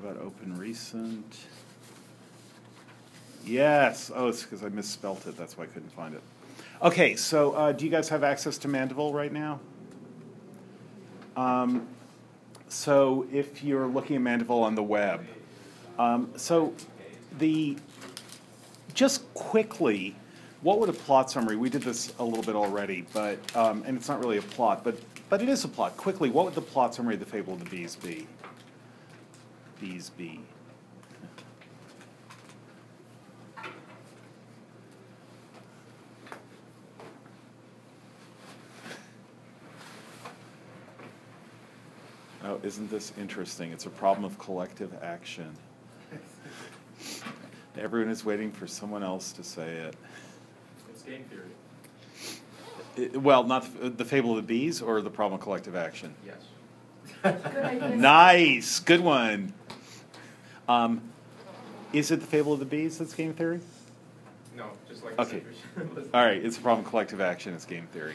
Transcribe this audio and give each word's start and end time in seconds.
how 0.00 0.08
about 0.08 0.22
open 0.22 0.56
recent? 0.56 1.36
Yes, 3.44 4.10
oh, 4.14 4.28
it's 4.28 4.42
because 4.42 4.62
I 4.62 4.68
misspelt 4.68 5.26
it, 5.26 5.36
that's 5.36 5.56
why 5.56 5.64
I 5.64 5.66
couldn't 5.68 5.92
find 5.92 6.14
it. 6.14 6.22
Okay, 6.82 7.16
so 7.16 7.52
uh, 7.52 7.72
do 7.72 7.84
you 7.84 7.90
guys 7.90 8.08
have 8.08 8.22
access 8.22 8.58
to 8.58 8.68
Mandeville 8.68 9.12
right 9.12 9.32
now? 9.32 9.58
Um, 11.36 11.88
so 12.68 13.26
if 13.32 13.64
you're 13.64 13.86
looking 13.86 14.16
at 14.16 14.22
Mandeville 14.22 14.62
on 14.62 14.74
the 14.74 14.82
web, 14.82 15.26
um, 15.98 16.30
so 16.36 16.74
the 17.38 17.76
just 18.94 19.32
quickly, 19.34 20.14
what 20.60 20.78
would 20.78 20.88
a 20.88 20.92
plot 20.92 21.30
summary? 21.30 21.56
We 21.56 21.70
did 21.70 21.82
this 21.82 22.12
a 22.18 22.24
little 22.24 22.44
bit 22.44 22.54
already, 22.54 23.04
but 23.12 23.38
um, 23.56 23.82
and 23.86 23.96
it's 23.96 24.08
not 24.08 24.20
really 24.20 24.38
a 24.38 24.42
plot, 24.42 24.84
but 24.84 24.98
but 25.28 25.42
it 25.42 25.48
is 25.48 25.64
a 25.64 25.68
plot. 25.68 25.96
Quickly, 25.96 26.30
what 26.30 26.44
would 26.44 26.54
the 26.54 26.62
plot 26.62 26.94
summary 26.94 27.14
of 27.14 27.20
the 27.20 27.26
Fable 27.26 27.54
of 27.54 27.64
the 27.64 27.70
Bees 27.70 27.96
be? 27.96 28.26
Bees 29.80 30.10
be. 30.10 30.40
Oh, 42.44 42.60
isn't 42.62 42.90
this 42.90 43.12
interesting? 43.18 43.72
It's 43.72 43.86
a 43.86 43.90
problem 43.90 44.24
of 44.24 44.38
collective 44.38 44.92
action. 45.02 45.52
Everyone 47.76 48.10
is 48.10 48.24
waiting 48.24 48.50
for 48.50 48.66
someone 48.66 49.02
else 49.02 49.32
to 49.32 49.44
say 49.44 49.68
it. 49.68 49.96
It's 50.90 51.02
game 51.02 51.24
theory. 51.24 53.10
I- 53.14 53.16
Well, 53.18 53.44
not 53.44 53.66
the, 53.80 53.90
the 53.90 54.04
Fable 54.04 54.30
of 54.30 54.36
the 54.36 54.42
Bees 54.42 54.80
or 54.82 55.00
the 55.00 55.10
problem 55.10 55.38
of 55.38 55.42
collective 55.44 55.76
action? 55.76 56.14
Yes. 56.26 56.36
Good 57.22 57.56
idea. 57.64 57.96
Nice, 57.96 58.80
good 58.80 59.00
one. 59.00 59.52
Um, 60.68 61.00
is 61.92 62.10
it 62.10 62.20
the 62.20 62.26
Fable 62.26 62.52
of 62.52 62.58
the 62.58 62.66
Bees 62.66 62.98
that's 62.98 63.14
game 63.14 63.32
theory? 63.32 63.60
No, 64.56 64.66
just 64.88 65.02
like 65.02 65.16
the 65.16 65.22
Okay. 65.22 65.42
All 66.12 66.24
right, 66.24 66.44
it's 66.44 66.58
a 66.58 66.60
problem 66.60 66.84
of 66.84 66.90
collective 66.90 67.20
action, 67.20 67.54
it's 67.54 67.64
game 67.64 67.86
theory. 67.92 68.14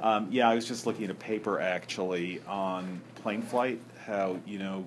Um, 0.00 0.28
yeah, 0.30 0.48
I 0.48 0.54
was 0.54 0.66
just 0.66 0.86
looking 0.86 1.04
at 1.04 1.10
a 1.10 1.14
paper 1.14 1.60
actually 1.60 2.40
on 2.46 3.00
plane 3.16 3.42
flight, 3.42 3.80
how, 4.06 4.38
you 4.46 4.60
know, 4.60 4.84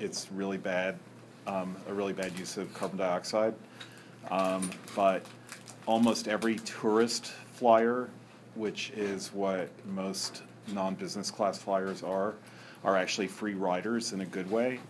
it's 0.00 0.30
really 0.32 0.58
bad, 0.58 0.98
um, 1.46 1.76
a 1.86 1.94
really 1.94 2.12
bad 2.12 2.36
use 2.36 2.56
of 2.56 2.72
carbon 2.74 2.98
dioxide. 2.98 3.54
Um, 4.30 4.68
but 4.96 5.24
almost 5.86 6.26
every 6.26 6.56
tourist 6.56 7.32
flyer, 7.52 8.08
which 8.56 8.90
is 8.96 9.32
what 9.32 9.68
most 9.86 10.42
non-business 10.72 11.30
class 11.30 11.58
flyers 11.58 12.02
are, 12.02 12.34
are 12.84 12.96
actually 12.96 13.28
free 13.28 13.54
riders 13.54 14.12
in 14.12 14.22
a 14.22 14.26
good 14.26 14.50
way, 14.50 14.80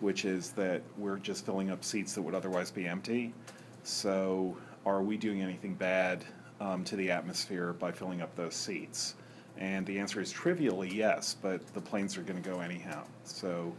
which 0.00 0.24
is 0.24 0.50
that 0.52 0.82
we're 0.96 1.18
just 1.18 1.44
filling 1.44 1.70
up 1.70 1.84
seats 1.84 2.14
that 2.14 2.22
would 2.22 2.34
otherwise 2.34 2.70
be 2.70 2.86
empty. 2.86 3.32
So 3.82 4.56
are 4.86 5.02
we 5.02 5.16
doing 5.16 5.42
anything 5.42 5.74
bad 5.74 6.24
um, 6.60 6.84
to 6.84 6.96
the 6.96 7.10
atmosphere 7.10 7.72
by 7.72 7.92
filling 7.92 8.22
up 8.22 8.34
those 8.36 8.54
seats? 8.54 9.14
And 9.56 9.84
the 9.86 9.98
answer 9.98 10.20
is 10.20 10.30
trivially 10.30 10.92
yes, 10.94 11.34
but 11.40 11.66
the 11.74 11.80
planes 11.80 12.16
are 12.16 12.22
going 12.22 12.40
to 12.40 12.48
go 12.48 12.60
anyhow. 12.60 13.04
So 13.24 13.74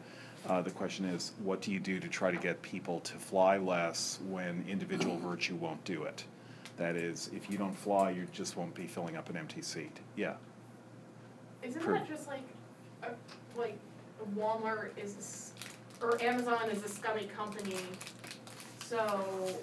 uh, 0.48 0.62
the 0.62 0.72
question 0.72 1.06
is, 1.06 1.32
what 1.42 1.62
do 1.62 1.72
you 1.72 1.80
do 1.80 2.00
to 2.00 2.08
try 2.10 2.32
to 2.32 2.38
get 2.38 2.62
people 2.62 3.00
to 3.02 3.14
fly 3.14 3.58
less 3.58 4.20
when 4.28 4.66
individual 4.68 5.18
virtue 5.24 5.56
won't 5.56 5.84
do 5.86 6.04
it? 6.04 6.26
That 6.76 6.96
is, 6.96 7.30
if 7.34 7.50
you 7.50 7.58
don't 7.58 7.78
fly, 7.78 8.10
you 8.12 8.26
just 8.32 8.56
won't 8.58 8.74
be 8.74 8.88
filling 8.88 9.16
up 9.18 9.30
an 9.30 9.38
empty 9.38 9.62
seat. 9.62 9.98
Yeah. 10.16 10.36
Isn't 11.62 11.82
True. 11.82 11.94
that 11.94 12.08
just 12.08 12.28
like, 12.28 12.44
a, 13.04 13.10
like 13.58 13.78
Walmart 14.38 14.92
is, 14.98 15.16
a 15.16 15.18
s- 15.20 15.54
or 16.02 16.22
Amazon 16.22 16.70
is 16.70 16.84
a 16.84 16.88
scummy 16.88 17.26
company, 17.26 17.78
so 18.86 19.60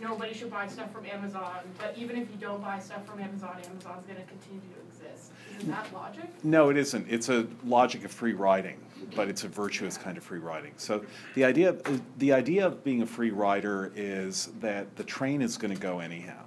nobody 0.00 0.34
should 0.34 0.50
buy 0.50 0.66
stuff 0.66 0.92
from 0.92 1.06
Amazon, 1.06 1.60
but 1.78 1.96
even 1.96 2.16
if 2.16 2.30
you 2.30 2.36
don't 2.38 2.62
buy 2.62 2.78
stuff 2.78 3.04
from 3.06 3.20
Amazon, 3.20 3.56
Amazon's 3.56 4.06
gonna 4.06 4.24
continue 4.24 4.60
to 4.60 4.80
exist. 4.88 5.32
Isn't 5.58 5.70
that 5.70 5.92
logic? 5.92 6.24
No, 6.44 6.70
it 6.70 6.76
isn't. 6.76 7.06
It's 7.08 7.28
a 7.28 7.46
logic 7.64 8.04
of 8.04 8.12
free 8.12 8.32
riding, 8.32 8.78
but 9.14 9.28
it's 9.28 9.44
a 9.44 9.48
virtuous 9.48 9.96
kind 9.98 10.16
of 10.16 10.24
free 10.24 10.38
riding. 10.38 10.72
So 10.76 11.04
the 11.34 11.44
idea, 11.44 11.76
the 12.18 12.32
idea 12.32 12.66
of 12.66 12.82
being 12.84 13.02
a 13.02 13.06
free 13.06 13.30
rider 13.30 13.92
is 13.94 14.50
that 14.60 14.96
the 14.96 15.04
train 15.04 15.42
is 15.42 15.56
going 15.58 15.74
to 15.74 15.80
go 15.80 16.00
anyhow. 16.00 16.44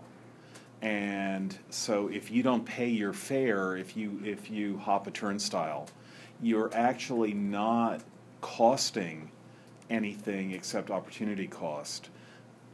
And 0.82 1.58
so 1.70 2.08
if 2.10 2.32
you 2.32 2.44
don't 2.44 2.66
pay 2.66 2.90
your 2.90 3.14
fare, 3.14 3.78
if 3.78 3.96
you 3.96 4.20
if 4.26 4.50
you 4.50 4.78
hop 4.78 5.08
a 5.08 5.12
turnstile, 5.12 5.88
you're 6.42 6.72
actually 6.74 7.34
not 7.34 8.02
costing 8.44 9.32
anything 9.90 10.52
except 10.52 10.92
opportunity 10.92 11.48
cost 11.48 12.10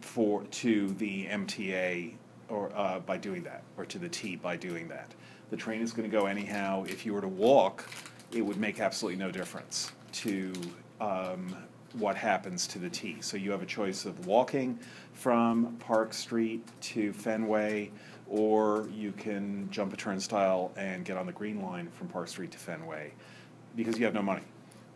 for 0.02 0.44
to 0.46 0.90
the 0.96 1.28
MTA 1.28 2.14
or 2.50 2.72
uh, 2.76 3.00
by 3.00 3.18
doing 3.18 3.44
that, 3.44 3.62
or 3.78 3.86
to 3.86 4.00
the 4.00 4.10
T 4.10 4.36
by 4.36 4.58
doing 4.58 4.88
that. 4.88 5.14
The 5.52 5.58
train 5.58 5.82
is 5.82 5.94
going 5.94 6.10
to 6.10 6.18
go 6.18 6.26
anyhow. 6.26 6.86
If 6.88 7.06
you 7.06 7.14
were 7.14 7.22
to 7.22 7.28
walk, 7.28 7.88
it 8.32 8.42
would 8.42 8.58
make 8.58 8.80
absolutely 8.80 9.20
no 9.20 9.30
difference 9.30 9.92
to 10.14 10.52
um, 11.00 11.56
what 11.94 12.16
happens 12.16 12.66
to 12.68 12.80
the 12.80 12.90
T. 12.90 13.18
So 13.22 13.38
you 13.38 13.52
have 13.52 13.62
a 13.62 13.68
choice 13.68 14.06
of 14.06 14.26
walking 14.26 14.80
from 15.14 15.76
Park 15.78 16.14
Street 16.14 16.66
to 16.82 17.14
Fenway, 17.14 17.92
or 18.28 18.90
you 18.92 19.12
can 19.12 19.70
jump 19.70 19.94
a 19.94 19.98
turnstile 19.98 20.72
and 20.76 21.06
get 21.06 21.16
on 21.16 21.28
the 21.28 21.32
Green 21.32 21.62
Line 21.62 21.90
from 21.92 22.08
Park 22.08 22.28
Street 22.28 22.50
to 22.52 22.58
Fenway, 22.58 23.14
because 23.76 24.00
you 24.00 24.06
have 24.06 24.16
no 24.16 24.24
money. 24.24 24.44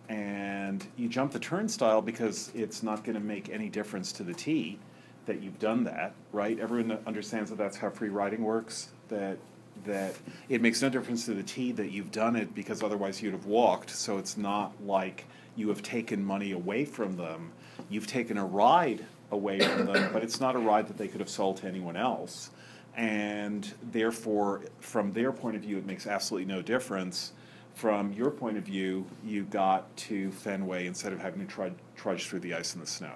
And 0.10 0.86
you 0.98 1.08
jump 1.08 1.32
the 1.32 1.40
turnstile 1.40 2.02
because 2.02 2.52
it's 2.54 2.84
not 2.84 3.04
going 3.04 3.16
to 3.16 3.24
make 3.24 3.50
any 3.50 3.70
difference 3.70 4.12
to 4.14 4.24
the 4.24 4.34
T 4.34 4.80
that 5.26 5.42
you've 5.42 5.60
done 5.60 5.86
that, 5.86 6.14
right? 6.32 6.60
Everyone 6.60 6.98
understands 7.08 7.50
that 7.50 7.58
that's 7.58 7.78
how 7.78 7.90
free 7.90 8.10
riding 8.10 8.44
works. 8.44 8.90
That 9.10 9.38
that 9.86 10.16
it 10.50 10.62
makes 10.62 10.82
no 10.82 10.90
difference 10.90 11.26
to 11.26 11.34
the 11.34 11.44
T 11.44 11.72
that 11.74 11.92
you've 11.92 12.12
done 12.12 12.36
it 12.36 12.54
because 12.54 12.84
otherwise 12.84 13.22
you'd 13.22 13.34
have 13.34 13.46
walked. 13.46 13.90
So 13.90 14.18
it's 14.18 14.38
not 14.38 14.74
like 14.86 15.26
you 15.56 15.70
have 15.70 15.82
taken 15.82 16.24
money 16.24 16.52
away 16.52 16.86
from 16.86 17.18
them. 17.18 17.52
You've 17.90 18.08
taken 18.08 18.38
a 18.38 18.46
ride 18.46 19.06
away 19.32 19.60
from 19.60 19.88
them, 19.88 20.14
but 20.14 20.24
it's 20.24 20.40
not 20.40 20.56
a 20.56 20.60
ride 20.60 20.88
that 20.88 20.98
they 20.98 21.08
could 21.08 21.20
have 21.20 21.30
sold 21.30 21.58
to 21.58 21.68
anyone 21.68 21.96
else. 21.96 22.52
And 22.96 23.72
therefore, 23.92 24.62
from 24.80 25.12
their 25.14 25.32
point 25.32 25.56
of 25.56 25.64
view, 25.64 25.78
it 25.78 25.86
makes 25.86 26.06
absolutely 26.06 26.46
no 26.46 26.62
difference. 26.62 27.34
From 27.74 28.14
your 28.14 28.30
point 28.30 28.58
of 28.58 28.64
view, 28.64 29.06
you 29.26 29.44
got 29.46 29.96
to 29.98 30.32
Fenway 30.32 30.86
instead 30.86 31.12
of 31.12 31.20
having 31.20 31.40
to 31.46 31.52
trudge, 31.52 31.74
trudge 31.96 32.28
through 32.28 32.40
the 32.42 32.54
ice 32.54 32.74
and 32.74 32.82
the 32.84 32.88
snow. 32.88 33.16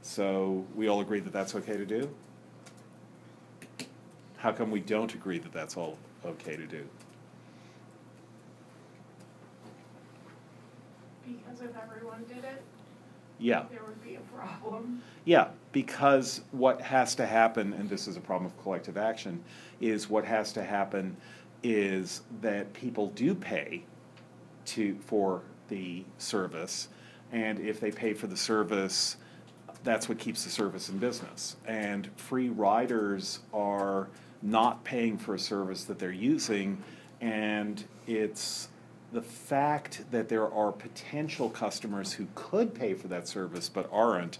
So 0.00 0.66
we 0.74 0.88
all 0.88 1.00
agree 1.00 1.20
that 1.20 1.32
that's 1.32 1.54
okay 1.54 1.76
to 1.76 1.86
do? 1.86 2.12
How 4.38 4.50
come 4.50 4.70
we 4.72 4.80
don't 4.80 5.14
agree 5.14 5.38
that 5.38 5.52
that's 5.52 5.76
all 5.76 5.98
okay 6.24 6.56
to 6.56 6.66
do? 6.66 6.84
Because 11.24 11.60
if 11.60 11.70
everyone 11.80 12.24
did 12.26 12.38
it, 12.44 12.62
Yeah, 13.38 13.64
there 13.70 13.84
would 13.86 14.02
be 14.02 14.16
a 14.16 14.36
problem. 14.36 15.00
yeah, 15.24 15.48
because 15.70 16.40
what 16.50 16.80
has 16.80 17.14
to 17.16 17.26
happen, 17.26 17.72
and 17.74 17.88
this 17.88 18.08
is 18.08 18.16
a 18.16 18.20
problem 18.20 18.46
of 18.46 18.60
collective 18.62 18.96
action, 18.96 19.44
is 19.80 20.10
what 20.10 20.24
has 20.24 20.52
to 20.54 20.64
happen 20.64 21.16
is 21.62 22.22
that 22.40 22.72
people 22.72 23.08
do 23.08 23.34
pay 23.34 23.84
to, 24.66 24.96
for 25.06 25.42
the 25.68 26.04
service, 26.18 26.88
and 27.30 27.58
if 27.60 27.80
they 27.80 27.90
pay 27.90 28.14
for 28.14 28.26
the 28.26 28.36
service, 28.36 29.16
that's 29.84 30.08
what 30.08 30.18
keeps 30.18 30.44
the 30.44 30.50
service 30.50 30.88
in 30.88 30.98
business. 30.98 31.56
And 31.66 32.08
free 32.16 32.48
riders 32.48 33.40
are 33.52 34.08
not 34.42 34.84
paying 34.84 35.18
for 35.18 35.34
a 35.34 35.38
service 35.38 35.84
that 35.84 35.98
they're 35.98 36.12
using, 36.12 36.82
and 37.20 37.82
it's 38.06 38.68
the 39.12 39.22
fact 39.22 40.04
that 40.10 40.28
there 40.28 40.50
are 40.50 40.72
potential 40.72 41.50
customers 41.50 42.12
who 42.12 42.26
could 42.34 42.74
pay 42.74 42.94
for 42.94 43.08
that 43.08 43.28
service 43.28 43.68
but 43.68 43.88
aren't 43.92 44.38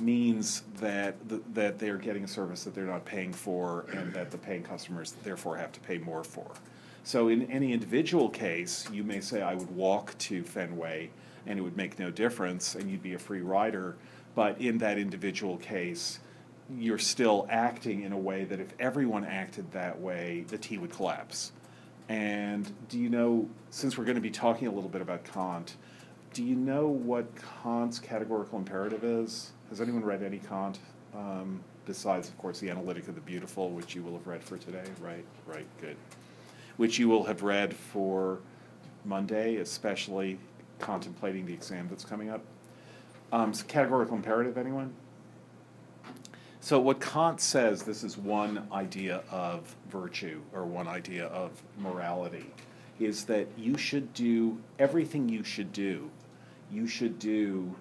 means 0.00 0.62
that 0.80 1.16
th- 1.28 1.42
that 1.54 1.78
they're 1.78 1.98
getting 1.98 2.24
a 2.24 2.28
service 2.28 2.64
that 2.64 2.74
they're 2.74 2.84
not 2.84 3.04
paying 3.04 3.32
for, 3.32 3.86
and 3.92 4.12
that 4.14 4.30
the 4.30 4.38
paying 4.38 4.62
customers 4.62 5.14
therefore 5.22 5.56
have 5.56 5.72
to 5.72 5.80
pay 5.80 5.98
more 5.98 6.24
for. 6.24 6.50
So 7.04 7.28
in 7.28 7.50
any 7.50 7.72
individual 7.72 8.28
case, 8.28 8.88
you 8.92 9.02
may 9.02 9.20
say, 9.20 9.42
I 9.42 9.54
would 9.54 9.70
walk 9.74 10.16
to 10.18 10.44
Fenway 10.44 11.10
and 11.46 11.58
it 11.58 11.62
would 11.62 11.76
make 11.76 11.98
no 11.98 12.10
difference 12.10 12.76
and 12.76 12.88
you'd 12.88 13.02
be 13.02 13.14
a 13.14 13.18
free 13.18 13.40
rider. 13.40 13.96
But 14.34 14.60
in 14.60 14.78
that 14.78 14.98
individual 14.98 15.56
case, 15.58 16.20
you're 16.70 16.98
still 16.98 17.46
acting 17.50 18.02
in 18.02 18.12
a 18.12 18.18
way 18.18 18.44
that 18.44 18.60
if 18.60 18.72
everyone 18.78 19.24
acted 19.24 19.70
that 19.72 20.00
way, 20.00 20.44
the 20.48 20.56
T 20.56 20.78
would 20.78 20.92
collapse. 20.92 21.52
And 22.08 22.70
do 22.88 22.98
you 22.98 23.08
know, 23.08 23.48
since 23.70 23.98
we're 23.98 24.04
going 24.04 24.16
to 24.16 24.22
be 24.22 24.30
talking 24.30 24.68
a 24.68 24.72
little 24.72 24.88
bit 24.88 25.02
about 25.02 25.24
Kant, 25.24 25.76
do 26.32 26.44
you 26.44 26.54
know 26.54 26.86
what 26.86 27.26
Kant's 27.62 27.98
categorical 27.98 28.58
imperative 28.58 29.02
is? 29.02 29.50
Has 29.72 29.80
anyone 29.80 30.04
read 30.04 30.22
any 30.22 30.38
Kant? 30.38 30.78
Um, 31.16 31.64
besides, 31.86 32.28
of 32.28 32.36
course, 32.36 32.60
the 32.60 32.68
Analytic 32.68 33.08
of 33.08 33.14
the 33.14 33.22
Beautiful, 33.22 33.70
which 33.70 33.94
you 33.94 34.02
will 34.02 34.12
have 34.12 34.26
read 34.26 34.44
for 34.44 34.58
today, 34.58 34.84
right? 35.00 35.24
Right, 35.46 35.66
good 35.80 35.96
which 36.76 36.98
you 36.98 37.08
will 37.08 37.24
have 37.24 37.42
read 37.42 37.74
for 37.74 38.40
Monday, 39.04 39.56
especially 39.56 40.38
contemplating 40.78 41.46
the 41.46 41.52
exam 41.52 41.86
that's 41.88 42.04
coming 42.04 42.30
up. 42.30 42.42
Um, 43.32 43.50
s- 43.50 43.62
categorical 43.62 44.16
imperative, 44.16 44.58
anyone? 44.58 44.92
So 46.60 46.78
what 46.78 47.00
Kant 47.00 47.40
says, 47.40 47.82
this 47.82 48.04
is 48.04 48.16
one 48.16 48.66
idea 48.72 49.22
of 49.30 49.74
virtue 49.90 50.40
or 50.52 50.64
one 50.64 50.86
idea 50.86 51.26
of 51.26 51.50
morality, 51.78 52.46
is 53.00 53.24
that 53.24 53.48
you 53.56 53.76
should 53.76 54.12
do 54.14 54.58
everything 54.78 55.28
you 55.28 55.42
should 55.42 55.72
do. 55.72 56.10
You 56.70 56.86
should 56.86 57.18
do 57.18 57.74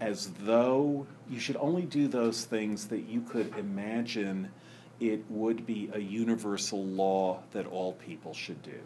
as 0.00 0.30
though 0.40 1.06
you 1.32 1.40
should 1.40 1.56
only 1.56 1.82
do 1.82 2.08
those 2.08 2.44
things 2.44 2.88
that 2.88 3.08
you 3.08 3.22
could 3.22 3.56
imagine 3.56 4.50
it 5.00 5.24
would 5.30 5.64
be 5.64 5.88
a 5.94 5.98
universal 5.98 6.84
law 6.84 7.40
that 7.52 7.66
all 7.66 7.94
people 7.94 8.34
should 8.34 8.62
do. 8.62 8.78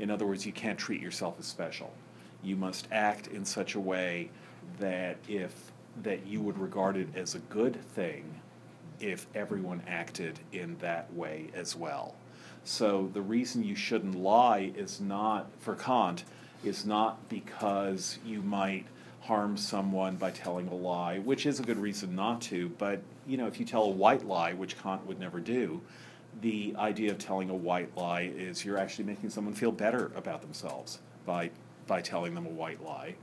In 0.00 0.10
other 0.10 0.26
words, 0.26 0.44
you 0.44 0.52
can't 0.52 0.78
treat 0.78 1.00
yourself 1.00 1.36
as 1.38 1.46
special. 1.46 1.92
You 2.42 2.56
must 2.56 2.88
act 2.90 3.28
in 3.28 3.44
such 3.44 3.76
a 3.76 3.80
way 3.80 4.30
that 4.80 5.18
if 5.28 5.54
that 6.02 6.26
you 6.26 6.40
would 6.40 6.58
regard 6.58 6.96
it 6.96 7.08
as 7.14 7.34
a 7.34 7.40
good 7.40 7.80
thing 7.92 8.24
if 9.00 9.26
everyone 9.34 9.82
acted 9.86 10.38
in 10.52 10.76
that 10.78 11.12
way 11.14 11.48
as 11.54 11.76
well. 11.76 12.16
So 12.64 13.08
the 13.12 13.22
reason 13.22 13.62
you 13.62 13.76
shouldn't 13.76 14.16
lie 14.16 14.72
is 14.76 15.00
not 15.00 15.48
for 15.60 15.76
Kant 15.76 16.24
is 16.64 16.84
not 16.84 17.28
because 17.28 18.18
you 18.24 18.42
might 18.42 18.84
harm 19.28 19.58
someone 19.58 20.16
by 20.16 20.30
telling 20.30 20.66
a 20.68 20.74
lie, 20.74 21.18
which 21.18 21.44
is 21.44 21.60
a 21.60 21.62
good 21.62 21.76
reason 21.76 22.16
not 22.16 22.40
to, 22.40 22.70
but 22.78 23.02
you 23.26 23.36
know, 23.36 23.46
if 23.46 23.60
you 23.60 23.66
tell 23.66 23.82
a 23.84 23.90
white 23.90 24.26
lie, 24.26 24.54
which 24.54 24.80
Kant 24.82 25.06
would 25.06 25.20
never 25.20 25.38
do, 25.38 25.82
the 26.40 26.74
idea 26.78 27.10
of 27.10 27.18
telling 27.18 27.50
a 27.50 27.54
white 27.54 27.94
lie 27.94 28.32
is 28.34 28.64
you're 28.64 28.78
actually 28.78 29.04
making 29.04 29.28
someone 29.28 29.52
feel 29.52 29.70
better 29.70 30.10
about 30.16 30.40
themselves 30.40 31.00
by 31.26 31.50
by 31.86 32.00
telling 32.00 32.34
them 32.34 32.46
a 32.46 32.50
white 32.50 32.82
lie. 32.82 33.16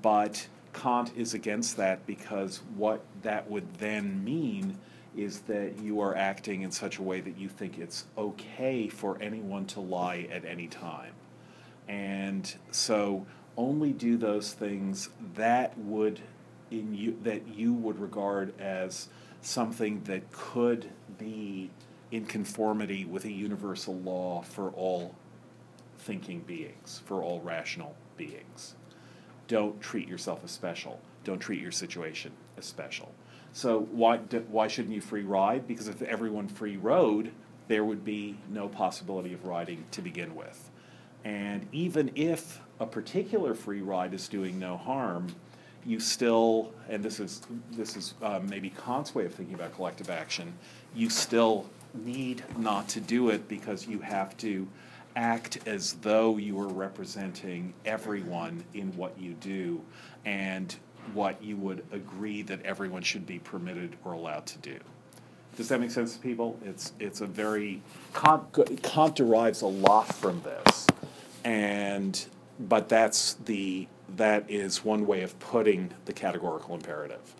But 0.00 0.46
Kant 0.72 1.10
is 1.16 1.34
against 1.34 1.76
that 1.76 2.06
because 2.06 2.62
what 2.76 3.02
that 3.22 3.50
would 3.50 3.74
then 3.74 4.22
mean 4.22 4.78
is 5.16 5.40
that 5.40 5.76
you 5.80 6.00
are 6.00 6.16
acting 6.16 6.62
in 6.62 6.70
such 6.70 6.98
a 6.98 7.02
way 7.02 7.20
that 7.20 7.36
you 7.36 7.48
think 7.48 7.78
it's 7.78 8.04
okay 8.16 8.86
for 8.86 9.20
anyone 9.20 9.66
to 9.66 9.80
lie 9.80 10.28
at 10.30 10.44
any 10.44 10.68
time. 10.68 11.14
And 11.88 12.54
so 12.70 13.26
only 13.56 13.92
do 13.92 14.16
those 14.16 14.52
things 14.52 15.08
that 15.34 15.76
would 15.78 16.20
in 16.70 16.94
you 16.94 17.18
that 17.22 17.46
you 17.48 17.72
would 17.72 17.98
regard 17.98 18.58
as 18.60 19.08
something 19.42 20.02
that 20.04 20.30
could 20.32 20.88
be 21.18 21.70
in 22.10 22.24
conformity 22.26 23.04
with 23.04 23.24
a 23.24 23.32
universal 23.32 23.94
law 23.96 24.42
for 24.42 24.70
all 24.70 25.14
thinking 25.98 26.40
beings, 26.40 27.02
for 27.04 27.22
all 27.22 27.40
rational 27.40 27.94
beings. 28.16 28.74
Don't 29.48 29.80
treat 29.80 30.08
yourself 30.08 30.40
as 30.44 30.50
special. 30.50 31.00
Don't 31.24 31.38
treat 31.38 31.60
your 31.60 31.72
situation 31.72 32.32
as 32.56 32.64
special. 32.64 33.12
So 33.52 33.80
why 33.90 34.18
why 34.18 34.68
shouldn't 34.68 34.94
you 34.94 35.00
free 35.00 35.24
ride? 35.24 35.66
Because 35.66 35.88
if 35.88 36.00
everyone 36.02 36.48
free 36.48 36.76
rode, 36.76 37.32
there 37.68 37.84
would 37.84 38.04
be 38.04 38.38
no 38.50 38.68
possibility 38.68 39.34
of 39.34 39.44
riding 39.44 39.84
to 39.92 40.02
begin 40.02 40.34
with. 40.34 40.70
And 41.24 41.68
even 41.70 42.10
if 42.14 42.60
a 42.82 42.86
particular 42.86 43.54
free 43.54 43.80
ride 43.80 44.12
is 44.12 44.26
doing 44.26 44.58
no 44.58 44.76
harm, 44.76 45.28
you 45.86 46.00
still, 46.00 46.72
and 46.88 47.02
this 47.02 47.20
is 47.20 47.42
this 47.72 47.96
is 47.96 48.14
um, 48.22 48.48
maybe 48.48 48.70
Kant's 48.70 49.14
way 49.14 49.24
of 49.24 49.34
thinking 49.34 49.54
about 49.54 49.74
collective 49.74 50.10
action, 50.10 50.52
you 50.94 51.08
still 51.08 51.70
need 51.94 52.42
not 52.58 52.88
to 52.88 53.00
do 53.00 53.30
it 53.30 53.48
because 53.48 53.86
you 53.86 54.00
have 54.00 54.36
to 54.38 54.66
act 55.14 55.58
as 55.66 55.94
though 55.94 56.38
you 56.38 56.56
were 56.56 56.68
representing 56.68 57.72
everyone 57.84 58.64
in 58.74 58.94
what 58.96 59.16
you 59.18 59.34
do 59.34 59.80
and 60.24 60.74
what 61.12 61.42
you 61.42 61.56
would 61.56 61.84
agree 61.92 62.42
that 62.42 62.64
everyone 62.64 63.02
should 63.02 63.26
be 63.26 63.38
permitted 63.38 63.94
or 64.04 64.12
allowed 64.12 64.46
to 64.46 64.58
do. 64.58 64.78
Does 65.56 65.68
that 65.68 65.80
make 65.80 65.90
sense 65.90 66.14
to 66.14 66.20
people? 66.20 66.58
It's 66.64 66.92
it's 66.98 67.20
a 67.20 67.26
very 67.26 67.80
Kant, 68.12 68.82
Kant 68.82 69.14
derives 69.14 69.62
a 69.62 69.66
lot 69.68 70.12
from 70.12 70.42
this, 70.42 70.86
and 71.44 72.24
but 72.58 72.88
that's 72.88 73.34
the 73.34 73.88
that 74.16 74.50
is 74.50 74.84
one 74.84 75.06
way 75.06 75.22
of 75.22 75.38
putting 75.40 75.90
the 76.04 76.12
categorical 76.12 76.74
imperative, 76.74 77.34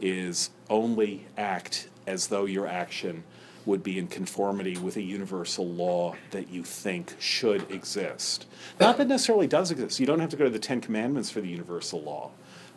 is 0.00 0.50
only 0.68 1.26
act 1.36 1.88
as 2.06 2.28
though 2.28 2.44
your 2.44 2.66
action 2.66 3.24
would 3.64 3.82
be 3.82 3.98
in 3.98 4.06
conformity 4.06 4.76
with 4.78 4.96
a 4.96 5.02
universal 5.02 5.66
law 5.66 6.14
that 6.30 6.48
you 6.48 6.62
think 6.62 7.14
should 7.18 7.70
exist. 7.70 8.46
Not 8.80 8.96
that 8.96 9.08
necessarily 9.08 9.46
does 9.46 9.70
exist. 9.70 10.00
You 10.00 10.06
don't 10.06 10.20
have 10.20 10.30
to 10.30 10.36
go 10.36 10.44
to 10.44 10.50
the 10.50 10.58
Ten 10.58 10.80
Commandments 10.80 11.30
for 11.30 11.40
the 11.40 11.48
universal 11.48 12.00
law. 12.02 12.30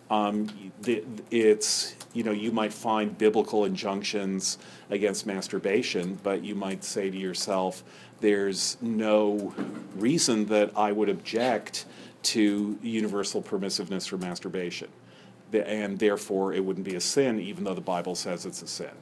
Um, 0.09 0.49
the, 0.81 1.03
it's 1.31 1.95
you 2.13 2.23
know 2.23 2.31
you 2.31 2.51
might 2.51 2.73
find 2.73 3.17
biblical 3.17 3.63
injunctions 3.63 4.57
against 4.89 5.25
masturbation, 5.25 6.19
but 6.21 6.43
you 6.43 6.53
might 6.53 6.83
say 6.83 7.09
to 7.09 7.17
yourself, 7.17 7.83
"There's 8.21 8.77
no 8.81 9.53
reason 9.95 10.45
that 10.45 10.71
I 10.75 10.91
would 10.91 11.09
object 11.09 11.85
to 12.23 12.77
universal 12.81 13.41
permissiveness 13.41 14.07
for 14.07 14.17
masturbation, 14.17 14.89
and 15.51 15.99
therefore 15.99 16.53
it 16.53 16.63
wouldn't 16.63 16.85
be 16.85 16.95
a 16.95 17.01
sin, 17.01 17.39
even 17.39 17.63
though 17.63 17.73
the 17.73 17.81
Bible 17.81 18.15
says 18.15 18.45
it's 18.45 18.61
a 18.61 18.67
sin." 18.67 18.95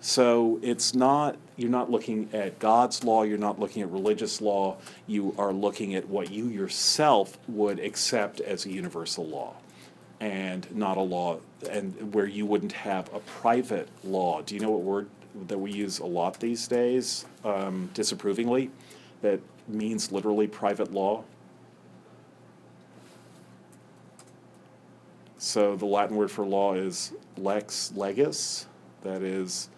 So 0.00 0.58
it's 0.60 0.94
not 0.94 1.36
you're 1.56 1.70
not 1.70 1.90
looking 1.90 2.28
at 2.34 2.58
God's 2.58 3.04
law, 3.04 3.22
you're 3.22 3.38
not 3.38 3.58
looking 3.58 3.82
at 3.82 3.90
religious 3.90 4.40
law, 4.40 4.76
you 5.06 5.34
are 5.38 5.52
looking 5.52 5.94
at 5.94 6.08
what 6.08 6.30
you 6.30 6.48
yourself 6.48 7.38
would 7.48 7.78
accept 7.78 8.40
as 8.40 8.66
a 8.66 8.70
universal 8.70 9.24
law 9.24 9.54
and 10.20 10.66
not 10.76 10.96
a 10.96 11.00
law 11.00 11.38
and 11.70 12.12
where 12.12 12.26
you 12.26 12.44
wouldn't 12.44 12.72
have 12.72 13.12
a 13.14 13.20
private 13.20 13.88
law. 14.02 14.42
Do 14.42 14.54
you 14.54 14.60
know 14.60 14.70
what 14.70 14.80
word 14.80 15.08
that 15.48 15.58
we 15.58 15.72
use 15.72 15.98
a 15.98 16.06
lot 16.06 16.38
these 16.40 16.68
days 16.68 17.26
um, 17.44 17.90
disapprovingly 17.94 18.70
that 19.22 19.40
means 19.68 20.12
literally 20.12 20.46
private 20.46 20.92
law? 20.92 21.24
So 25.38 25.76
the 25.76 25.86
Latin 25.86 26.16
word 26.16 26.30
for 26.30 26.46
law 26.46 26.74
is 26.74 27.12
lex 27.36 27.92
legis, 27.94 28.66
that 29.02 29.22
is 29.22 29.68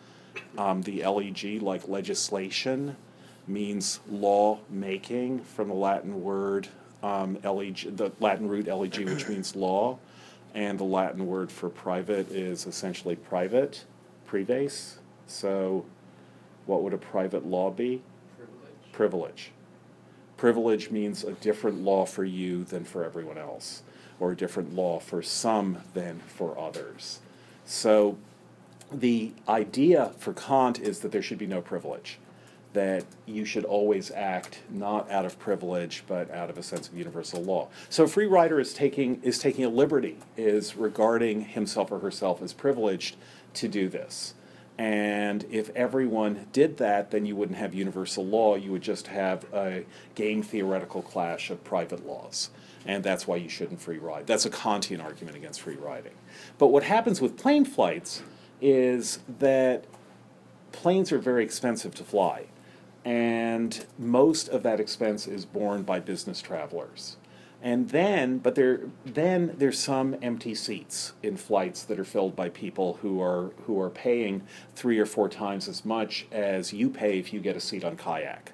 um, 0.56 0.82
the 0.82 1.03
leg, 1.03 1.62
like 1.62 1.88
legislation, 1.88 2.97
means 3.49 4.00
law 4.08 4.58
making 4.70 5.41
from 5.41 5.69
the 5.69 5.75
Latin 5.75 6.23
word 6.23 6.69
um, 7.03 7.38
leg, 7.43 7.97
the 7.97 8.12
Latin 8.20 8.49
root 8.49 8.67
leg, 8.67 8.99
which 8.99 9.29
means 9.29 9.56
law, 9.56 9.99
and 10.55 10.79
the 10.79 10.85
Latin 10.85 11.26
word 11.26 11.50
for 11.50 11.69
private 11.69 12.31
is 12.31 12.67
essentially 12.67 13.17
private, 13.17 13.84
prives. 14.27 14.98
So, 15.27 15.85
what 16.67 16.83
would 16.83 16.93
a 16.93 16.99
private 16.99 17.47
law 17.47 17.71
be? 17.71 18.03
Privilege. 18.37 18.93
Privilege. 18.93 19.53
Privilege 20.37 20.91
means 20.91 21.25
a 21.25 21.33
different 21.33 21.83
law 21.83 22.05
for 22.05 22.25
you 22.25 22.65
than 22.65 22.85
for 22.85 23.05
everyone 23.05 23.39
else, 23.39 23.83
or 24.21 24.33
a 24.33 24.37
different 24.37 24.75
law 24.75 24.99
for 24.99 25.23
some 25.23 25.79
than 25.95 26.21
for 26.21 26.59
others. 26.59 27.21
So, 27.65 28.19
the 28.93 29.33
idea 29.49 30.13
for 30.19 30.33
Kant 30.33 30.79
is 30.79 31.01
that 31.01 31.13
there 31.13 31.23
should 31.23 31.39
be 31.39 31.47
no 31.47 31.61
privilege, 31.61 32.19
that 32.73 33.05
you 33.25 33.45
should 33.45 33.65
always 33.65 34.11
act 34.13 34.61
not 34.71 35.11
out 35.11 35.25
of 35.25 35.39
privilege 35.39 36.05
but 36.06 36.31
out 36.31 36.51
of 36.51 36.59
a 36.59 36.63
sense 36.63 36.89
of 36.89 36.97
universal 36.97 37.43
law. 37.43 37.69
So 37.89 38.05
a 38.05 38.09
free 38.09 38.27
rider 38.27 38.61
is 38.61 38.73
taking 38.73 39.21
is 39.23 39.39
taking 39.39 39.65
a 39.65 39.69
liberty, 39.69 40.19
is 40.37 40.77
regarding 40.77 41.47
himself 41.47 41.91
or 41.91 41.99
herself 41.99 42.41
as 42.43 42.53
privileged 42.53 43.17
to 43.55 43.67
do 43.67 43.89
this. 43.89 44.35
And 44.79 45.47
if 45.51 45.71
everyone 45.75 46.49
did 46.53 46.77
that, 46.79 47.11
then 47.11 47.25
you 47.25 47.35
wouldn't 47.35 47.59
have 47.59 47.73
universal 47.75 48.27
law. 48.27 48.56
You 48.56 48.73
would 48.73 48.83
just 48.83 49.06
have 49.06 49.45
a 49.53 49.85
game 50.15 50.43
theoretical 50.43 51.01
clash 51.03 51.51
of 51.51 51.65
private 51.65 52.06
laws. 52.06 52.51
And 52.85 53.03
that's 53.03 53.27
why 53.27 53.37
you 53.37 53.49
shouldn't 53.49 53.81
free 53.81 53.99
ride. 53.99 54.27
That's 54.27 54.45
a 54.45 54.51
Kantian 54.51 55.03
argument 55.03 55.37
against 55.37 55.63
free 55.63 55.77
riding. 55.77 56.13
But 56.59 56.69
what 56.69 56.83
happens 56.83 57.21
with 57.21 57.37
plane 57.37 57.65
flights 57.65 58.23
is 58.61 59.21
that 59.39 59.85
planes 60.73 61.11
are 61.11 61.19
very 61.19 61.43
expensive 61.43 61.95
to 61.95 62.05
fly, 62.05 62.45
and 63.05 63.87
most 63.99 64.49
of 64.49 64.63
that 64.63 64.79
expense 64.79 65.27
is 65.27 65.45
borne 65.45 65.83
by 65.83 66.01
business 66.01 66.41
travelers. 66.41 67.17
And 67.67 67.89
then, 67.89 68.39
but 68.39 68.55
there, 68.55 68.82
then 69.05 69.56
there's 69.58 69.81
some 69.81 70.15
empty 70.23 70.55
seats 70.55 71.15
in 71.20 71.37
flights 71.37 71.82
that 71.82 71.99
are 71.99 72.05
filled 72.05 72.37
by 72.37 72.49
people 72.49 73.01
who 73.03 73.20
are 73.20 73.51
who 73.65 73.81
are 73.81 73.91
paying 73.91 74.44
three 74.77 75.01
or 75.01 75.05
four 75.05 75.29
times 75.29 75.67
as 75.67 75.85
much 75.85 76.29
as 76.31 76.73
you 76.73 76.89
pay 76.89 77.19
if 77.19 77.32
you 77.32 77.41
get 77.41 77.56
a 77.56 77.61
seat 77.61 77.82
on 77.82 77.96
kayak. 77.96 78.53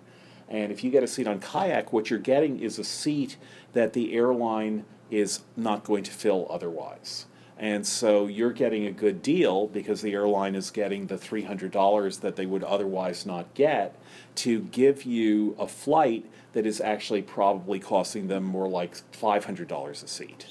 And 0.48 0.72
if 0.72 0.82
you 0.82 0.90
get 0.90 1.02
a 1.02 1.06
seat 1.06 1.26
on 1.26 1.40
kayak, 1.40 1.92
what 1.92 2.08
you're 2.08 2.18
getting 2.18 2.58
is 2.58 2.78
a 2.78 2.84
seat 2.84 3.36
that 3.74 3.92
the 3.92 4.14
airline 4.14 4.86
is 5.10 5.40
not 5.58 5.84
going 5.84 6.04
to 6.04 6.10
fill 6.10 6.46
otherwise. 6.48 7.26
And 7.58 7.86
so 7.86 8.26
you're 8.28 8.52
getting 8.52 8.86
a 8.86 8.92
good 8.92 9.20
deal 9.20 9.66
because 9.66 10.00
the 10.00 10.14
airline 10.14 10.54
is 10.54 10.70
getting 10.70 11.08
the 11.08 11.16
$300 11.16 12.20
that 12.20 12.36
they 12.36 12.46
would 12.46 12.64
otherwise 12.64 13.26
not 13.26 13.52
get 13.52 13.94
to 14.36 14.60
give 14.60 15.04
you 15.04 15.54
a 15.58 15.68
flight 15.68 16.24
that 16.52 16.66
is 16.66 16.80
actually 16.80 17.22
probably 17.22 17.78
costing 17.78 18.28
them 18.28 18.44
more 18.44 18.68
like 18.68 18.94
$500 19.12 19.90
a 19.90 20.06
seat 20.06 20.46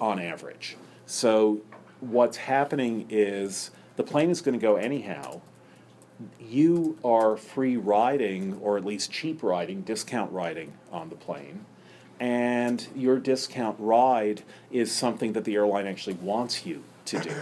on 0.00 0.18
average. 0.18 0.76
So 1.06 1.62
what's 2.00 2.36
happening 2.36 3.06
is 3.08 3.70
the 3.96 4.02
plane 4.02 4.30
is 4.30 4.40
going 4.40 4.58
to 4.58 4.62
go 4.62 4.76
anyhow. 4.76 5.40
You 6.38 6.98
are 7.04 7.36
free 7.36 7.76
riding, 7.76 8.58
or 8.60 8.76
at 8.76 8.84
least 8.84 9.10
cheap 9.10 9.42
riding, 9.42 9.82
discount 9.82 10.32
riding 10.32 10.74
on 10.90 11.08
the 11.08 11.16
plane. 11.16 11.64
And 12.20 12.86
your 12.94 13.18
discount 13.18 13.76
ride 13.80 14.42
is 14.70 14.92
something 14.92 15.32
that 15.32 15.44
the 15.44 15.56
airline 15.56 15.86
actually 15.86 16.14
wants 16.14 16.64
you 16.64 16.84
to 17.06 17.18
do 17.18 17.34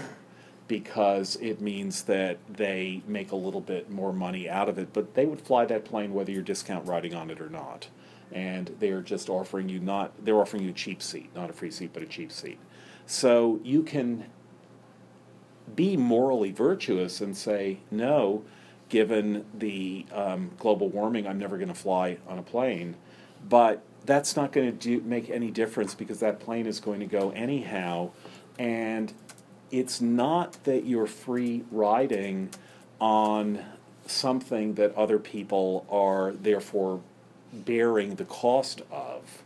because 0.70 1.34
it 1.40 1.60
means 1.60 2.04
that 2.04 2.38
they 2.48 3.02
make 3.08 3.32
a 3.32 3.36
little 3.36 3.60
bit 3.60 3.90
more 3.90 4.12
money 4.12 4.48
out 4.48 4.68
of 4.68 4.78
it. 4.78 4.92
But 4.92 5.14
they 5.14 5.26
would 5.26 5.40
fly 5.40 5.64
that 5.64 5.84
plane 5.84 6.14
whether 6.14 6.30
you're 6.30 6.42
discount 6.42 6.86
riding 6.86 7.12
on 7.12 7.28
it 7.28 7.40
or 7.40 7.48
not. 7.48 7.88
And 8.30 8.76
they're 8.78 9.00
just 9.00 9.28
offering 9.28 9.68
you 9.68 9.80
not, 9.80 10.12
they're 10.24 10.40
offering 10.40 10.62
you 10.62 10.70
a 10.70 10.72
cheap 10.72 11.02
seat, 11.02 11.28
not 11.34 11.50
a 11.50 11.52
free 11.52 11.72
seat, 11.72 11.90
but 11.92 12.04
a 12.04 12.06
cheap 12.06 12.30
seat. 12.30 12.60
So 13.04 13.58
you 13.64 13.82
can 13.82 14.26
be 15.74 15.96
morally 15.96 16.52
virtuous 16.52 17.20
and 17.20 17.36
say, 17.36 17.80
no, 17.90 18.44
given 18.88 19.46
the 19.52 20.06
um, 20.12 20.52
global 20.56 20.88
warming, 20.88 21.26
I'm 21.26 21.40
never 21.40 21.56
going 21.56 21.66
to 21.66 21.74
fly 21.74 22.18
on 22.28 22.38
a 22.38 22.44
plane. 22.44 22.94
But 23.48 23.82
that's 24.06 24.36
not 24.36 24.52
going 24.52 24.78
to 24.78 25.00
make 25.00 25.30
any 25.30 25.50
difference 25.50 25.96
because 25.96 26.20
that 26.20 26.38
plane 26.38 26.66
is 26.68 26.78
going 26.78 27.00
to 27.00 27.06
go 27.06 27.30
anyhow. 27.30 28.12
And 28.56 29.12
it's 29.70 30.00
not 30.00 30.62
that 30.64 30.84
you're 30.84 31.06
free 31.06 31.64
riding 31.70 32.50
on 33.00 33.64
something 34.06 34.74
that 34.74 34.94
other 34.94 35.18
people 35.18 35.86
are 35.90 36.32
therefore 36.32 37.00
bearing 37.52 38.16
the 38.16 38.24
cost 38.24 38.82
of. 38.90 39.42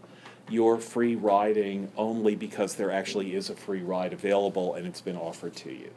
You're 0.48 0.78
free 0.78 1.14
riding 1.14 1.90
only 1.96 2.34
because 2.34 2.74
there 2.74 2.90
actually 2.90 3.34
is 3.34 3.48
a 3.48 3.54
free 3.54 3.82
ride 3.82 4.12
available 4.12 4.74
and 4.74 4.86
it's 4.86 5.00
been 5.00 5.16
offered 5.16 5.56
to 5.56 5.72
you. 5.72 5.90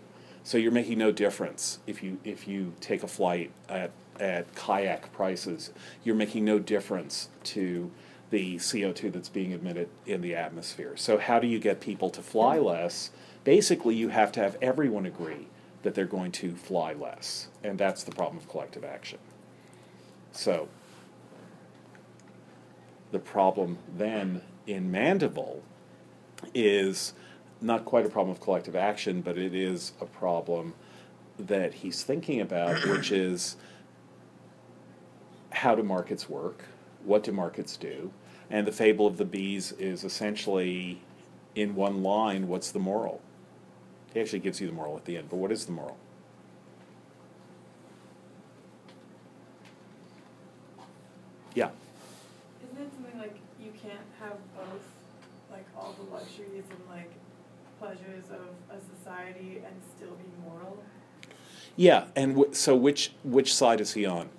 So 0.43 0.57
you're 0.57 0.71
making 0.71 0.97
no 0.97 1.11
difference 1.11 1.79
if 1.85 2.01
you 2.01 2.19
if 2.23 2.47
you 2.47 2.73
take 2.79 3.03
a 3.03 3.07
flight 3.07 3.51
at 3.67 3.91
at 4.19 4.55
kayak 4.55 5.11
prices. 5.11 5.71
You're 6.05 6.15
making 6.15 6.45
no 6.45 6.59
difference 6.59 7.27
to 7.45 7.91
the 8.29 8.55
CO2 8.55 9.11
that's 9.11 9.29
being 9.29 9.51
emitted 9.51 9.89
in 10.05 10.21
the 10.21 10.35
atmosphere. 10.35 10.95
So 10.95 11.17
how 11.17 11.39
do 11.39 11.47
you 11.47 11.59
get 11.59 11.81
people 11.81 12.09
to 12.11 12.21
fly 12.21 12.59
less? 12.59 13.11
Basically, 13.47 13.95
you 13.95 14.09
have 14.09 14.33
to 14.33 14.41
have 14.41 14.57
everyone 14.61 15.05
agree 15.05 15.47
that 15.83 15.95
they're 15.95 16.03
going 16.03 16.33
to 16.33 16.53
fly 16.53 16.91
less, 16.91 17.47
and 17.63 17.77
that's 17.77 18.03
the 18.03 18.11
problem 18.11 18.35
of 18.35 18.49
collective 18.49 18.83
action. 18.83 19.19
So 20.33 20.67
the 23.13 23.19
problem 23.19 23.77
then 23.95 24.41
in 24.65 24.91
Mandeville 24.91 25.61
is 26.53 27.13
not 27.61 27.85
quite 27.85 28.05
a 28.05 28.09
problem 28.09 28.35
of 28.35 28.41
collective 28.41 28.75
action, 28.75 29.21
but 29.21 29.37
it 29.37 29.55
is 29.55 29.93
a 30.01 30.05
problem 30.05 30.73
that 31.39 31.75
he's 31.75 32.03
thinking 32.03 32.41
about, 32.41 32.85
which 32.89 33.13
is 33.13 33.55
how 35.51 35.73
do 35.73 35.83
markets 35.83 36.27
work? 36.27 36.65
What 37.05 37.23
do 37.23 37.31
markets 37.31 37.77
do? 37.77 38.11
And 38.49 38.67
the 38.67 38.73
fable 38.73 39.07
of 39.07 39.15
the 39.15 39.23
bees 39.23 39.71
is 39.71 40.03
essentially 40.03 41.01
in 41.55 41.75
one 41.75 42.03
line 42.03 42.49
what's 42.49 42.71
the 42.71 42.79
moral? 42.79 43.21
He 44.17 44.21
actually 44.21 44.39
gives 44.39 44.59
you 44.59 44.65
the 44.65 44.73
moral 44.73 44.97
at 44.97 45.05
the 45.05 45.15
end, 45.15 45.29
but 45.29 45.35
what 45.35 45.51
is 45.51 45.67
the 45.67 45.71
moral? 45.71 45.95
Yeah. 51.53 51.69
Isn't 52.63 52.83
it 52.83 52.91
something 52.95 53.19
like 53.19 53.35
you 53.61 53.69
can't 53.79 54.01
have 54.19 54.37
both, 54.55 54.81
like 55.51 55.67
all 55.77 55.93
the 56.03 56.11
luxuries 56.11 56.63
and 56.67 56.79
like 56.89 57.11
pleasures 57.79 58.23
of 58.31 58.75
a 58.75 58.81
society 58.97 59.61
and 59.63 59.75
still 59.95 60.15
be 60.15 60.49
moral? 60.49 60.83
Yeah, 61.75 62.05
and 62.15 62.33
w- 62.37 62.55
so 62.55 62.75
which 62.75 63.11
which 63.23 63.53
side 63.53 63.79
is 63.79 63.93
he 63.93 64.07
on? 64.07 64.29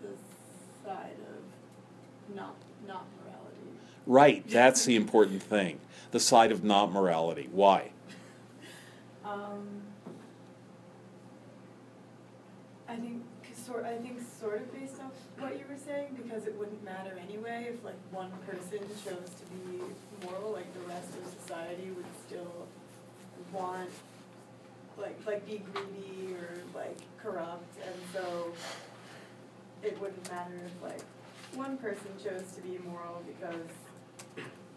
The 0.00 0.08
side 0.82 1.18
of 1.28 2.34
not 2.34 2.54
not 2.88 3.04
morality. 3.22 3.68
Right, 4.06 4.48
that's 4.48 4.86
the 4.86 4.96
important 4.96 5.42
thing. 5.42 5.78
The 6.12 6.20
side 6.20 6.50
of 6.52 6.64
not 6.64 6.90
morality. 6.90 7.50
Why? 7.52 7.90
Um, 9.30 9.82
I 12.88 12.96
think 12.96 13.22
sort 13.54 13.84
I 13.84 13.96
think 13.98 14.18
sort 14.40 14.56
of 14.60 14.72
based 14.72 15.00
off 15.00 15.12
what 15.38 15.52
you 15.58 15.64
were 15.70 15.78
saying 15.78 16.16
because 16.20 16.46
it 16.46 16.54
wouldn't 16.58 16.82
matter 16.84 17.16
anyway 17.22 17.68
if 17.72 17.84
like 17.84 17.94
one 18.10 18.32
person 18.46 18.80
chose 19.04 19.30
to 19.30 19.44
be 19.54 19.82
moral, 20.26 20.52
like 20.52 20.72
the 20.74 20.80
rest 20.88 21.08
of 21.16 21.40
society 21.40 21.90
would 21.94 22.06
still 22.26 22.66
want 23.52 23.90
like 24.98 25.16
like 25.26 25.46
be 25.46 25.62
greedy 25.72 26.34
or 26.34 26.58
like 26.74 26.98
corrupt, 27.22 27.76
and 27.86 27.94
so 28.12 28.52
it 29.84 30.00
wouldn't 30.00 30.28
matter 30.30 30.58
if 30.66 30.82
like 30.82 31.02
one 31.54 31.76
person 31.76 32.08
chose 32.22 32.52
to 32.56 32.62
be 32.62 32.78
moral 32.84 33.22
because 33.26 33.68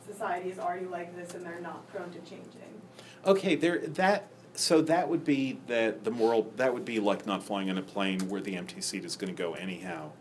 society 0.07 0.50
is 0.51 0.60
already 0.60 0.86
like 0.86 1.15
this 1.15 1.33
and 1.33 1.43
they're 1.43 1.62
not 1.62 1.88
prone 1.88 2.12
to 2.12 2.19
changing. 2.19 2.81
Okay, 3.25 3.55
there 3.55 3.79
that 3.79 4.27
so 4.55 4.81
that 4.81 5.10
would 5.10 5.25
be 5.25 5.60
that 5.67 6.03
the 6.03 6.12
moral 6.12 6.51
that 6.57 6.74
would 6.74 6.86
be 6.86 7.00
like 7.00 7.25
not 7.25 7.43
flying 7.43 7.69
on 7.69 7.77
a 7.77 7.81
plane 7.81 8.29
where 8.29 8.41
the 8.41 8.55
empty 8.55 8.81
seat 8.81 9.03
is 9.03 9.15
going 9.15 9.33
to 9.33 9.41
go 9.41 9.53
anyhow 9.53 10.12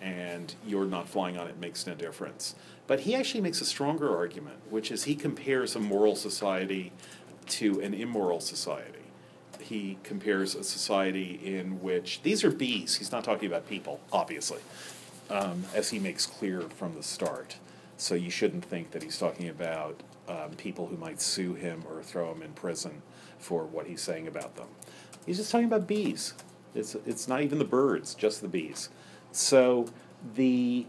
and 0.00 0.54
you're 0.66 0.86
not 0.86 1.08
flying 1.08 1.36
on 1.36 1.46
it 1.46 1.58
makes 1.58 1.86
no 1.86 1.94
difference. 1.94 2.54
But 2.86 3.00
he 3.00 3.14
actually 3.14 3.42
makes 3.42 3.60
a 3.60 3.64
stronger 3.64 4.16
argument, 4.16 4.56
which 4.70 4.90
is 4.90 5.04
he 5.04 5.14
compares 5.14 5.76
a 5.76 5.80
moral 5.80 6.16
society 6.16 6.92
to 7.48 7.80
an 7.80 7.94
immoral 7.94 8.40
society. 8.40 8.98
He 9.60 9.98
compares 10.02 10.54
a 10.54 10.64
society 10.64 11.38
in 11.44 11.82
which 11.82 12.22
these 12.22 12.42
are 12.44 12.50
bees. 12.50 12.96
He's 12.96 13.12
not 13.12 13.24
talking 13.24 13.46
about 13.46 13.68
people, 13.68 14.00
obviously, 14.12 14.60
um, 15.28 15.64
as 15.74 15.90
he 15.90 15.98
makes 15.98 16.26
clear 16.26 16.62
from 16.62 16.94
the 16.94 17.02
start. 17.02 17.56
So 17.96 18.14
you 18.14 18.30
shouldn't 18.30 18.64
think 18.64 18.92
that 18.92 19.02
he's 19.02 19.18
talking 19.18 19.48
about 19.48 20.02
um, 20.26 20.52
people 20.56 20.86
who 20.86 20.96
might 20.96 21.20
sue 21.20 21.54
him 21.54 21.84
or 21.88 22.02
throw 22.02 22.32
him 22.32 22.42
in 22.42 22.52
prison 22.52 23.02
for 23.40 23.64
what 23.64 23.86
he's 23.86 24.00
saying 24.00 24.28
about 24.28 24.56
them. 24.56 24.68
He's 25.26 25.38
just 25.38 25.50
talking 25.50 25.66
about 25.66 25.86
bees. 25.86 26.34
It's, 26.74 26.94
it's 27.06 27.26
not 27.26 27.42
even 27.42 27.58
the 27.58 27.64
birds, 27.64 28.14
just 28.14 28.40
the 28.42 28.48
bees. 28.48 28.90
So 29.32 29.86
the 30.34 30.86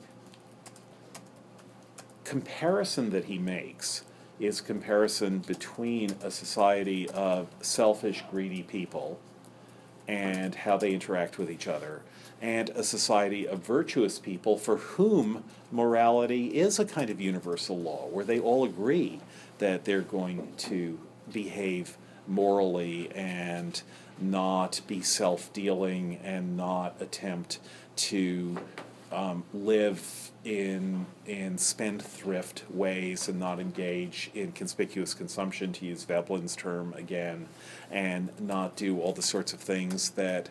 comparison 2.24 3.10
that 3.10 3.26
he 3.26 3.38
makes 3.38 4.04
is 4.40 4.62
comparison 4.62 5.40
between 5.40 6.16
a 6.24 6.32
society 6.32 7.10
of 7.10 7.48
selfish, 7.62 8.24
greedy 8.30 8.64
people 8.64 9.20
and 10.08 10.56
how 10.56 10.78
they 10.78 10.94
interact 10.94 11.38
with 11.38 11.50
each 11.50 11.68
other, 11.68 12.02
and 12.42 12.70
a 12.72 12.84
society 12.84 13.48
of 13.48 13.60
virtuous 13.60 14.20
people 14.20 14.58
for 14.58 14.78
whom 14.78 15.44
morality 15.72 16.48
is 16.48 16.80
a 16.80 16.86
kind 16.86 17.10
of 17.10 17.22
universal 17.22 17.78
law, 17.78 18.08
where 18.08 18.26
they 18.26 18.40
all 18.40 18.66
agree 18.66 19.22
that 19.60 19.86
they're 19.86 20.02
going 20.02 20.52
to 20.58 21.00
behave 21.32 21.98
morally 22.32 23.12
and 23.14 23.82
not 24.20 24.82
be 24.88 25.02
self 25.02 25.52
dealing 25.54 26.20
and 26.24 26.56
not 26.56 26.96
attempt 27.00 27.60
to 27.96 28.58
um, 29.12 29.44
live 29.54 30.32
in 30.44 31.06
in 31.26 31.58
spendthrift 31.58 32.64
ways 32.70 33.28
and 33.28 33.40
not 33.40 33.60
engage 33.60 34.32
in 34.34 34.52
conspicuous 34.52 35.14
consumption, 35.14 35.74
to 35.74 35.86
use 35.86 36.04
Veblen's 36.04 36.56
term 36.56 36.94
again, 36.94 37.48
and 37.90 38.30
not 38.40 38.76
do 38.76 39.00
all 39.00 39.14
the 39.14 39.22
sorts 39.22 39.54
of 39.54 39.60
things 39.60 40.12
that 40.12 40.50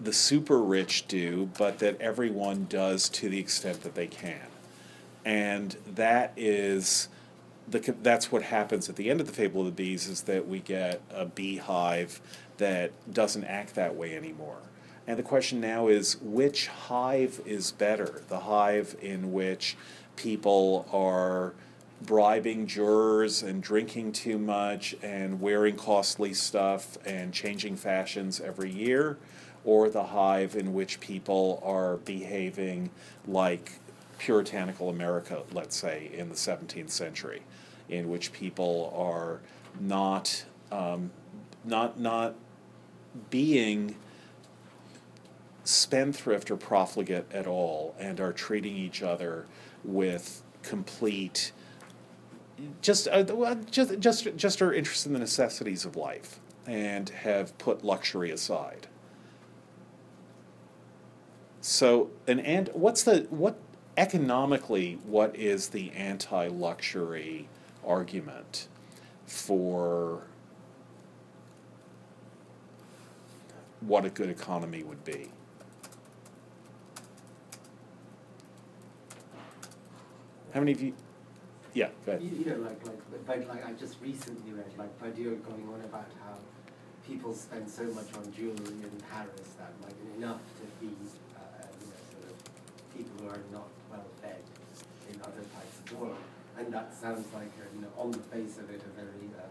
the 0.00 0.12
super 0.12 0.60
rich 0.60 1.06
do, 1.06 1.48
but 1.56 1.78
that 1.78 2.00
everyone 2.00 2.66
does 2.68 3.08
to 3.08 3.28
the 3.28 3.38
extent 3.38 3.82
that 3.82 3.94
they 3.94 4.06
can, 4.06 4.46
and 5.24 5.76
that 5.94 6.32
is. 6.36 7.08
The, 7.66 7.94
that's 8.02 8.30
what 8.30 8.42
happens 8.42 8.88
at 8.88 8.96
the 8.96 9.08
end 9.10 9.20
of 9.20 9.26
the 9.26 9.32
fable 9.32 9.60
of 9.60 9.66
the 9.66 9.72
bees 9.72 10.06
is 10.06 10.22
that 10.22 10.46
we 10.46 10.60
get 10.60 11.00
a 11.10 11.24
beehive 11.24 12.20
that 12.58 12.92
doesn't 13.12 13.44
act 13.44 13.74
that 13.74 13.94
way 13.94 14.14
anymore 14.16 14.58
and 15.06 15.18
the 15.18 15.22
question 15.22 15.60
now 15.60 15.88
is 15.88 16.16
which 16.22 16.68
hive 16.68 17.40
is 17.44 17.72
better? 17.72 18.22
The 18.28 18.40
hive 18.40 18.96
in 19.02 19.32
which 19.32 19.76
people 20.16 20.86
are 20.92 21.52
bribing 22.00 22.66
jurors 22.66 23.42
and 23.42 23.62
drinking 23.62 24.12
too 24.12 24.38
much 24.38 24.94
and 25.02 25.40
wearing 25.40 25.76
costly 25.76 26.32
stuff 26.32 26.96
and 27.04 27.32
changing 27.32 27.76
fashions 27.76 28.40
every 28.40 28.70
year, 28.70 29.18
or 29.64 29.88
the 29.90 30.04
hive 30.04 30.56
in 30.56 30.72
which 30.72 31.00
people 31.00 31.62
are 31.64 31.96
behaving 31.98 32.90
like 33.26 33.72
puritanical 34.18 34.88
America, 34.88 35.42
let's 35.52 35.76
say, 35.76 36.10
in 36.14 36.28
the 36.28 36.34
17th 36.34 36.90
century, 36.90 37.42
in 37.88 38.08
which 38.08 38.32
people 38.32 38.92
are 38.96 39.40
not 39.80 40.44
um, 40.70 41.10
not 41.64 41.98
not 41.98 42.34
being 43.30 43.96
spendthrift 45.64 46.50
or 46.50 46.56
profligate 46.56 47.26
at 47.32 47.46
all 47.46 47.94
and 47.98 48.20
are 48.20 48.32
treating 48.32 48.76
each 48.76 49.02
other 49.02 49.46
with 49.82 50.42
complete 50.62 51.52
just 52.80 53.08
uh, 53.08 53.56
just 53.70 53.98
just 53.98 54.36
just 54.36 54.62
are 54.62 54.72
interested 54.72 55.08
in 55.08 55.14
the 55.14 55.18
necessities 55.18 55.84
of 55.84 55.96
life 55.96 56.40
and 56.66 57.08
have 57.10 57.56
put 57.58 57.84
luxury 57.84 58.30
aside. 58.30 58.86
So 61.60 62.10
an 62.26 62.40
and 62.40 62.70
what's 62.72 63.02
the 63.02 63.26
what 63.30 63.56
economically 63.96 64.98
what 65.04 65.34
is 65.36 65.68
the 65.68 65.90
anti-luxury 65.92 67.48
argument 67.86 68.68
for 69.26 70.22
what 73.80 74.04
a 74.04 74.10
good 74.10 74.30
economy 74.30 74.82
would 74.82 75.04
be? 75.04 75.30
How 80.52 80.60
many 80.60 80.72
of 80.72 80.80
you? 80.80 80.94
Yeah, 81.74 81.88
go 82.06 82.12
ahead. 82.12 82.22
You, 82.22 82.38
you 82.38 82.44
know, 82.46 82.58
like, 82.58 82.86
like, 82.86 83.26
but 83.26 83.48
like 83.48 83.66
I 83.66 83.72
just 83.72 83.96
recently 84.00 84.52
read 84.52 84.70
like 84.78 84.92
Badiou 85.00 85.42
going 85.42 85.68
on 85.74 85.80
about 85.84 86.06
how 86.22 86.36
people 87.06 87.34
spend 87.34 87.68
so 87.68 87.82
much 87.84 88.14
on 88.14 88.32
jewelry 88.32 88.78
in 88.82 88.92
Paris 89.10 89.48
that 89.58 89.72
like 89.82 89.96
enough 90.16 90.40
to 90.60 90.66
feed, 90.78 90.96
uh, 91.36 91.66
you 91.80 91.86
know, 91.88 91.98
sort 92.12 92.30
of 92.30 92.96
people 92.96 93.26
who 93.26 93.28
are 93.28 93.42
not 93.52 93.66
well 93.90 94.06
fed 94.22 94.42
in 95.12 95.20
other 95.22 95.42
parts 95.52 95.78
of 95.80 95.90
the 95.90 95.96
world. 95.96 96.16
And 96.58 96.72
that 96.72 96.94
sounds 96.94 97.26
like, 97.34 97.50
you 97.74 97.82
know, 97.82 97.88
on 97.98 98.10
the 98.12 98.18
face 98.30 98.58
of 98.58 98.70
it, 98.70 98.80
a 98.82 98.90
very, 98.94 99.26
uh, 99.36 99.42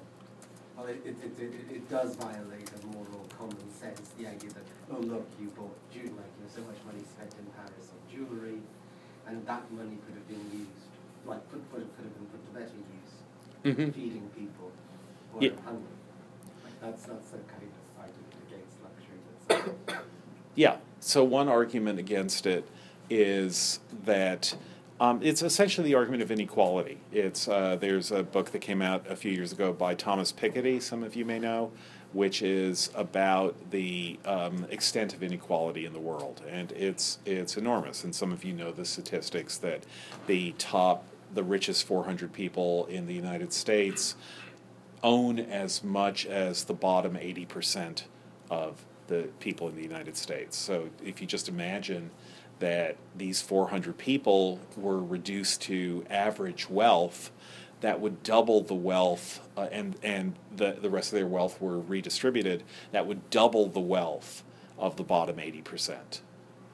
well, 0.78 0.88
it, 0.88 1.02
it, 1.06 1.16
it, 1.24 1.36
it, 1.44 1.54
it 1.76 1.90
does 1.90 2.16
violate 2.16 2.72
a 2.72 2.86
moral 2.88 3.28
common 3.38 3.58
sense, 3.74 4.10
the 4.18 4.28
idea 4.28 4.50
that, 4.52 4.64
oh 4.92 5.00
look, 5.00 5.28
you 5.40 5.48
bought 5.50 5.76
jewelry, 5.92 6.10
like, 6.16 6.32
you 6.40 6.44
know, 6.44 6.50
so 6.50 6.62
much 6.62 6.78
money 6.86 7.04
spent 7.04 7.34
in 7.38 7.46
Paris 7.58 7.92
on 7.92 8.00
jewelry, 8.10 8.60
and 9.28 9.46
that 9.46 9.70
money 9.72 9.98
could 10.08 10.16
have 10.16 10.28
been 10.28 10.44
used, 10.60 10.88
like, 11.26 11.44
put, 11.52 11.60
put, 11.72 11.80
could 11.96 12.06
have 12.06 12.16
been 12.16 12.28
put 12.32 12.42
to 12.48 12.52
better 12.56 12.78
use, 12.80 13.14
Mhm. 13.68 13.94
feeding 13.94 14.30
people 14.36 14.72
who 15.34 15.46
Yeah. 15.46 15.52
are 15.52 15.62
hungry. 15.66 15.98
Like, 16.64 16.80
that's, 16.82 17.04
that's 17.04 17.34
a 17.34 17.42
kind 17.52 17.68
of 17.68 18.00
argument 18.00 18.34
against 18.48 18.76
luxury, 18.82 19.20
that's, 19.86 20.00
Yeah. 20.56 20.78
So 21.02 21.24
one 21.24 21.50
argument 21.50 22.00
against 22.00 22.46
it 22.46 22.66
is 23.10 23.80
that 24.06 24.56
um, 25.04 25.20
it's 25.22 25.42
essentially 25.42 25.90
the 25.90 25.96
argument 25.96 26.24
of 26.24 26.32
inequality. 26.32 26.98
It's 27.12 27.50
uh, 27.50 27.76
there's 27.76 28.10
a 28.10 28.24
book 28.24 28.52
that 28.52 28.60
came 28.60 28.82
out 28.82 29.06
a 29.10 29.18
few 29.18 29.34
years 29.34 29.52
ago 29.52 29.74
by 29.74 29.96
Thomas 29.96 30.32
Piketty. 30.32 30.82
Some 30.82 31.04
of 31.04 31.14
you 31.14 31.26
may 31.26 31.40
know, 31.40 31.74
which 32.14 32.42
is 32.42 32.90
about 32.96 33.72
the 33.72 34.18
um, 34.24 34.66
extent 34.70 35.14
of 35.14 35.22
inequality 35.22 35.86
in 35.86 35.92
the 35.92 36.00
world, 36.00 36.42
and 36.50 36.72
it's 36.72 37.20
it's 37.26 37.58
enormous. 37.58 38.06
And 38.06 38.16
some 38.16 38.32
of 38.32 38.46
you 38.46 38.54
know 38.54 38.72
the 38.72 38.86
statistics 38.86 39.58
that 39.58 39.84
the 40.28 40.54
top, 40.58 41.04
the 41.34 41.44
richest 41.44 41.86
400 41.86 42.32
people 42.32 42.86
in 42.86 43.06
the 43.06 43.14
United 43.14 43.52
States 43.52 44.16
own 45.04 45.38
as 45.38 45.84
much 45.84 46.26
as 46.26 46.64
the 46.64 46.74
bottom 46.74 47.16
80% 47.16 48.04
of 48.50 48.86
the 49.08 49.28
people 49.42 49.68
in 49.68 49.76
the 49.76 49.84
United 49.84 50.16
States. 50.16 50.56
So 50.56 50.88
if 51.04 51.20
you 51.20 51.28
just 51.28 51.50
imagine 51.50 52.10
that 52.60 52.96
these 53.16 53.42
400 53.42 53.98
people 53.98 54.60
were 54.78 55.02
reduced 55.02 55.62
to 55.64 56.06
average 56.10 56.70
wealth, 56.70 57.32
that 57.82 58.00
would 58.00 58.24
double 58.24 58.62
the 58.62 58.74
wealth, 58.74 59.46
uh, 59.58 59.68
and, 59.72 59.98
and 60.02 60.36
the, 60.56 60.78
the 60.82 60.90
rest 60.90 61.12
of 61.12 61.18
their 61.18 61.28
wealth 61.28 61.62
were 61.62 61.80
redistributed, 61.80 62.64
that 62.92 63.06
would 63.06 63.30
double 63.30 63.68
the 63.68 63.80
wealth 63.80 64.44
of 64.78 64.96
the 64.96 65.04
bottom 65.04 65.36
80%. 65.38 66.22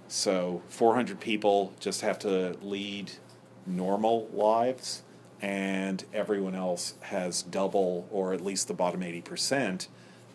So 0.08 0.62
400 0.70 1.20
people 1.20 1.74
just 1.80 2.02
have 2.02 2.20
to 2.20 2.58
lead 2.62 3.14
normal 3.66 4.28
lives, 4.34 5.04
and 5.42 6.04
everyone 6.14 6.56
else 6.56 6.96
has 7.02 7.42
double, 7.42 8.08
or 8.12 8.34
at 8.34 8.42
least 8.42 8.68
the 8.68 8.74
bottom 8.74 9.02
80%, 9.02 9.88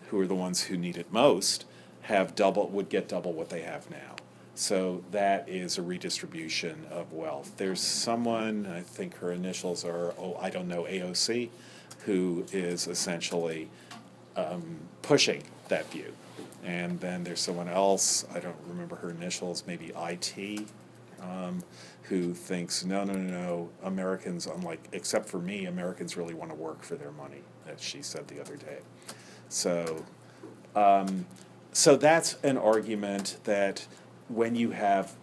who 0.09 0.21
are 0.21 0.27
the 0.27 0.35
ones 0.35 0.65
who 0.65 0.77
need 0.77 0.97
it 0.97 1.13
most, 1.13 1.65
have 2.03 2.35
double, 2.35 2.69
would 2.69 2.89
get 2.89 3.09
double 3.09 3.33
what 3.33 3.51
they 3.51 3.63
have 3.63 3.91
now. 3.91 4.14
So 4.55 5.03
that 5.11 5.49
is 5.49 5.79
a 5.79 5.83
redistribution 5.83 6.87
of 6.91 7.13
wealth. 7.13 7.53
There's 7.57 7.81
someone, 7.81 8.67
I 8.67 8.81
think 8.81 9.17
her 9.17 9.33
initials 9.33 9.85
are, 9.85 10.15
oh, 10.19 10.37
I 10.41 10.51
don't 10.51 10.69
know, 10.69 10.85
AOC, 10.85 11.49
who 12.05 12.45
is 12.53 12.87
essentially 12.87 13.69
um, 14.37 14.79
pushing 15.03 15.43
that 15.69 15.91
view. 15.91 16.13
And 16.65 17.01
then 17.01 17.25
there's 17.25 17.41
someone 17.41 17.69
else, 17.69 18.25
I 18.35 18.39
don't 18.39 18.57
remember 18.69 18.97
her 18.97 19.11
initials, 19.11 19.65
maybe 19.67 19.93
IT, 19.97 20.67
um, 21.21 21.63
who 22.05 22.33
thinks, 22.33 22.85
no, 22.85 23.03
no, 23.05 23.15
no, 23.15 23.31
no, 23.31 23.71
Americans, 23.83 24.47
unlike, 24.47 24.89
except 24.93 25.29
for 25.29 25.39
me, 25.39 25.67
Americans 25.67 26.17
really 26.17 26.35
want 26.35 26.51
to 26.51 26.57
work 26.57 26.83
for 26.83 26.95
their 26.95 27.13
money, 27.13 27.43
as 27.67 27.83
she 27.83 28.03
said 28.03 28.29
the 28.29 28.41
other 28.41 28.57
day. 28.57 28.79
So, 29.49 30.05
um, 30.77 31.27
so 31.73 31.97
that's 31.97 32.35
an 32.43 32.57
argument 32.57 33.39
that 33.45 33.87
when 34.29 34.57
you 34.57 34.71
have 34.71 35.15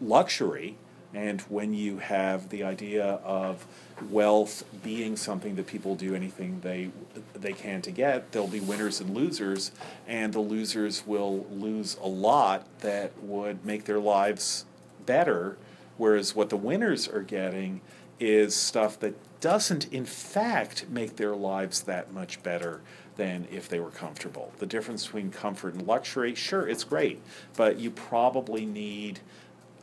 luxury 0.00 0.76
and 1.14 1.40
when 1.42 1.72
you 1.72 1.98
have 1.98 2.50
the 2.50 2.62
idea 2.62 3.04
of 3.24 3.66
wealth 4.10 4.62
being 4.82 5.16
something 5.16 5.56
that 5.56 5.66
people 5.66 5.94
do 5.94 6.14
anything 6.14 6.60
they 6.60 6.90
they 7.34 7.52
can 7.52 7.80
to 7.82 7.90
get 7.90 8.30
there'll 8.32 8.46
be 8.46 8.60
winners 8.60 9.00
and 9.00 9.14
losers 9.14 9.72
and 10.06 10.32
the 10.32 10.40
losers 10.40 11.06
will 11.06 11.46
lose 11.50 11.96
a 12.02 12.06
lot 12.06 12.66
that 12.80 13.10
would 13.22 13.64
make 13.64 13.84
their 13.84 13.98
lives 13.98 14.66
better 15.06 15.56
whereas 15.96 16.36
what 16.36 16.50
the 16.50 16.56
winners 16.56 17.08
are 17.08 17.22
getting 17.22 17.80
is 18.20 18.54
stuff 18.54 18.98
that 19.00 19.14
doesn't 19.40 19.90
in 19.92 20.04
fact 20.04 20.86
make 20.88 21.16
their 21.16 21.34
lives 21.34 21.82
that 21.82 22.12
much 22.12 22.42
better 22.42 22.80
than 23.18 23.48
if 23.50 23.68
they 23.68 23.80
were 23.80 23.90
comfortable. 23.90 24.52
The 24.58 24.66
difference 24.66 25.04
between 25.04 25.30
comfort 25.30 25.74
and 25.74 25.86
luxury, 25.86 26.34
sure, 26.34 26.66
it's 26.66 26.84
great, 26.84 27.20
but 27.56 27.78
you 27.78 27.90
probably 27.90 28.64
need 28.64 29.20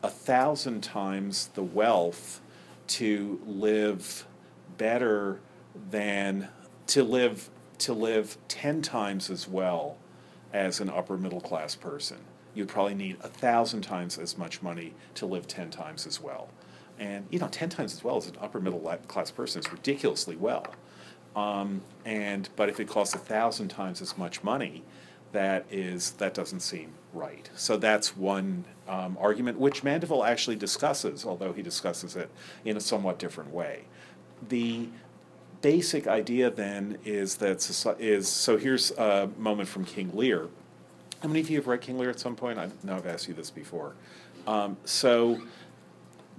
a 0.01 0.09
thousand 0.09 0.81
times 0.81 1.49
the 1.53 1.61
wealth 1.61 2.41
to 2.87 3.39
live 3.45 4.25
better 4.77 5.41
than 5.91 6.47
to 6.87 7.03
live 7.03 7.49
to 7.77 7.93
live 7.93 8.37
10 8.47 8.81
times 8.81 9.29
as 9.29 9.49
well 9.49 9.97
as 10.53 10.79
an 10.79 10.89
upper 10.89 11.17
middle 11.17 11.41
class 11.41 11.75
person. 11.75 12.17
You'd 12.53 12.69
probably 12.69 12.95
need 12.95 13.17
a 13.21 13.27
thousand 13.27 13.81
times 13.81 14.17
as 14.17 14.37
much 14.37 14.61
money 14.61 14.93
to 15.15 15.25
live 15.25 15.45
10 15.45 15.71
times 15.71 16.07
as 16.07 16.21
well. 16.21 16.47
And 16.97 17.27
you 17.29 17.39
know, 17.39 17.49
10 17.49 17.67
times 17.67 17.93
as 17.93 18.01
well 18.01 18.15
as 18.15 18.27
an 18.27 18.37
upper 18.39 18.61
middle 18.61 18.79
class 19.07 19.29
person 19.29 19.59
is 19.59 19.69
ridiculously 19.69 20.37
well. 20.37 20.67
Um, 21.35 21.81
and 22.05 22.47
but 22.55 22.69
if 22.69 22.79
it 22.79 22.87
costs 22.87 23.13
a 23.13 23.19
thousand 23.19 23.67
times 23.67 24.01
as 24.01 24.17
much 24.17 24.43
money, 24.43 24.83
that 25.31 25.65
is 25.69 26.11
that 26.13 26.33
doesn't 26.33 26.61
seem 26.61 26.93
right. 27.13 27.49
So 27.55 27.77
that's 27.77 28.15
one 28.15 28.65
um, 28.87 29.17
argument 29.19 29.59
which 29.59 29.83
Mandeville 29.83 30.23
actually 30.23 30.55
discusses, 30.55 31.25
although 31.25 31.51
he 31.51 31.61
discusses 31.61 32.15
it 32.15 32.29
in 32.63 32.77
a 32.77 32.79
somewhat 32.79 33.19
different 33.19 33.51
way. 33.51 33.83
The 34.47 34.87
basic 35.61 36.07
idea 36.07 36.49
then 36.49 36.97
is 37.03 37.35
that 37.37 37.67
is 37.99 38.27
so. 38.27 38.57
Here's 38.57 38.91
a 38.91 39.29
moment 39.37 39.67
from 39.67 39.83
King 39.83 40.11
Lear. 40.13 40.47
How 41.21 41.27
many 41.27 41.39
of 41.39 41.49
you 41.49 41.57
have 41.57 41.67
read 41.67 41.81
King 41.81 41.97
Lear 41.97 42.09
at 42.09 42.19
some 42.19 42.35
point? 42.35 42.59
I 42.59 42.69
know 42.83 42.95
I've 42.95 43.07
asked 43.07 43.27
you 43.27 43.33
this 43.33 43.49
before. 43.49 43.95
Um, 44.47 44.77
so 44.85 45.41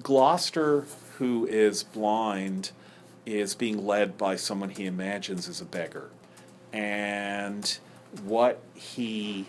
Gloucester, 0.02 0.86
who 1.18 1.46
is 1.46 1.82
blind, 1.82 2.70
is 3.26 3.56
being 3.56 3.84
led 3.84 4.16
by 4.16 4.36
someone 4.36 4.70
he 4.70 4.86
imagines 4.86 5.48
is 5.48 5.60
a 5.60 5.64
beggar. 5.64 6.10
And 6.72 7.78
what 8.24 8.62
he, 8.74 9.46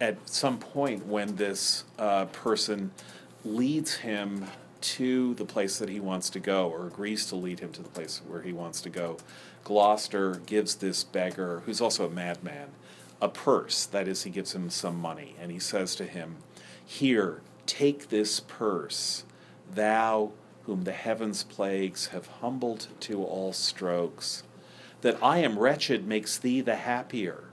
at 0.00 0.28
some 0.28 0.58
point 0.58 1.06
when 1.06 1.36
this 1.36 1.84
uh, 1.98 2.26
person 2.26 2.92
leads 3.44 3.96
him 3.96 4.46
to 4.82 5.34
the 5.34 5.44
place 5.44 5.78
that 5.78 5.88
he 5.88 6.00
wants 6.00 6.28
to 6.30 6.40
go, 6.40 6.68
or 6.68 6.86
agrees 6.86 7.26
to 7.26 7.36
lead 7.36 7.60
him 7.60 7.72
to 7.72 7.82
the 7.82 7.88
place 7.88 8.20
where 8.26 8.42
he 8.42 8.52
wants 8.52 8.80
to 8.82 8.90
go, 8.90 9.16
Gloucester 9.64 10.42
gives 10.44 10.74
this 10.76 11.04
beggar, 11.04 11.62
who's 11.64 11.80
also 11.80 12.06
a 12.06 12.10
madman, 12.10 12.68
a 13.20 13.28
purse. 13.28 13.86
That 13.86 14.08
is, 14.08 14.24
he 14.24 14.30
gives 14.30 14.54
him 14.54 14.68
some 14.70 14.96
money. 14.96 15.36
And 15.40 15.52
he 15.52 15.60
says 15.60 15.94
to 15.96 16.04
him, 16.04 16.36
Here, 16.84 17.42
take 17.64 18.08
this 18.08 18.40
purse, 18.40 19.24
thou 19.72 20.32
whom 20.64 20.84
the 20.84 20.92
heavens' 20.92 21.44
plagues 21.44 22.08
have 22.08 22.26
humbled 22.26 22.88
to 23.00 23.22
all 23.22 23.52
strokes. 23.52 24.42
That 25.00 25.22
I 25.22 25.38
am 25.38 25.58
wretched 25.58 26.06
makes 26.06 26.38
thee 26.38 26.60
the 26.60 26.76
happier. 26.76 27.44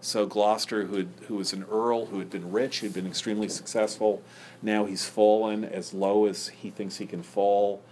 So 0.00 0.26
Gloucester, 0.26 0.84
who 0.84 0.96
had, 0.96 1.08
who 1.26 1.34
was 1.34 1.52
an 1.52 1.64
earl, 1.70 2.06
who 2.06 2.18
had 2.20 2.30
been 2.30 2.52
rich, 2.52 2.80
who'd 2.80 2.94
been 2.94 3.06
extremely 3.06 3.48
successful, 3.48 4.22
now 4.62 4.84
he's 4.84 5.08
fallen 5.08 5.64
as 5.64 5.92
low 5.92 6.26
as 6.26 6.48
he 6.48 6.70
thinks 6.70 6.96
he 6.96 7.06
can 7.06 7.22
fall. 7.22 7.82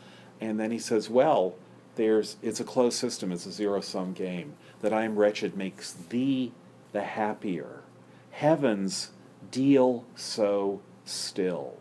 And 0.40 0.58
then 0.60 0.70
he 0.70 0.78
says, 0.78 1.10
"Well, 1.10 1.56
there's 1.96 2.36
it's 2.42 2.60
a 2.60 2.64
closed 2.64 2.96
system. 2.98 3.32
It's 3.32 3.46
a 3.46 3.52
zero-sum 3.52 4.12
game. 4.12 4.54
That 4.82 4.92
I 4.92 5.04
am 5.04 5.16
wretched 5.16 5.56
makes 5.56 5.92
thee 5.92 6.52
the 6.92 7.02
happier. 7.02 7.80
Heavens 8.30 9.10
deal 9.50 10.04
so 10.14 10.80
still. 11.04 11.76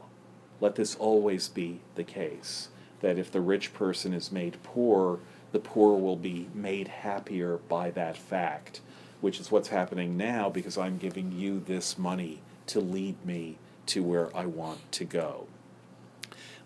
Let 0.62 0.76
this 0.76 0.96
always 0.96 1.48
be 1.50 1.82
the 1.96 2.04
case. 2.04 2.70
that 3.02 3.18
if 3.20 3.32
the 3.32 3.42
rich 3.42 3.74
person 3.74 4.14
is 4.14 4.32
made 4.32 4.58
poor, 4.64 5.20
the 5.52 5.60
poor 5.60 5.98
will 6.00 6.16
be 6.16 6.48
made 6.54 6.88
happier 6.88 7.58
by 7.70 7.92
that 7.92 8.18
fact, 8.18 8.82
which 9.22 9.40
is 9.40 9.52
what's 9.52 9.68
happening 9.70 10.18
now 10.18 10.50
because 10.50 10.78
I'm 10.78 10.98
giving 10.98 11.32
you 11.32 11.60
this 11.60 11.98
money 11.98 12.42
to 12.68 12.80
lead 12.80 13.24
me 13.26 13.58
to 13.88 14.02
where 14.02 14.36
I 14.36 14.46
want 14.46 14.92
to 14.94 15.06
go. 15.06 15.48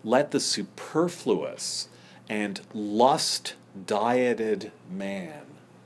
Let 0.02 0.30
the 0.30 0.40
superfluous 0.40 1.88
and 2.28 2.60
lust 2.72 3.54
dieted 3.86 4.72
man, 4.90 5.42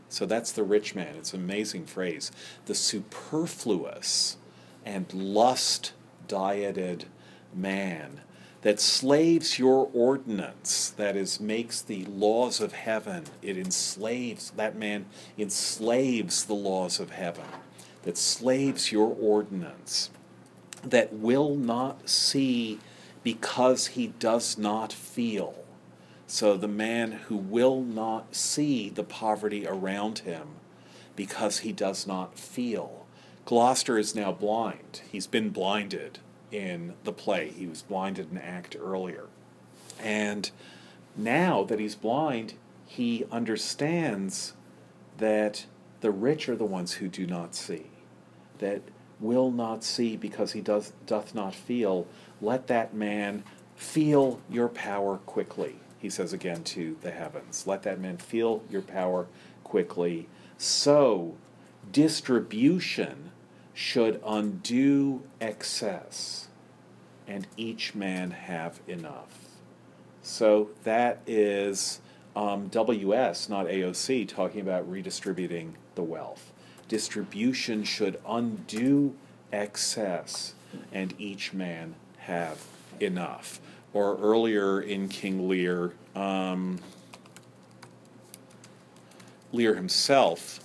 so 0.09 0.25
that's 0.25 0.53
the 0.53 0.63
rich 0.63 0.95
man, 0.95 1.17
it's 1.17 1.35
an 1.35 1.41
amazing 1.41 1.87
phrase, 1.87 2.31
the 2.67 2.75
superfluous 2.75 4.37
and 4.85 5.13
lust 5.13 5.93
dieted 6.29 7.07
man 7.55 8.21
that 8.65 8.81
slaves 8.81 9.59
your 9.59 9.91
ordinance, 9.93 10.89
that 10.97 11.17
is, 11.17 11.39
makes 11.39 11.83
the 11.83 12.07
laws 12.07 12.63
of 12.63 12.73
heaven, 12.73 13.25
it 13.43 13.59
enslaves, 13.59 14.51
that 14.53 14.75
man 14.75 15.05
enslaves 15.37 16.47
the 16.47 16.55
laws 16.55 16.99
of 16.99 17.11
heaven, 17.11 17.45
that 18.05 18.17
slaves 18.17 18.91
your 18.91 19.15
ordinance, 19.21 20.09
that 20.83 21.13
will 21.13 21.55
not 21.55 22.09
see 22.09 22.81
because 23.23 23.89
he 23.89 24.07
does 24.07 24.57
not 24.57 24.95
feel. 24.95 25.55
So 26.27 26.57
the 26.57 26.67
man 26.67 27.13
who 27.13 27.37
will 27.37 27.83
not 27.83 28.35
see 28.35 28.89
the 28.89 29.05
poverty 29.05 29.67
around 29.67 30.21
him 30.21 30.49
because 31.17 31.59
he 31.59 31.73
does 31.73 32.07
not 32.07 32.39
feel. 32.39 33.05
Gloucester 33.45 33.99
is 33.99 34.15
now 34.15 34.33
blind. 34.33 35.03
He's 35.13 35.27
been 35.27 35.51
blinded 35.51 36.21
in 36.55 36.95
the 37.03 37.13
play. 37.13 37.51
He 37.51 37.67
was 37.67 37.83
blinded 37.83 38.31
in 38.31 38.39
act 38.39 38.77
earlier. 38.81 39.27
And 40.01 40.51
now 41.17 41.65
that 41.65 41.81
he's 41.81 41.95
blind, 41.95 42.55
he 42.87 43.25
understands 43.33 44.55
that 45.19 45.67
the 46.01 46.11
rich 46.11 46.49
are 46.49 46.57
the 46.57 46.65
ones 46.65 46.95
who 46.95 47.09
do 47.09 47.27
not 47.27 47.55
see, 47.55 47.87
that 48.59 48.83
will 49.21 49.51
not 49.51 49.83
see 49.83 50.17
because 50.17 50.53
he 50.53 50.61
does, 50.61 50.93
doth 51.07 51.35
not 51.35 51.55
feel. 51.55 52.07
Let 52.41 52.67
that 52.69 52.95
man 52.95 53.45
feel 53.75 54.41
your 54.51 54.69
power 54.69 55.19
quickly, 55.19 55.77
he 55.99 56.11
says 56.11 56.33
again 56.33 56.63
to 56.65 56.97
the 57.01 57.11
heavens. 57.11 57.67
Let 57.67 57.83
that 57.83 58.01
man 58.01 58.19
feel 58.19 58.63
your 58.71 58.83
power 58.83 59.27
quickly. 59.65 60.29
So, 60.59 61.37
distribution 61.91 63.31
should 63.75 64.23
undo 64.25 65.23
excess, 65.41 66.49
and 67.27 67.47
each 67.57 67.95
man 67.95 68.31
have 68.31 68.81
enough. 68.87 69.37
So 70.23 70.71
that 70.85 71.21
is 71.27 72.01
um, 72.37 72.69
WS, 72.69 73.49
not 73.49 73.67
AOC, 73.67 74.29
talking 74.29 74.61
about 74.61 74.89
redistributing 74.91 75.77
the 75.97 76.03
wealth. 76.03 76.53
Distribution 76.89 77.83
should 77.83 78.21
undo 78.27 79.15
excess, 79.53 80.55
and 80.93 81.13
each 81.19 81.53
man 81.53 81.95
have 82.19 82.65
enough. 83.01 83.61
Or 83.93 84.17
earlier 84.19 84.81
in 84.81 85.09
King 85.09 85.49
Lear, 85.49 85.95
um, 86.15 86.79
Lear 89.53 89.75
himself 89.77 90.59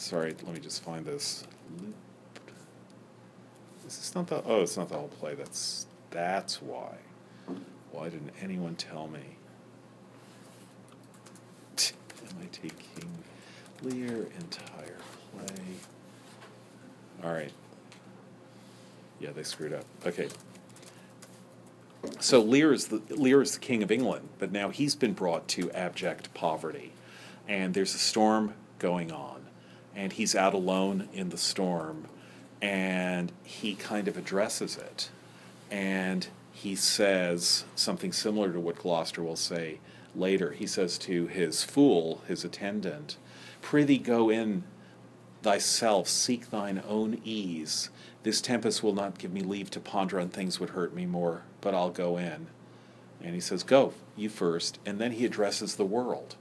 sorry, 0.00 0.34
let 0.44 0.54
me 0.54 0.60
just 0.60 0.82
find 0.82 1.04
this. 1.04 1.44
Is 3.86 3.96
this 3.96 4.14
not 4.14 4.26
the? 4.26 4.42
Oh, 4.44 4.62
it's 4.62 4.76
not 4.76 4.88
the 4.88 4.96
whole 4.96 5.08
play. 5.08 5.34
That's 5.34 5.86
that's 6.10 6.62
why. 6.62 6.96
Why 7.92 8.08
didn't 8.08 8.32
anyone 8.40 8.76
tell 8.76 9.08
me? 9.08 9.20
MIT 12.38 12.70
King 12.94 13.24
Lear 13.82 14.28
entire 14.38 14.98
play. 15.32 15.56
All 17.24 17.32
right. 17.32 17.52
Yeah, 19.18 19.30
they 19.32 19.42
screwed 19.42 19.72
up. 19.72 19.84
Okay. 20.06 20.28
So 22.20 22.40
Lear 22.40 22.72
is 22.72 22.88
the 22.88 23.02
Lear 23.10 23.42
is 23.42 23.52
the 23.52 23.60
king 23.60 23.82
of 23.82 23.90
England, 23.90 24.28
but 24.38 24.52
now 24.52 24.70
he's 24.70 24.94
been 24.94 25.12
brought 25.12 25.48
to 25.48 25.70
abject 25.72 26.32
poverty, 26.32 26.92
and 27.48 27.74
there's 27.74 27.94
a 27.94 27.98
storm 27.98 28.54
going 28.78 29.12
on 29.12 29.40
and 29.94 30.12
he's 30.12 30.34
out 30.34 30.54
alone 30.54 31.08
in 31.12 31.30
the 31.30 31.38
storm 31.38 32.06
and 32.62 33.32
he 33.42 33.74
kind 33.74 34.06
of 34.06 34.16
addresses 34.16 34.76
it 34.76 35.10
and 35.70 36.28
he 36.52 36.74
says 36.76 37.64
something 37.74 38.12
similar 38.12 38.52
to 38.52 38.60
what 38.60 38.78
Gloucester 38.78 39.22
will 39.22 39.36
say 39.36 39.78
later. 40.14 40.52
He 40.52 40.66
says 40.66 40.98
to 40.98 41.26
his 41.26 41.64
fool, 41.64 42.22
his 42.28 42.44
attendant, 42.44 43.16
Prithee 43.62 43.98
go 43.98 44.28
in 44.28 44.64
thyself, 45.42 46.06
seek 46.06 46.50
thine 46.50 46.82
own 46.86 47.20
ease. 47.24 47.88
This 48.24 48.40
tempest 48.40 48.82
will 48.82 48.94
not 48.94 49.18
give 49.18 49.32
me 49.32 49.40
leave 49.40 49.70
to 49.70 49.80
ponder 49.80 50.20
on 50.20 50.28
things 50.28 50.60
would 50.60 50.70
hurt 50.70 50.94
me 50.94 51.06
more, 51.06 51.44
but 51.62 51.74
I'll 51.74 51.90
go 51.90 52.18
in. 52.18 52.48
And 53.22 53.34
he 53.34 53.40
says, 53.40 53.62
Go, 53.62 53.94
you 54.16 54.28
first. 54.28 54.78
And 54.84 54.98
then 54.98 55.12
he 55.12 55.24
addresses 55.24 55.76
the 55.76 55.84
world 55.84 56.36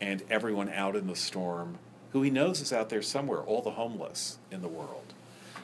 and 0.00 0.22
everyone 0.28 0.68
out 0.68 0.96
in 0.96 1.06
the 1.06 1.16
storm 1.16 1.78
who 2.12 2.22
he 2.22 2.30
knows 2.30 2.60
is 2.60 2.72
out 2.72 2.88
there 2.88 3.02
somewhere, 3.02 3.40
all 3.40 3.62
the 3.62 3.72
homeless 3.72 4.38
in 4.50 4.62
the 4.62 4.68
world, 4.68 5.12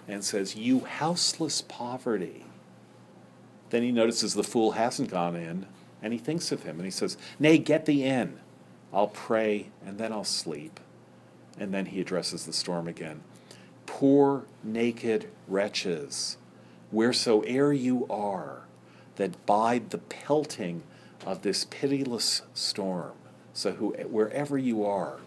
and 0.08 0.24
says, 0.24 0.56
You 0.56 0.80
houseless 0.80 1.62
poverty. 1.62 2.44
Then 3.70 3.82
he 3.82 3.92
notices 3.92 4.34
the 4.34 4.44
fool 4.44 4.72
hasn't 4.72 5.10
gone 5.10 5.36
in, 5.36 5.66
and 6.02 6.12
he 6.12 6.18
thinks 6.18 6.52
of 6.52 6.64
him, 6.64 6.76
and 6.76 6.84
he 6.84 6.90
says, 6.90 7.16
Nay, 7.38 7.58
get 7.58 7.86
thee 7.86 8.04
in. 8.04 8.38
I'll 8.92 9.08
pray, 9.08 9.68
and 9.86 9.98
then 9.98 10.12
I'll 10.12 10.24
sleep. 10.24 10.78
And 11.58 11.72
then 11.72 11.86
he 11.86 12.00
addresses 12.00 12.44
the 12.44 12.52
storm 12.52 12.86
again. 12.86 13.22
Poor, 13.86 14.44
naked 14.62 15.28
wretches, 15.48 16.36
wheresoe'er 16.92 17.72
you 17.72 18.06
are, 18.10 18.62
that 19.16 19.46
bide 19.46 19.90
the 19.90 19.98
pelting 19.98 20.82
of 21.24 21.42
this 21.42 21.64
pitiless 21.64 22.42
storm. 22.54 23.12
So, 23.54 23.72
who, 23.72 23.90
wherever 23.90 24.56
you 24.56 24.84
are, 24.84 25.18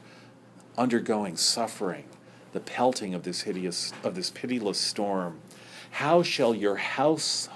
undergoing 0.78 1.38
suffering, 1.38 2.06
the 2.54 2.60
pelting 2.60 3.14
of 3.14 3.24
this 3.24 3.42
hideous 3.42 3.94
of 4.04 4.16
this 4.16 4.30
pitiless 4.30 4.78
storm. 4.78 5.40
How 5.92 6.24
shall 6.24 6.54
your 6.54 6.76
house 6.76 7.48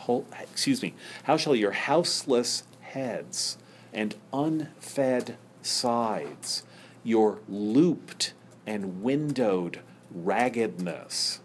excuse 0.42 0.82
me, 0.82 0.94
how 1.24 1.38
shall 1.38 1.56
your 1.56 1.72
houseless 1.72 2.64
heads 2.82 3.58
and 3.94 4.16
unfed 4.32 5.36
sides, 5.62 6.64
your 7.04 7.40
looped 7.48 8.34
and 8.66 9.02
windowed 9.02 9.80
raggedness 10.12 11.40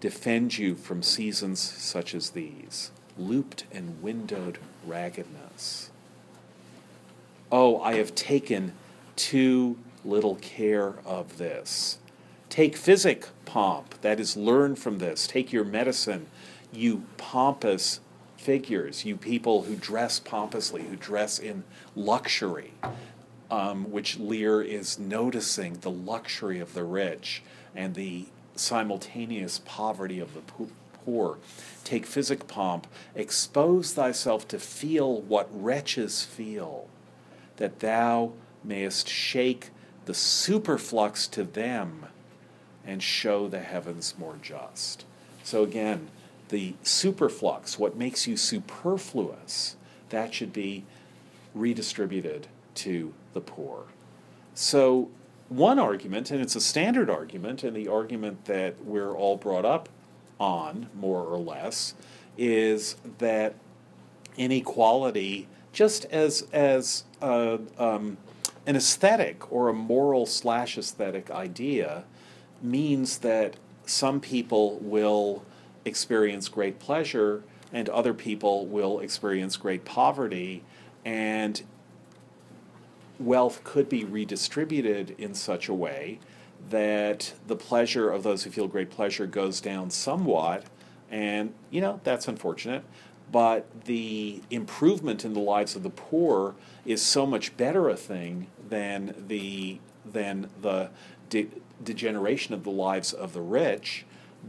defend 0.00 0.58
you 0.58 0.74
from 0.74 1.02
seasons 1.02 1.60
such 1.60 2.14
as 2.14 2.30
these? 2.30 2.90
Looped 3.18 3.64
and 3.72 4.02
windowed 4.02 4.58
raggedness. 4.84 5.90
Oh, 7.50 7.80
I 7.80 7.94
have 7.94 8.14
taken 8.14 8.72
too 9.14 9.78
little 10.06 10.36
care 10.36 10.94
of 11.04 11.38
this. 11.38 11.98
Take 12.48 12.76
physic 12.76 13.28
pomp, 13.44 14.00
that 14.02 14.20
is, 14.20 14.36
learn 14.36 14.76
from 14.76 14.98
this. 14.98 15.26
Take 15.26 15.52
your 15.52 15.64
medicine, 15.64 16.26
you 16.72 17.04
pompous 17.16 18.00
figures, 18.36 19.04
you 19.04 19.16
people 19.16 19.62
who 19.64 19.74
dress 19.74 20.20
pompously, 20.20 20.84
who 20.84 20.96
dress 20.96 21.38
in 21.38 21.64
luxury, 21.94 22.72
um, 23.50 23.90
which 23.90 24.18
Lear 24.18 24.62
is 24.62 24.98
noticing 24.98 25.74
the 25.80 25.90
luxury 25.90 26.60
of 26.60 26.74
the 26.74 26.84
rich 26.84 27.42
and 27.74 27.94
the 27.94 28.26
simultaneous 28.54 29.60
poverty 29.64 30.20
of 30.20 30.34
the 30.34 30.66
poor. 31.04 31.38
Take 31.84 32.06
physic 32.06 32.46
pomp, 32.46 32.86
expose 33.14 33.92
thyself 33.92 34.46
to 34.48 34.58
feel 34.58 35.20
what 35.22 35.48
wretches 35.52 36.24
feel, 36.24 36.88
that 37.56 37.80
thou 37.80 38.32
mayest 38.64 39.08
shake 39.08 39.70
the 40.06 40.12
superflux 40.12 41.30
to 41.32 41.44
them 41.44 42.06
and 42.86 43.02
show 43.02 43.48
the 43.48 43.60
heavens 43.60 44.14
more 44.18 44.38
just. 44.40 45.04
So 45.42 45.62
again, 45.62 46.08
the 46.48 46.74
superflux, 46.84 47.78
what 47.78 47.96
makes 47.96 48.26
you 48.26 48.36
superfluous, 48.36 49.76
that 50.10 50.32
should 50.32 50.52
be 50.52 50.84
redistributed 51.54 52.46
to 52.76 53.12
the 53.32 53.40
poor. 53.40 53.84
So, 54.54 55.10
one 55.48 55.78
argument, 55.78 56.30
and 56.30 56.40
it's 56.40 56.56
a 56.56 56.60
standard 56.60 57.08
argument, 57.08 57.62
and 57.62 57.76
the 57.76 57.88
argument 57.88 58.46
that 58.46 58.84
we're 58.84 59.12
all 59.12 59.36
brought 59.36 59.64
up 59.64 59.88
on, 60.38 60.88
more 60.94 61.22
or 61.22 61.38
less, 61.38 61.94
is 62.36 62.96
that 63.18 63.54
inequality, 64.36 65.48
just 65.72 66.04
as 66.06 66.46
as 66.52 67.04
uh, 67.22 67.58
um, 67.78 68.16
an 68.66 68.76
aesthetic 68.76 69.50
or 69.52 69.68
a 69.68 69.72
moral 69.72 70.26
slash 70.26 70.76
aesthetic 70.76 71.30
idea 71.30 72.04
means 72.60 73.18
that 73.18 73.56
some 73.84 74.20
people 74.20 74.78
will 74.80 75.44
experience 75.84 76.48
great 76.48 76.78
pleasure 76.78 77.44
and 77.72 77.88
other 77.88 78.14
people 78.14 78.66
will 78.66 79.00
experience 79.00 79.56
great 79.56 79.84
poverty, 79.84 80.62
and 81.04 81.62
wealth 83.18 83.62
could 83.64 83.88
be 83.88 84.04
redistributed 84.04 85.14
in 85.18 85.34
such 85.34 85.68
a 85.68 85.74
way 85.74 86.18
that 86.70 87.34
the 87.46 87.56
pleasure 87.56 88.10
of 88.10 88.22
those 88.22 88.44
who 88.44 88.50
feel 88.50 88.68
great 88.68 88.90
pleasure 88.90 89.26
goes 89.26 89.60
down 89.60 89.90
somewhat, 89.90 90.64
and 91.10 91.52
you 91.70 91.80
know 91.80 92.00
that's 92.04 92.28
unfortunate. 92.28 92.84
But 93.30 93.84
the 93.86 94.42
improvement 94.50 95.24
in 95.24 95.32
the 95.32 95.40
lives 95.40 95.74
of 95.74 95.82
the 95.82 95.90
poor 95.90 96.54
is 96.84 97.02
so 97.02 97.26
much 97.26 97.56
better 97.56 97.88
a 97.88 97.96
thing 97.96 98.46
than 98.68 99.14
the 99.28 99.78
than 100.04 100.48
the 100.60 100.90
de- 101.28 101.48
degeneration 101.82 102.54
of 102.54 102.64
the 102.64 102.70
lives 102.70 103.12
of 103.12 103.32
the 103.32 103.40
rich 103.40 104.04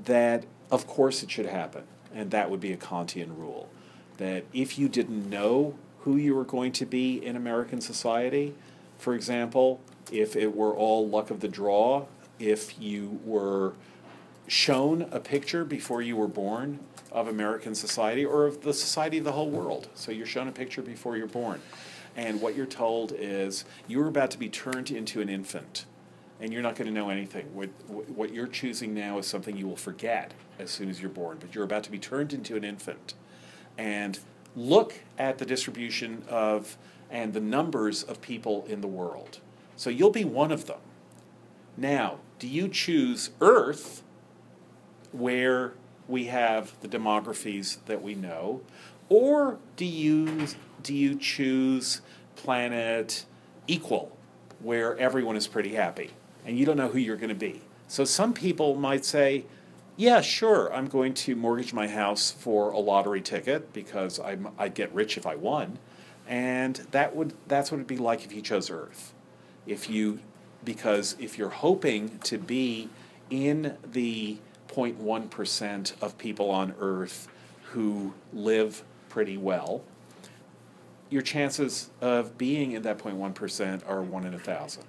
that 0.06 0.46
of 0.72 0.88
course 0.88 1.24
it 1.24 1.32
should 1.32 1.46
happen, 1.46 1.84
and 2.14 2.32
that 2.32 2.50
would 2.50 2.60
be 2.60 2.72
a 2.72 2.78
Kantian 2.78 3.38
rule. 3.38 3.70
That 4.18 4.46
if 4.54 4.78
you 4.78 4.90
didn't 4.90 5.30
know 5.30 5.76
who 6.02 6.16
you 6.16 6.36
were 6.36 6.44
going 6.44 6.72
to 6.74 6.86
be 6.86 7.24
in 7.24 7.36
American 7.36 7.82
society, 7.82 8.56
for 8.98 9.14
example, 9.14 9.80
if 10.12 10.36
it 10.36 10.56
were 10.56 10.74
all 10.74 11.08
luck 11.08 11.30
of 11.30 11.40
the 11.40 11.48
draw, 11.48 12.06
if 12.40 12.80
you 12.80 13.20
were 13.24 13.74
shown 14.48 15.04
a 15.12 15.20
picture 15.20 15.66
before 15.66 16.02
you 16.02 16.16
were 16.16 16.28
born 16.28 16.80
of 17.12 17.28
American 17.28 17.76
society 17.76 18.26
or 18.26 18.46
of 18.46 18.62
the 18.62 18.74
society 18.74 19.18
of 19.18 19.24
the 19.24 19.32
whole 19.32 19.50
world. 19.50 19.90
So 19.96 20.12
you're 20.12 20.26
shown 20.26 20.48
a 20.48 20.52
picture 20.52 20.82
before 20.82 21.18
you're 21.18 21.28
born. 21.28 21.62
And 22.18 22.42
what 22.42 22.56
you're 22.56 22.66
told 22.66 23.14
is 23.16 23.64
you're 23.88 24.08
about 24.08 24.32
to 24.32 24.40
be 24.40 24.50
turned 24.50 24.92
into 24.92 25.22
an 25.22 25.30
infant 25.30 25.86
and 26.40 26.52
you're 26.52 26.62
not 26.62 26.76
going 26.76 26.88
to 26.88 26.94
know 26.94 27.10
anything. 27.10 27.46
What, 27.54 27.70
what 27.88 28.34
you're 28.34 28.48
choosing 28.48 28.94
now 28.94 29.18
is 29.18 29.26
something 29.26 29.56
you 29.56 29.68
will 29.68 29.76
forget 29.76 30.34
as 30.60 30.70
soon 30.70 30.90
as 30.90 31.02
you're 31.02 31.10
born, 31.10 31.38
but 31.40 31.56
you're 31.56 31.64
about 31.64 31.84
to 31.86 31.92
be 31.92 32.00
turned 32.00 32.34
into 32.34 32.56
an 32.56 32.64
infant. 32.64 33.14
And 33.78 34.20
look 34.56 34.96
at 35.18 35.38
the 35.38 35.46
distribution 35.46 36.24
of 36.28 36.78
and 37.10 37.34
the 37.34 37.40
numbers 37.40 38.04
of 38.04 38.22
people 38.22 38.66
in 38.68 38.82
the 38.82 38.88
world. 38.88 39.40
So 39.76 39.90
you'll 39.90 40.10
be 40.10 40.26
one 40.26 40.52
of 40.52 40.66
them. 40.66 40.80
Now, 41.78 42.18
do 42.40 42.48
you 42.48 42.68
choose 42.68 43.30
Earth, 43.40 44.04
where 45.12 45.74
we 46.08 46.26
have 46.26 46.74
the 46.82 46.88
demographies 46.88 47.78
that 47.86 48.02
we 48.02 48.14
know, 48.16 48.62
or 49.10 49.58
do 49.76 49.86
you 49.86 50.48
do 50.88 50.96
you 50.96 51.16
choose 51.16 52.00
planet 52.38 53.26
equal, 53.68 54.18
where 54.62 54.98
everyone 54.98 55.36
is 55.36 55.46
pretty 55.46 55.76
happy 55.76 56.12
and 56.46 56.58
you 56.58 56.66
don't 56.66 56.78
know 56.78 56.88
who 56.88 56.98
you're 56.98 57.18
going 57.18 57.28
to 57.28 57.36
be? 57.36 57.62
So 57.90 58.06
some 58.06 58.34
people 58.34 58.76
might 58.76 59.04
say, 59.04 59.44
yeah, 59.98 60.22
sure, 60.22 60.74
I'm 60.74 60.88
going 60.88 61.14
to 61.16 61.36
mortgage 61.36 61.74
my 61.74 61.90
house 61.90 62.32
for 62.32 62.72
a 62.72 62.80
lottery 62.80 63.20
ticket 63.20 63.74
because 63.74 64.18
I'm, 64.18 64.48
I'd 64.58 64.76
get 64.76 64.94
rich 64.94 65.18
if 65.18 65.28
I 65.28 65.36
won. 65.36 65.78
And 66.26 66.76
that 66.92 67.14
would, 67.14 67.34
that's 67.48 67.70
what 67.70 67.80
it'd 67.80 67.88
be 67.88 67.98
like 67.98 68.24
if 68.24 68.32
you 68.34 68.42
chose 68.42 68.70
Earth. 68.70 69.14
If 69.66 69.90
you, 69.90 70.20
because 70.64 71.18
if 71.20 71.38
you're 71.38 71.50
hoping 71.50 72.20
to 72.20 72.38
be 72.38 72.88
in 73.30 73.76
the 73.84 74.38
0.1% 74.70 76.02
of 76.02 76.18
people 76.18 76.50
on 76.50 76.74
Earth 76.80 77.28
who 77.72 78.14
live 78.32 78.84
pretty 79.10 79.36
well, 79.36 79.84
your 81.10 81.22
chances 81.22 81.90
of 82.02 82.38
being 82.38 82.72
in 82.72 82.84
that 82.84 82.98
0.1% 82.98 83.82
are 83.88 84.02
one 84.02 84.26
in 84.26 84.34
a 84.34 84.40
thousand 84.40 84.84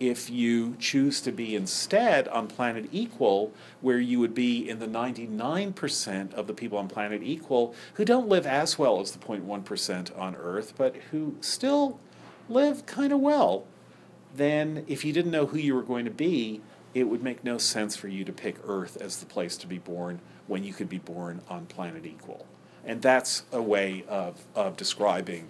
if 0.00 0.28
you 0.28 0.76
choose 0.78 1.20
to 1.20 1.30
be 1.30 1.54
instead 1.54 2.26
on 2.28 2.48
planet 2.48 2.88
equal, 2.90 3.52
where 3.80 3.98
you 3.98 4.18
would 4.18 4.34
be 4.34 4.68
in 4.68 4.78
the 4.78 4.86
99% 4.86 6.34
of 6.34 6.46
the 6.46 6.54
people 6.54 6.78
on 6.78 6.88
planet 6.88 7.22
equal 7.22 7.74
who 7.94 8.04
don't 8.04 8.28
live 8.28 8.46
as 8.46 8.78
well 8.78 9.00
as 9.00 9.12
the 9.12 9.18
0.1% 9.18 10.18
on 10.18 10.34
Earth, 10.36 10.74
but 10.76 10.96
who 11.10 11.36
still 11.40 11.98
live 12.48 12.86
kind 12.86 13.12
of 13.12 13.20
well, 13.20 13.66
then 14.34 14.84
if 14.88 15.04
you 15.04 15.12
didn't 15.12 15.30
know 15.30 15.46
who 15.46 15.58
you 15.58 15.74
were 15.74 15.82
going 15.82 16.04
to 16.04 16.10
be, 16.10 16.60
it 16.92 17.04
would 17.04 17.22
make 17.22 17.44
no 17.44 17.58
sense 17.58 17.96
for 17.96 18.08
you 18.08 18.24
to 18.24 18.32
pick 18.32 18.56
Earth 18.66 18.96
as 19.00 19.18
the 19.18 19.26
place 19.26 19.56
to 19.56 19.66
be 19.66 19.78
born 19.78 20.20
when 20.46 20.64
you 20.64 20.72
could 20.72 20.88
be 20.88 20.98
born 20.98 21.40
on 21.48 21.66
planet 21.66 22.04
equal. 22.04 22.46
And 22.86 23.00
that's 23.00 23.44
a 23.52 23.62
way 23.62 24.04
of, 24.08 24.44
of 24.54 24.76
describing 24.76 25.48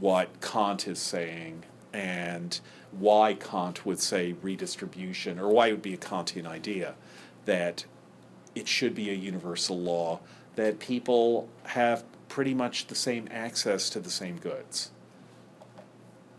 what 0.00 0.40
Kant 0.40 0.88
is 0.88 0.98
saying 0.98 1.64
and 1.92 2.58
why 2.90 3.34
Kant 3.34 3.86
would 3.86 4.00
say 4.00 4.34
redistribution, 4.42 5.38
or 5.38 5.48
why 5.48 5.68
it 5.68 5.72
would 5.72 5.82
be 5.82 5.94
a 5.94 5.98
Kantian 5.98 6.46
idea 6.46 6.94
that 7.44 7.84
it 8.54 8.68
should 8.68 8.94
be 8.94 9.10
a 9.10 9.14
universal 9.14 9.78
law, 9.78 10.20
that 10.56 10.78
people 10.78 11.48
have 11.64 12.04
pretty 12.28 12.54
much 12.54 12.86
the 12.86 12.94
same 12.94 13.28
access 13.30 13.88
to 13.90 14.00
the 14.00 14.10
same 14.10 14.38
goods. 14.38 14.90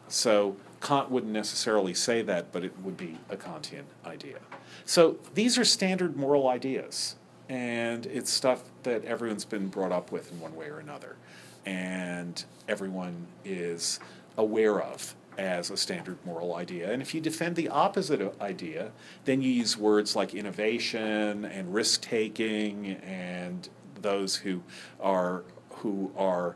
So 0.08 0.58
Kant 0.82 1.10
wouldn't 1.10 1.32
necessarily 1.32 1.94
say 1.94 2.22
that, 2.24 2.52
but 2.52 2.64
it 2.64 2.80
would 2.82 2.98
be 2.98 3.18
a 3.30 3.38
Kantian 3.38 3.86
idea. 4.06 4.40
So 4.86 5.18
these 5.34 5.58
are 5.58 5.66
standard 5.66 6.16
moral 6.18 6.48
ideas, 6.48 7.16
and 7.50 8.06
it's 8.06 8.32
stuff 8.32 8.64
that 8.84 9.04
everyone's 9.06 9.46
been 9.46 9.68
brought 9.68 9.92
up 9.92 10.12
with 10.12 10.32
in 10.32 10.40
one 10.40 10.56
way 10.56 10.68
or 10.68 10.80
another, 10.80 11.16
and 11.66 12.44
everyone 12.68 13.28
is 13.46 14.00
aware 14.38 14.82
of 14.82 15.16
as 15.38 15.72
a 15.72 15.78
standard 15.78 16.18
moral 16.26 16.56
idea. 16.56 16.92
And 16.92 17.02
if 17.02 17.14
you 17.14 17.22
defend 17.22 17.56
the 17.56 17.70
opposite 17.70 18.40
idea, 18.40 18.92
then 19.26 19.42
you 19.42 19.50
use 19.50 19.78
words 19.78 20.16
like 20.16 20.34
innovation 20.34 21.46
and 21.46 21.74
risk 21.74 22.02
taking 22.02 22.98
and 22.98 23.68
those 24.02 24.36
who 24.36 24.62
are 25.00 25.44
who 25.78 26.12
are 26.16 26.56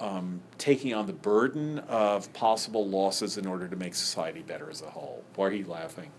um, 0.00 0.40
taking 0.58 0.94
on 0.94 1.06
the 1.06 1.12
burden 1.12 1.78
of 1.80 2.32
possible 2.32 2.88
losses 2.88 3.38
in 3.38 3.46
order 3.46 3.68
to 3.68 3.76
make 3.76 3.94
society 3.94 4.42
better 4.42 4.70
as 4.70 4.82
a 4.82 4.90
whole. 4.90 5.22
Why 5.36 5.46
are 5.46 5.52
you 5.52 5.66
laughing? 5.66 6.10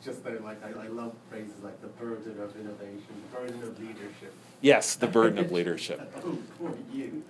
I 0.00 0.02
think 0.02 0.16
it's 0.16 0.24
just 0.24 0.24
that 0.24 0.44
like 0.44 0.62
I, 0.64 0.84
I 0.84 0.88
love 0.88 1.12
phrases 1.28 1.54
like 1.62 1.80
the 1.80 1.88
burden 1.88 2.40
of 2.40 2.56
innovation, 2.56 3.06
the 3.30 3.36
burden 3.36 3.62
of 3.62 3.78
leadership. 3.78 4.34
Yes, 4.60 4.94
the 4.94 5.06
burden 5.06 5.38
of 5.38 5.52
leadership. 5.52 6.12
oh, 6.24 6.38
for 6.58 6.74
you. 6.92 7.22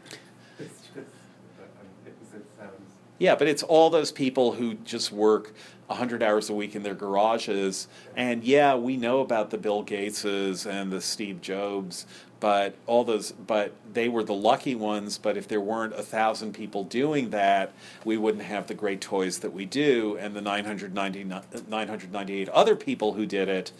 It's 0.59 0.83
just, 0.83 0.97
I 0.99 2.09
it 2.09 2.45
sounds 2.59 2.73
Yeah, 3.19 3.35
but 3.35 3.49
it's 3.49 3.63
all 3.63 3.91
those 3.91 4.13
people 4.13 4.53
who 4.53 4.75
just 4.75 5.11
work 5.13 5.53
100 5.87 6.23
hours 6.23 6.51
a 6.51 6.55
week 6.55 6.77
in 6.77 6.83
their 6.83 6.95
garages. 6.95 7.89
And 8.15 8.45
yeah, 8.45 8.77
we 8.77 8.97
know 8.97 9.21
about 9.21 9.51
the 9.51 9.59
Bill 9.59 9.85
Gateses 9.85 10.71
and 10.71 10.93
the 10.93 11.01
Steve 11.01 11.41
Jobs, 11.41 12.07
but 12.41 12.75
all 12.87 13.05
those, 13.05 13.33
but 13.33 13.73
they 13.93 14.09
were 14.09 14.25
the 14.25 14.35
lucky 14.35 14.75
ones. 14.75 15.19
But 15.19 15.37
if 15.37 15.47
there 15.47 15.61
weren't 15.61 15.93
a 15.95 16.03
thousand 16.03 16.55
people 16.55 16.85
doing 16.85 17.31
that, 17.31 17.73
we 18.05 18.17
wouldn't 18.17 18.45
have 18.45 18.67
the 18.67 18.75
great 18.75 19.01
toys 19.01 19.41
that 19.41 19.53
we 19.53 19.67
do. 19.67 20.17
And 20.19 20.35
the 20.35 20.41
990, 20.41 21.25
998 21.25 22.49
other 22.49 22.75
people 22.75 23.13
who 23.13 23.27
did 23.27 23.49
it 23.49 23.73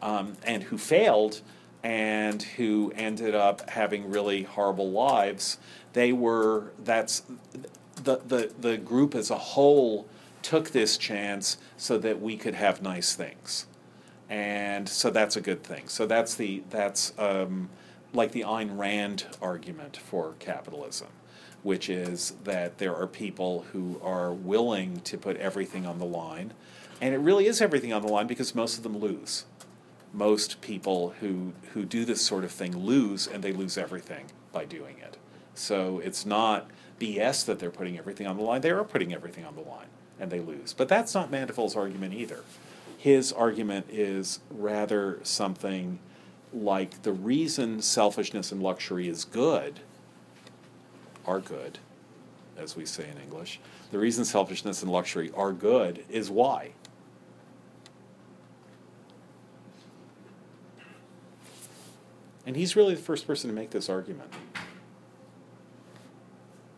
um, 0.00 0.36
and 0.44 0.64
who 0.64 0.78
failed 0.78 1.40
and 1.82 2.42
who 2.42 2.92
ended 2.96 3.34
up 3.34 3.68
having 3.70 4.10
really 4.10 4.44
horrible 4.44 4.90
lives, 4.90 5.58
they 5.92 6.12
were, 6.12 6.72
that's, 6.82 7.24
the, 8.02 8.16
the, 8.26 8.52
the 8.58 8.76
group 8.78 9.14
as 9.14 9.30
a 9.30 9.36
whole 9.38 10.06
took 10.42 10.70
this 10.70 10.96
chance 10.96 11.56
so 11.76 11.98
that 11.98 12.20
we 12.20 12.36
could 12.36 12.54
have 12.54 12.80
nice 12.82 13.14
things. 13.14 13.66
And 14.28 14.88
so 14.88 15.10
that's 15.10 15.36
a 15.36 15.40
good 15.40 15.62
thing. 15.62 15.88
So 15.88 16.06
that's 16.06 16.34
the 16.34 16.62
that's 16.70 17.12
um, 17.18 17.68
like 18.14 18.32
the 18.32 18.42
Ayn 18.42 18.78
Rand 18.78 19.26
argument 19.42 19.96
for 19.96 20.34
capitalism, 20.38 21.08
which 21.62 21.88
is 21.88 22.34
that 22.44 22.78
there 22.78 22.94
are 22.94 23.06
people 23.06 23.66
who 23.72 24.00
are 24.02 24.32
willing 24.32 25.00
to 25.00 25.18
put 25.18 25.36
everything 25.36 25.86
on 25.86 25.98
the 25.98 26.04
line, 26.04 26.52
and 27.00 27.14
it 27.14 27.18
really 27.18 27.46
is 27.46 27.60
everything 27.60 27.92
on 27.92 28.02
the 28.02 28.08
line 28.08 28.26
because 28.26 28.54
most 28.54 28.76
of 28.76 28.82
them 28.82 28.98
lose. 28.98 29.44
Most 30.12 30.60
people 30.60 31.14
who 31.20 31.52
who 31.72 31.84
do 31.84 32.04
this 32.04 32.22
sort 32.22 32.44
of 32.44 32.52
thing 32.52 32.76
lose, 32.76 33.26
and 33.26 33.42
they 33.42 33.52
lose 33.52 33.76
everything 33.76 34.26
by 34.52 34.64
doing 34.64 34.98
it. 34.98 35.16
So 35.54 35.98
it's 35.98 36.24
not 36.24 36.70
BS 37.00 37.44
that 37.46 37.58
they're 37.58 37.70
putting 37.70 37.98
everything 37.98 38.26
on 38.26 38.36
the 38.36 38.42
line. 38.42 38.60
They 38.60 38.70
are 38.70 38.84
putting 38.84 39.12
everything 39.12 39.44
on 39.44 39.54
the 39.54 39.62
line 39.62 39.88
and 40.18 40.30
they 40.30 40.40
lose. 40.40 40.72
But 40.72 40.88
that's 40.88 41.14
not 41.14 41.30
Mandeville's 41.30 41.76
argument 41.76 42.14
either. 42.14 42.40
His 42.96 43.32
argument 43.32 43.86
is 43.90 44.40
rather 44.50 45.18
something 45.22 45.98
like 46.54 47.02
the 47.02 47.12
reason 47.12 47.82
selfishness 47.82 48.52
and 48.52 48.62
luxury 48.62 49.08
is 49.08 49.24
good, 49.24 49.80
are 51.26 51.40
good, 51.40 51.78
as 52.56 52.76
we 52.76 52.86
say 52.86 53.08
in 53.08 53.20
English, 53.20 53.60
the 53.90 53.98
reason 53.98 54.24
selfishness 54.24 54.82
and 54.82 54.90
luxury 54.90 55.30
are 55.36 55.52
good 55.52 56.04
is 56.08 56.30
why. 56.30 56.72
And 62.46 62.56
he's 62.56 62.76
really 62.76 62.94
the 62.94 63.00
first 63.00 63.26
person 63.26 63.48
to 63.50 63.56
make 63.56 63.70
this 63.70 63.88
argument. 63.88 64.32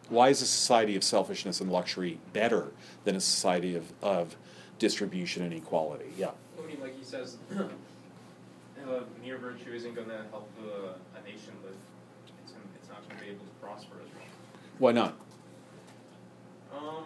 Why 0.09 0.29
is 0.29 0.41
a 0.41 0.47
society 0.47 0.95
of 0.95 1.03
selfishness 1.03 1.61
and 1.61 1.71
luxury 1.71 2.21
better 2.33 2.69
than 3.05 3.17
a 3.17 3.21
society 3.21 3.75
of, 3.75 3.93
of 4.01 4.37
distribution 4.79 5.43
and 5.43 5.53
equality? 5.53 6.13
Yeah. 6.17 6.31
I 6.63 6.67
mean, 6.67 6.81
like 6.81 6.97
he 6.97 7.05
says, 7.05 7.39
uh, 8.89 9.01
mere 9.23 9.39
virtue 9.39 9.73
isn't 9.73 9.95
going 9.95 10.09
to 10.09 10.25
help 10.31 10.49
uh, 10.61 11.19
a 11.19 11.23
nation 11.25 11.53
live. 11.65 11.75
It's, 12.25 12.53
it's 12.53 12.55
it's 12.81 12.89
not 12.89 13.09
gonna 13.09 13.21
be 13.21 13.29
able 13.29 13.45
to 13.45 13.53
prosper 13.61 13.97
as 14.05 14.11
well. 14.15 14.25
Why 14.79 14.93
not? 14.93 15.15
Um. 16.73 17.05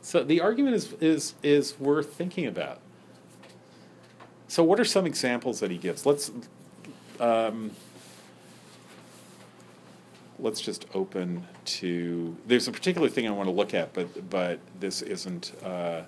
So 0.00 0.22
the 0.22 0.42
argument 0.42 0.76
is, 0.76 0.92
is, 1.00 1.34
is 1.42 1.80
worth 1.80 2.12
thinking 2.12 2.46
about. 2.46 2.80
So 4.46 4.62
what 4.62 4.78
are 4.78 4.84
some 4.84 5.06
examples 5.06 5.60
that 5.60 5.70
he 5.70 5.78
gives? 5.78 6.04
Let's, 6.04 6.30
um, 7.18 7.70
let's 10.38 10.60
just 10.60 10.84
open 10.92 11.46
to, 11.64 12.36
there's 12.46 12.68
a 12.68 12.72
particular 12.72 13.08
thing 13.08 13.26
I 13.26 13.30
want 13.30 13.48
to 13.48 13.54
look 13.54 13.72
at, 13.72 13.94
but, 13.94 14.28
but 14.28 14.58
this 14.78 15.00
isn't, 15.00 15.52
uh, 15.64 16.02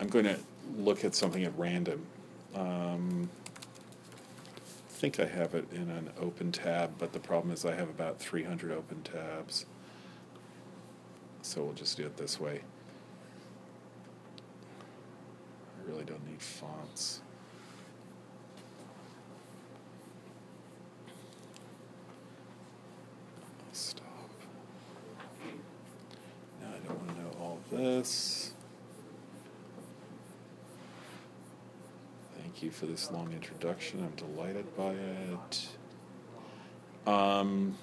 I'm 0.00 0.08
going 0.08 0.24
to 0.24 0.38
look 0.76 1.04
at 1.04 1.14
something 1.14 1.44
at 1.44 1.56
random. 1.56 2.06
Um, 2.54 3.28
I 4.56 4.92
think 4.92 5.20
I 5.20 5.26
have 5.26 5.54
it 5.54 5.66
in 5.72 5.90
an 5.90 6.10
open 6.20 6.52
tab, 6.52 6.92
but 6.98 7.12
the 7.12 7.18
problem 7.18 7.52
is 7.52 7.64
I 7.64 7.74
have 7.74 7.88
about 7.88 8.18
300 8.18 8.72
open 8.72 9.02
tabs. 9.02 9.66
So 11.42 11.62
we'll 11.62 11.74
just 11.74 11.96
do 11.96 12.06
it 12.06 12.16
this 12.16 12.40
way. 12.40 12.60
I 15.78 15.90
really 15.90 16.04
don't 16.04 16.26
need 16.26 16.40
fonts. 16.40 17.20
Stop. 23.72 24.04
Now 26.62 26.68
I 26.68 26.86
don't 26.86 26.98
want 26.98 27.16
to 27.16 27.22
know 27.22 27.30
all 27.40 27.58
this. 27.70 28.43
You 32.64 32.70
for 32.70 32.86
this 32.86 33.10
long 33.10 33.30
introduction. 33.32 34.02
I'm 34.02 34.16
delighted 34.16 34.74
by 34.76 34.94
it. 34.94 35.68
Um, 37.06 37.76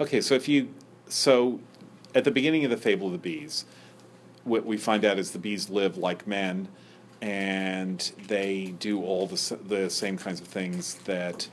Okay, 0.00 0.20
so 0.20 0.34
if 0.34 0.48
you, 0.48 0.74
so 1.06 1.60
at 2.12 2.24
the 2.24 2.32
beginning 2.32 2.64
of 2.64 2.72
the 2.72 2.76
Fable 2.76 3.06
of 3.06 3.12
the 3.12 3.18
Bees, 3.18 3.64
what 4.42 4.66
we 4.66 4.76
find 4.76 5.04
out 5.04 5.16
is 5.16 5.30
the 5.30 5.38
bees 5.38 5.70
live 5.70 5.96
like 5.96 6.26
men 6.26 6.66
and 7.22 8.12
they 8.26 8.74
do 8.80 9.02
all 9.02 9.28
the, 9.28 9.58
the 9.68 9.88
same 9.88 10.18
kinds 10.18 10.40
of 10.40 10.48
things 10.48 10.96
that 11.04 11.48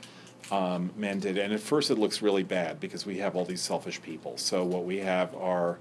um, 0.50 0.90
men 0.96 1.20
did. 1.20 1.38
And 1.38 1.52
at 1.52 1.60
first 1.60 1.92
it 1.92 1.94
looks 1.96 2.20
really 2.20 2.42
bad 2.42 2.80
because 2.80 3.06
we 3.06 3.18
have 3.18 3.36
all 3.36 3.44
these 3.44 3.62
selfish 3.62 4.02
people. 4.02 4.36
So 4.36 4.64
what 4.64 4.84
we 4.84 4.98
have 4.98 5.32
are 5.36 5.78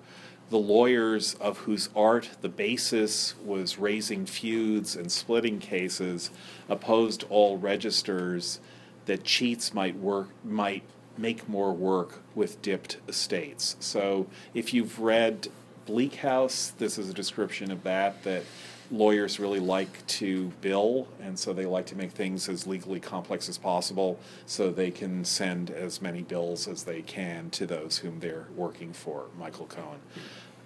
the 0.52 0.60
lawyers 0.60 1.34
of 1.36 1.58
whose 1.60 1.90
art 1.96 2.30
the 2.42 2.50
basis 2.50 3.34
was 3.44 3.80
raising 3.80 4.28
feuds 4.28 4.96
and 4.96 5.12
splitting 5.12 5.58
cases 5.58 6.30
opposed 6.70 7.26
all 7.30 7.58
registers 7.58 8.60
that 9.08 9.24
cheats 9.24 9.74
might 9.74 9.96
work 9.96 10.30
might 10.44 10.84
make 11.18 11.50
more 11.50 11.74
work 11.74 12.22
with 12.36 12.62
dipped 12.62 12.98
estates. 13.08 13.76
So 13.80 14.28
if 14.54 14.74
you've 14.74 15.00
read 15.00 15.48
Bleak 15.86 16.16
House, 16.16 16.72
this 16.78 16.98
is 17.00 17.10
a 17.10 17.14
description 17.14 17.72
of 17.72 17.84
that 17.84 18.24
that 18.24 18.44
lawyers 18.92 19.40
really 19.40 19.60
like 19.60 20.06
to 20.08 20.52
bill 20.62 21.08
and 21.22 21.38
so 21.38 21.54
they 21.54 21.66
like 21.66 21.86
to 21.86 21.96
make 21.96 22.12
things 22.12 22.50
as 22.50 22.66
legally 22.66 23.00
complex 23.00 23.48
as 23.48 23.58
possible 23.58 24.20
so 24.46 24.72
they 24.72 24.90
can 24.90 25.24
send 25.24 25.70
as 25.70 26.02
many 26.02 26.22
bills 26.22 26.68
as 26.68 26.84
they 26.84 27.02
can 27.02 27.50
to 27.52 27.66
those 27.66 28.00
whom 28.00 28.20
they're 28.20 28.48
working 28.56 28.92
for, 28.92 29.26
Michael 29.38 29.68
Cohen. 29.68 30.00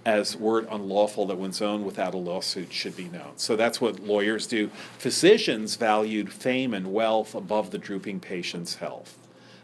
As 0.06 0.36
word 0.36 0.68
unlawful 0.70 1.26
that 1.28 1.38
one's 1.38 1.62
own 1.62 1.86
without 1.86 2.14
a 2.14 2.18
lawsuit 2.18 2.72
should 2.74 2.96
be 2.96 3.10
known. 3.10 3.34
So 3.38 3.56
that's 3.56 3.80
what 3.80 4.02
lawyers 4.02 4.48
do. 4.48 4.70
Physicians 4.98 5.76
valued 5.76 6.32
fame 6.32 6.74
and 6.74 6.94
wealth 6.94 7.36
above 7.36 7.72
the 7.72 7.78
drooping 7.78 8.20
patient's 8.20 8.76
health. 8.76 9.18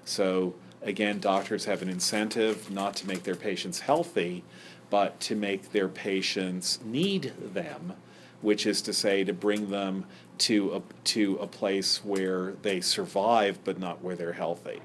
So 0.06 0.56
again, 0.82 1.20
doctors 1.20 1.66
have 1.66 1.82
an 1.82 1.90
incentive 1.90 2.70
not 2.72 2.96
to 2.98 3.08
make 3.08 3.24
their 3.24 3.36
patients 3.36 3.82
healthy, 3.82 4.44
but 4.90 5.20
to 5.22 5.36
make 5.36 5.72
their 5.72 5.88
patients 5.88 6.80
need 6.84 7.34
them, 7.54 7.94
which 8.42 8.66
is 8.66 8.82
to 8.84 8.94
say, 8.94 9.24
to 9.24 9.34
bring 9.34 9.70
them 9.70 10.06
to 10.40 10.74
a, 10.76 10.82
to 11.04 11.36
a 11.38 11.48
place 11.48 12.04
where 12.04 12.54
they 12.62 12.82
survive, 12.82 13.60
but 13.64 13.80
not 13.80 14.02
where 14.04 14.16
they're 14.16 14.34
healthy. 14.34 14.82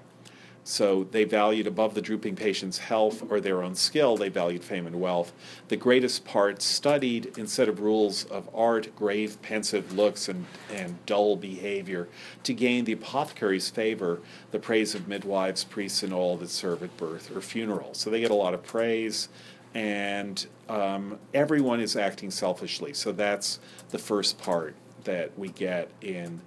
So 0.66 1.04
they 1.04 1.24
valued 1.24 1.66
above 1.66 1.94
the 1.94 2.00
drooping 2.00 2.36
patient's 2.36 2.78
health 2.78 3.22
or 3.30 3.38
their 3.38 3.62
own 3.62 3.74
skill, 3.74 4.16
they 4.16 4.30
valued 4.30 4.64
fame 4.64 4.86
and 4.86 4.98
wealth. 4.98 5.30
The 5.68 5.76
greatest 5.76 6.24
part 6.24 6.62
studied 6.62 7.36
instead 7.36 7.68
of 7.68 7.80
rules 7.80 8.24
of 8.24 8.48
art, 8.54 8.96
grave, 8.96 9.40
pensive 9.42 9.92
looks, 9.92 10.26
and, 10.26 10.46
and 10.72 11.04
dull 11.04 11.36
behavior, 11.36 12.08
to 12.44 12.54
gain 12.54 12.86
the 12.86 12.92
apothecary's 12.92 13.68
favor, 13.68 14.20
the 14.52 14.58
praise 14.58 14.94
of 14.94 15.06
midwives, 15.06 15.64
priests, 15.64 16.02
and 16.02 16.14
all 16.14 16.38
that 16.38 16.48
serve 16.48 16.82
at 16.82 16.96
birth 16.96 17.30
or 17.36 17.42
funeral. 17.42 17.92
So 17.92 18.08
they 18.08 18.20
get 18.20 18.30
a 18.30 18.34
lot 18.34 18.54
of 18.54 18.64
praise, 18.64 19.28
and 19.74 20.46
um, 20.68 21.18
everyone 21.32 21.80
is 21.80 21.96
acting 21.96 22.30
selfishly. 22.30 22.94
So 22.94 23.12
that's 23.12 23.58
the 23.90 23.98
first 23.98 24.38
part 24.38 24.74
that 25.04 25.36
we 25.38 25.48
get 25.48 25.90
in 26.00 26.40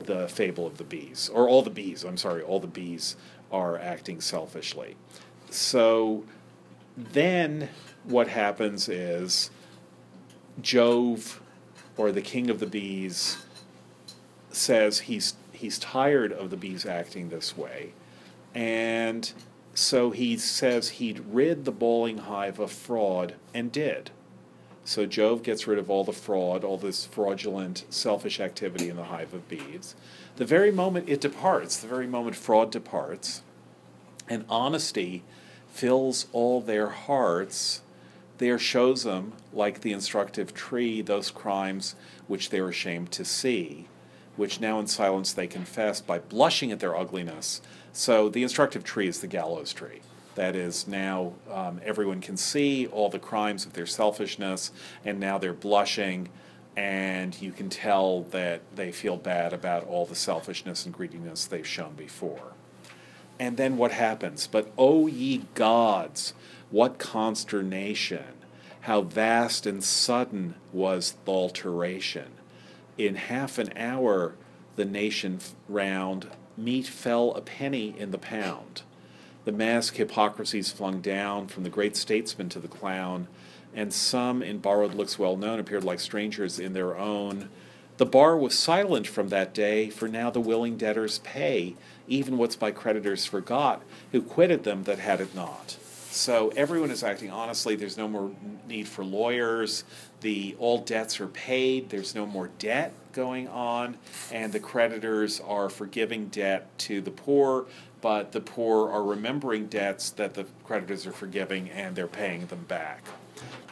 the 0.00 0.28
fable 0.28 0.66
of 0.66 0.78
the 0.78 0.84
bees, 0.84 1.28
or 1.32 1.48
all 1.48 1.62
the 1.62 1.70
bees, 1.70 2.04
I'm 2.04 2.16
sorry, 2.16 2.42
all 2.42 2.60
the 2.60 2.66
bees 2.66 3.16
are 3.50 3.78
acting 3.78 4.20
selfishly. 4.20 4.96
So 5.50 6.24
then 6.96 7.68
what 8.04 8.28
happens 8.28 8.88
is 8.88 9.50
Jove, 10.60 11.40
or 11.96 12.12
the 12.12 12.22
king 12.22 12.50
of 12.50 12.60
the 12.60 12.66
bees, 12.66 13.38
says 14.50 15.00
he's, 15.00 15.34
he's 15.52 15.78
tired 15.78 16.32
of 16.32 16.50
the 16.50 16.56
bees 16.56 16.86
acting 16.86 17.28
this 17.28 17.56
way. 17.56 17.92
And 18.54 19.32
so 19.78 20.10
he 20.10 20.36
says 20.36 20.88
he'd 20.88 21.20
rid 21.20 21.64
the 21.64 21.70
bowling 21.70 22.18
hive 22.18 22.58
of 22.58 22.72
fraud, 22.72 23.36
and 23.54 23.70
did. 23.70 24.10
So 24.84 25.06
Jove 25.06 25.44
gets 25.44 25.68
rid 25.68 25.78
of 25.78 25.88
all 25.88 26.02
the 26.02 26.12
fraud, 26.12 26.64
all 26.64 26.78
this 26.78 27.04
fraudulent, 27.04 27.84
selfish 27.88 28.40
activity 28.40 28.88
in 28.88 28.96
the 28.96 29.04
hive 29.04 29.32
of 29.32 29.48
bees. 29.48 29.94
The 30.34 30.44
very 30.44 30.72
moment 30.72 31.08
it 31.08 31.20
departs, 31.20 31.76
the 31.76 31.86
very 31.86 32.08
moment 32.08 32.34
fraud 32.34 32.72
departs, 32.72 33.42
and 34.28 34.44
honesty 34.48 35.22
fills 35.70 36.26
all 36.32 36.60
their 36.60 36.88
hearts, 36.88 37.82
there 38.38 38.58
shows 38.58 39.04
them, 39.04 39.32
like 39.52 39.82
the 39.82 39.92
instructive 39.92 40.54
tree, 40.54 41.02
those 41.02 41.30
crimes 41.30 41.94
which 42.26 42.50
they're 42.50 42.68
ashamed 42.68 43.12
to 43.12 43.24
see, 43.24 43.86
which 44.34 44.60
now 44.60 44.80
in 44.80 44.88
silence 44.88 45.32
they 45.32 45.46
confess 45.46 46.00
by 46.00 46.18
blushing 46.18 46.72
at 46.72 46.80
their 46.80 46.96
ugliness. 46.96 47.62
So 47.98 48.28
the 48.28 48.44
instructive 48.44 48.84
tree 48.84 49.08
is 49.08 49.18
the 49.18 49.26
gallows 49.26 49.72
tree. 49.72 50.02
That 50.36 50.54
is, 50.54 50.86
now 50.86 51.32
um, 51.50 51.80
everyone 51.84 52.20
can 52.20 52.36
see 52.36 52.86
all 52.86 53.10
the 53.10 53.18
crimes 53.18 53.66
of 53.66 53.72
their 53.72 53.86
selfishness, 53.86 54.70
and 55.04 55.18
now 55.18 55.36
they're 55.36 55.52
blushing, 55.52 56.28
and 56.76 57.36
you 57.42 57.50
can 57.50 57.68
tell 57.68 58.22
that 58.30 58.60
they 58.76 58.92
feel 58.92 59.16
bad 59.16 59.52
about 59.52 59.84
all 59.88 60.06
the 60.06 60.14
selfishness 60.14 60.86
and 60.86 60.94
greediness 60.94 61.46
they've 61.46 61.66
shown 61.66 61.94
before. 61.94 62.52
And 63.40 63.56
then 63.56 63.76
what 63.76 63.90
happens? 63.90 64.46
But, 64.46 64.70
O 64.78 65.08
ye 65.08 65.46
gods, 65.54 66.34
what 66.70 67.00
consternation! 67.00 68.34
How 68.82 69.00
vast 69.00 69.66
and 69.66 69.82
sudden 69.82 70.54
was 70.72 71.16
the 71.24 71.32
alteration! 71.32 72.30
In 72.96 73.16
half 73.16 73.58
an 73.58 73.76
hour, 73.76 74.36
the 74.76 74.84
nation 74.84 75.40
round, 75.68 76.28
meat 76.58 76.86
fell 76.86 77.32
a 77.34 77.40
penny 77.40 77.94
in 77.96 78.10
the 78.10 78.18
pound. 78.18 78.82
The 79.44 79.52
mask 79.52 79.94
hypocrisies 79.94 80.72
flung 80.72 81.00
down 81.00 81.46
from 81.46 81.62
the 81.62 81.70
great 81.70 81.96
statesman 81.96 82.48
to 82.50 82.58
the 82.58 82.68
clown, 82.68 83.28
and 83.74 83.94
some 83.94 84.42
in 84.42 84.58
borrowed 84.58 84.94
looks 84.94 85.18
well 85.18 85.36
known 85.36 85.60
appeared 85.60 85.84
like 85.84 86.00
strangers 86.00 86.58
in 86.58 86.72
their 86.72 86.96
own. 86.96 87.48
The 87.98 88.06
bar 88.06 88.36
was 88.36 88.58
silent 88.58 89.06
from 89.06 89.28
that 89.28 89.54
day, 89.54 89.88
for 89.88 90.08
now 90.08 90.30
the 90.30 90.40
willing 90.40 90.76
debtors 90.76 91.20
pay, 91.20 91.76
even 92.08 92.36
what's 92.36 92.56
by 92.56 92.72
creditors 92.72 93.24
forgot, 93.24 93.82
who 94.12 94.20
quitted 94.20 94.64
them 94.64 94.84
that 94.84 94.98
had 94.98 95.20
it 95.20 95.34
not. 95.34 95.78
So 96.10 96.52
everyone 96.56 96.90
is 96.90 97.04
acting 97.04 97.30
honestly. 97.30 97.76
There's 97.76 97.96
no 97.96 98.08
more 98.08 98.30
need 98.66 98.88
for 98.88 99.04
lawyers. 99.04 99.84
The 100.20 100.56
all 100.58 100.78
debts 100.78 101.20
are 101.20 101.28
paid. 101.28 101.90
There's 101.90 102.14
no 102.14 102.26
more 102.26 102.48
debt 102.58 102.92
going 103.12 103.48
on, 103.48 103.96
and 104.32 104.52
the 104.52 104.60
creditors 104.60 105.40
are 105.40 105.68
forgiving 105.68 106.28
debt 106.28 106.66
to 106.78 107.00
the 107.00 107.10
poor, 107.10 107.66
but 108.00 108.32
the 108.32 108.40
poor 108.40 108.90
are 108.90 109.02
remembering 109.02 109.66
debts 109.66 110.10
that 110.10 110.34
the 110.34 110.46
creditors 110.64 111.06
are 111.06 111.12
forgiving, 111.12 111.70
and 111.70 111.94
they're 111.94 112.06
paying 112.06 112.46
them 112.46 112.64
back. 112.68 113.04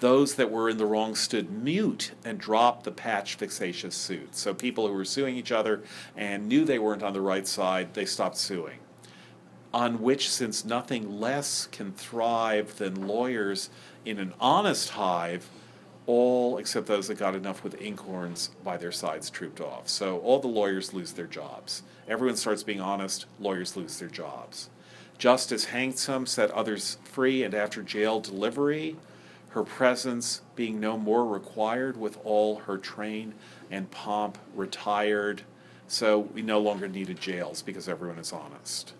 Those 0.01 0.34
that 0.34 0.51
were 0.51 0.68
in 0.68 0.76
the 0.76 0.87
wrong 0.87 1.14
stood 1.14 1.51
mute 1.51 2.12
and 2.24 2.39
dropped 2.39 2.84
the 2.84 2.93
patch 2.93 3.39
fixatious 3.39 3.95
suit. 3.95 4.37
So 4.37 4.53
people 4.55 4.87
who 4.87 4.93
were 4.93 5.05
suing 5.05 5.37
each 5.37 5.53
other 5.53 5.82
and 6.16 6.49
knew 6.49 6.64
they 6.64 6.78
weren't 6.78 7.03
on 7.03 7.12
the 7.12 7.20
right 7.20 7.47
side, 7.47 7.95
they 7.95 8.05
stopped 8.05 8.37
suing. 8.37 8.78
On 9.73 10.01
which, 10.01 10.31
since 10.31 10.64
nothing 10.64 11.21
less 11.21 11.67
can 11.67 11.93
thrive 11.93 12.79
than 12.79 13.07
lawyers 13.07 13.69
in 14.05 14.19
an 14.19 14.33
honest 14.41 14.91
hive, 14.91 15.49
all 16.07 16.57
except 16.59 16.87
those 16.87 17.09
that 17.09 17.19
got 17.19 17.35
enough 17.35 17.64
with 17.64 17.79
inkhorns 17.81 18.51
by 18.62 18.77
their 18.77 18.93
sides 18.93 19.29
trooped 19.29 19.61
off. 19.61 19.89
So 19.89 20.19
all 20.19 20.39
the 20.39 20.47
lawyers 20.47 20.95
lose 20.95 21.12
their 21.12 21.27
jobs. 21.27 21.83
Everyone 22.09 22.37
starts 22.37 22.62
being 22.62 22.81
honest, 22.81 23.27
lawyers 23.41 23.77
lose 23.77 23.99
their 23.99 24.09
jobs. 24.09 24.71
Justice 25.19 25.67
hanged 25.67 25.99
some, 25.99 26.27
set 26.27 26.51
others 26.53 26.99
free, 27.05 27.43
and 27.43 27.55
after 27.55 27.83
jail 27.83 28.21
delivery, 28.21 28.97
her 29.49 29.64
presence 29.64 30.43
being 30.55 30.79
no 30.79 30.99
more 30.99 31.27
required 31.27 31.97
with 31.97 32.19
all 32.25 32.57
her 32.61 32.77
train 32.77 33.35
and 33.71 33.91
pomp 33.91 34.39
retired. 34.55 35.43
So 35.89 36.19
we 36.19 36.43
no 36.43 36.61
longer 36.61 36.89
needed 36.89 37.19
jails 37.19 37.62
because 37.62 37.89
everyone 37.89 38.19
is 38.19 38.33
honest. 38.33 38.93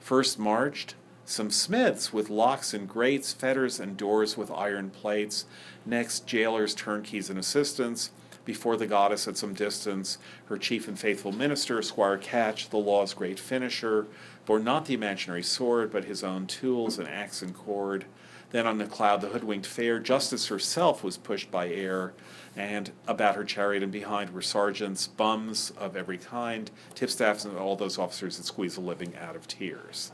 First 0.00 0.38
marched 0.38 0.94
some 1.24 1.50
smiths 1.50 2.12
with 2.12 2.28
locks 2.28 2.74
and 2.74 2.88
grates, 2.88 3.32
fetters 3.32 3.78
and 3.78 3.96
doors 3.96 4.36
with 4.36 4.50
iron 4.50 4.90
plates. 4.90 5.44
Next, 5.86 6.26
jailers, 6.26 6.74
turnkeys, 6.74 7.30
and 7.30 7.38
assistants. 7.38 8.10
Before 8.44 8.76
the 8.76 8.86
goddess 8.86 9.28
at 9.28 9.36
some 9.36 9.54
distance, 9.54 10.18
her 10.46 10.58
chief 10.58 10.88
and 10.88 10.98
faithful 10.98 11.30
minister, 11.30 11.80
Squire 11.82 12.16
Catch, 12.16 12.70
the 12.70 12.78
law's 12.78 13.14
great 13.14 13.38
finisher, 13.38 14.08
bore 14.46 14.58
not 14.58 14.86
the 14.86 14.94
imaginary 14.94 15.42
sword, 15.44 15.92
but 15.92 16.06
his 16.06 16.24
own 16.24 16.46
tools 16.46 16.98
and 16.98 17.06
axe 17.06 17.42
and 17.42 17.54
cord. 17.54 18.06
Then 18.50 18.66
on 18.66 18.78
the 18.78 18.86
cloud, 18.86 19.20
the 19.20 19.28
hoodwinked 19.28 19.66
fair, 19.66 20.00
justice 20.00 20.48
herself 20.48 21.04
was 21.04 21.16
pushed 21.16 21.50
by 21.52 21.68
air, 21.68 22.12
and 22.56 22.90
about 23.06 23.36
her 23.36 23.44
chariot 23.44 23.82
and 23.82 23.92
behind 23.92 24.30
were 24.30 24.42
sergeants, 24.42 25.06
bums 25.06 25.72
of 25.78 25.96
every 25.96 26.18
kind, 26.18 26.70
tipstaffs, 26.94 27.44
and 27.44 27.56
all 27.56 27.76
those 27.76 27.98
officers 27.98 28.36
that 28.36 28.44
squeeze 28.44 28.76
a 28.76 28.80
living 28.80 29.14
out 29.16 29.36
of 29.36 29.46
tears. 29.46 30.12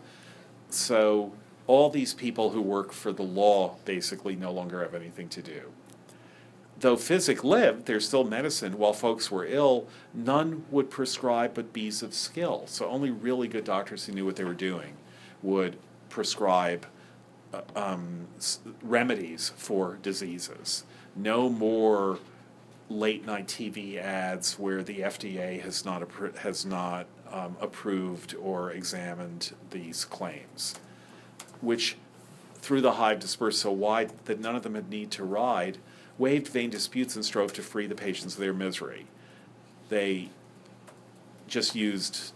So 0.68 1.32
all 1.66 1.90
these 1.90 2.14
people 2.14 2.50
who 2.50 2.60
work 2.60 2.92
for 2.92 3.12
the 3.12 3.22
law 3.22 3.76
basically 3.84 4.36
no 4.36 4.52
longer 4.52 4.82
have 4.82 4.94
anything 4.94 5.28
to 5.30 5.42
do. 5.42 5.72
Though 6.78 6.96
physic 6.96 7.42
lived, 7.42 7.86
there's 7.86 8.06
still 8.06 8.24
medicine. 8.24 8.76
While 8.76 8.92
folks 8.92 9.30
were 9.30 9.46
ill, 9.46 9.88
none 10.12 10.66
would 10.70 10.90
prescribe 10.90 11.54
but 11.54 11.72
bees 11.72 12.02
of 12.02 12.12
skill. 12.12 12.64
So 12.66 12.86
only 12.86 13.10
really 13.10 13.48
good 13.48 13.64
doctors 13.64 14.04
who 14.04 14.12
knew 14.12 14.26
what 14.26 14.36
they 14.36 14.44
were 14.44 14.52
doing 14.52 14.92
would 15.42 15.78
prescribe 16.10 16.86
uh, 17.54 17.62
um, 17.74 18.26
remedies 18.82 19.52
for 19.56 19.98
diseases. 20.02 20.84
No 21.16 21.48
more 21.48 22.18
late 22.88 23.26
night 23.26 23.48
TV 23.48 23.98
ads 23.98 24.58
where 24.58 24.82
the 24.82 25.00
FDA 25.00 25.60
has 25.60 25.84
not 25.84 26.02
appro- 26.02 26.36
has 26.38 26.64
not 26.64 27.06
um, 27.32 27.56
approved 27.60 28.34
or 28.40 28.70
examined 28.70 29.54
these 29.70 30.04
claims, 30.04 30.76
which 31.60 31.96
through 32.54 32.80
the 32.80 32.92
hive 32.92 33.18
dispersed 33.18 33.60
so 33.60 33.72
wide 33.72 34.12
that 34.26 34.40
none 34.40 34.56
of 34.56 34.62
them 34.62 34.74
had 34.74 34.88
need 34.88 35.10
to 35.12 35.24
ride, 35.24 35.78
waived 36.18 36.48
vain 36.48 36.70
disputes 36.70 37.16
and 37.16 37.24
strove 37.24 37.52
to 37.54 37.62
free 37.62 37.86
the 37.86 37.94
patients 37.94 38.34
of 38.34 38.40
their 38.40 38.52
misery. 38.52 39.06
They 39.88 40.30
just 41.46 41.74
used 41.74 42.32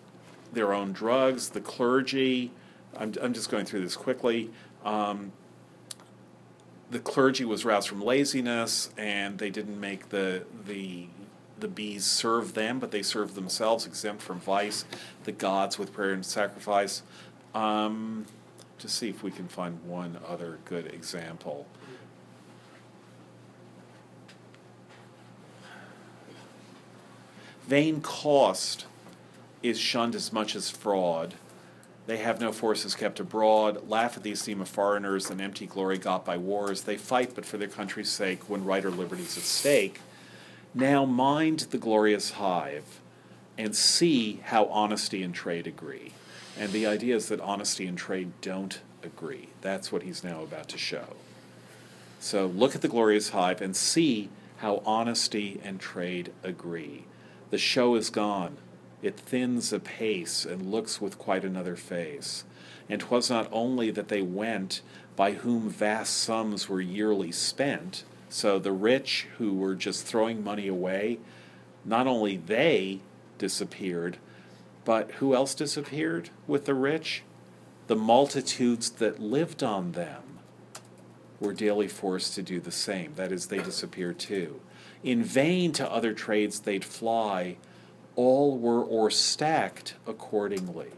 their 0.53 0.73
own 0.73 0.93
drugs, 0.93 1.51
the 1.51 1.61
clergy. 1.61 2.51
I'm, 2.97 3.15
I'm 3.23 3.33
just 3.33 3.51
going 3.51 3.65
through 3.65 3.81
this 3.83 3.97
quickly. 3.97 4.51
Um, 4.85 5.33
the 6.91 6.99
clergy 6.99 7.45
was 7.45 7.65
roused 7.65 7.89
from 7.89 8.03
laziness, 8.03 8.91
and 8.97 9.39
they 9.39 9.51
didn't 9.51 9.79
make 9.79 10.09
the 10.09 10.45
the 10.67 11.07
the 11.59 11.69
bees 11.69 12.05
serve 12.05 12.55
them, 12.55 12.79
but 12.79 12.91
they 12.91 13.03
served 13.03 13.35
themselves, 13.35 13.87
exempt 13.87 14.23
from 14.23 14.41
vice. 14.41 14.85
The 15.25 15.33
gods 15.33 15.79
with 15.79 15.93
prayer 15.93 16.13
and 16.13 16.25
sacrifice. 16.25 17.03
Um, 17.55 18.27
to 18.79 18.89
see 18.89 19.11
if 19.11 19.23
we 19.23 19.31
can 19.31 19.47
find 19.47 19.85
one 19.85 20.19
other 20.27 20.59
good 20.65 20.87
example. 20.87 21.67
Vain 27.67 28.01
cost 28.01 28.87
is 29.63 29.79
shunned 29.79 30.15
as 30.15 30.33
much 30.33 30.57
as 30.57 30.71
fraud. 30.71 31.35
They 32.07 32.17
have 32.19 32.41
no 32.41 32.51
forces 32.53 32.95
kept 32.95 33.21
abroad, 33.21 33.89
laugh 33.89 34.17
at 34.17 34.23
the 34.23 34.33
esteem 34.33 34.61
of 34.61 34.69
foreigners 34.69 35.31
and 35.31 35.41
empty 35.41 35.67
glory 35.67 35.99
got 35.99 36.25
by 36.25 36.37
wars. 36.37 36.83
They 36.83 36.97
fight 36.97 37.35
but 37.35 37.45
for 37.45 37.57
their 37.57 37.69
country's 37.69 38.11
sake 38.11 38.49
when 38.49 38.65
right 38.65 38.85
or 38.85 38.91
liberty's 38.91 39.37
at 39.37 39.45
stake. 39.45 40.01
Now 40.75 41.05
mind 41.05 41.61
the 41.71 41.79
glorious 41.79 42.33
hive 42.33 43.01
and 43.59 43.77
see 43.77 44.41
how 44.45 44.67
honesty 44.67 45.23
and 45.23 45.35
trade 45.35 45.67
agree. 45.67 46.13
And 46.59 46.73
the 46.73 46.87
idea 46.87 47.17
is 47.17 47.29
that 47.29 47.41
honesty 47.41 47.87
and 47.87 47.97
trade 47.97 48.33
don't 48.41 48.81
agree. 49.03 49.49
That's 49.61 49.93
what 49.93 50.03
he's 50.03 50.25
now 50.25 50.43
about 50.43 50.69
to 50.71 50.79
show. 50.79 51.17
So 52.19 52.47
look 52.47 52.75
at 52.75 52.83
the 52.83 52.89
glorious 52.89 53.31
hive 53.31 53.61
and 53.61 53.75
see 53.75 54.29
how 54.59 54.83
honesty 54.85 55.61
and 55.65 55.81
trade 55.81 56.33
agree. 56.43 57.05
The 57.51 57.59
show 57.59 57.95
is 57.95 58.11
gone. 58.11 58.59
It 59.03 59.19
thins 59.19 59.73
apace 59.73 60.45
and 60.45 60.71
looks 60.71 61.01
with 61.01 61.19
quite 61.19 61.45
another 61.45 61.77
face. 61.77 62.45
And 62.89 63.01
'twas 63.01 63.31
not 63.31 63.49
only 63.51 63.91
that 63.91 64.09
they 64.09 64.23
went 64.23 64.83
by 65.17 65.33
whom 65.33 65.69
vast 65.69 66.17
sums 66.17 66.69
were 66.69 66.81
yearly 66.81 67.33
spent, 67.33 68.05
so 68.29 68.59
the 68.59 68.73
rich 68.73 69.27
who 69.39 69.55
were 69.55 69.75
just 69.75 70.05
throwing 70.07 70.45
money 70.45 70.69
away, 70.69 71.19
not 71.85 72.07
only 72.07 72.37
they 72.37 73.01
disappeared, 73.39 74.19
but 74.85 75.11
who 75.13 75.35
else 75.35 75.55
disappeared 75.55 76.31
with 76.47 76.65
the 76.65 76.75
rich? 76.75 77.23
The 77.87 77.97
multitudes 77.97 78.91
that 78.91 79.19
lived 79.19 79.63
on 79.63 79.93
them 79.93 80.23
were 81.41 81.53
daily 81.53 81.89
forced 81.89 82.35
to 82.35 82.43
do 82.43 82.61
the 82.61 82.71
same. 82.71 83.15
That 83.17 83.33
is, 83.33 83.47
they 83.47 83.59
disappear 83.59 84.13
too. 84.13 84.61
In 85.03 85.25
vain 85.25 85.73
to 85.73 85.91
other 85.91 86.13
trades 86.13 86.61
they'd 86.61 86.85
fly, 86.85 87.57
all 88.17 88.57
were 88.59 88.83
or 88.83 89.11
stacked 89.11 89.95
accordingly. 90.07 90.91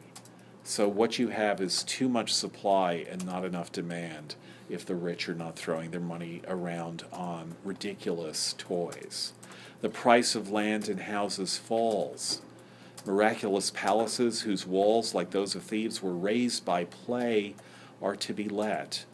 So 0.64 0.88
what 0.88 1.18
you 1.18 1.28
have 1.28 1.60
is 1.60 1.82
too 1.82 2.08
much 2.08 2.32
supply 2.32 3.04
and 3.10 3.26
not 3.26 3.44
enough 3.44 3.72
demand 3.72 4.36
if 4.68 4.86
the 4.86 4.94
rich 4.94 5.28
are 5.28 5.34
not 5.34 5.56
throwing 5.56 5.90
their 5.90 6.00
money 6.00 6.42
around 6.46 7.04
on 7.12 7.56
ridiculous 7.64 8.54
toys. 8.56 9.32
The 9.80 9.88
price 9.88 10.34
of 10.34 10.50
land 10.50 10.88
and 10.88 11.00
houses 11.00 11.58
falls. 11.58 12.42
Miraculous 13.04 13.70
palaces 13.70 14.42
whose 14.42 14.66
walls, 14.66 15.14
like 15.14 15.30
those 15.30 15.54
of 15.54 15.64
Thebes, 15.64 16.02
were 16.02 16.14
raised 16.14 16.64
by 16.64 16.84
play, 16.84 17.56
are 18.00 18.16
to 18.16 18.32
be 18.32 18.48
let 18.48 19.04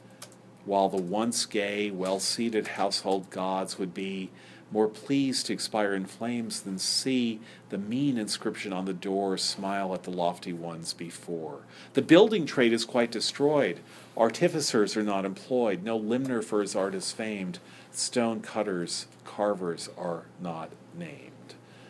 while 0.68 0.90
the 0.90 1.00
once 1.00 1.46
gay, 1.46 1.90
well 1.90 2.20
seated 2.20 2.68
household 2.68 3.30
gods 3.30 3.78
would 3.78 3.94
be 3.94 4.30
more 4.70 4.88
pleased 4.88 5.46
to 5.46 5.52
expire 5.52 5.94
in 5.94 6.04
flames 6.06 6.60
than 6.60 6.78
see 6.78 7.40
the 7.70 7.78
mean 7.78 8.18
inscription 8.18 8.72
on 8.72 8.84
the 8.84 8.92
door 8.92 9.38
smile 9.38 9.94
at 9.94 10.02
the 10.02 10.10
lofty 10.10 10.52
ones 10.52 10.92
before. 10.92 11.60
The 11.94 12.02
building 12.02 12.44
trade 12.46 12.72
is 12.72 12.84
quite 12.84 13.10
destroyed. 13.10 13.80
Artificers 14.16 14.96
are 14.96 15.02
not 15.02 15.24
employed. 15.24 15.82
No 15.82 15.96
limner 15.96 16.42
for 16.42 16.60
his 16.60 16.76
art 16.76 16.94
is 16.94 17.12
famed. 17.12 17.58
Stone 17.92 18.42
cutters, 18.42 19.06
carvers 19.24 19.88
are 19.96 20.24
not 20.40 20.70
named. 20.96 21.32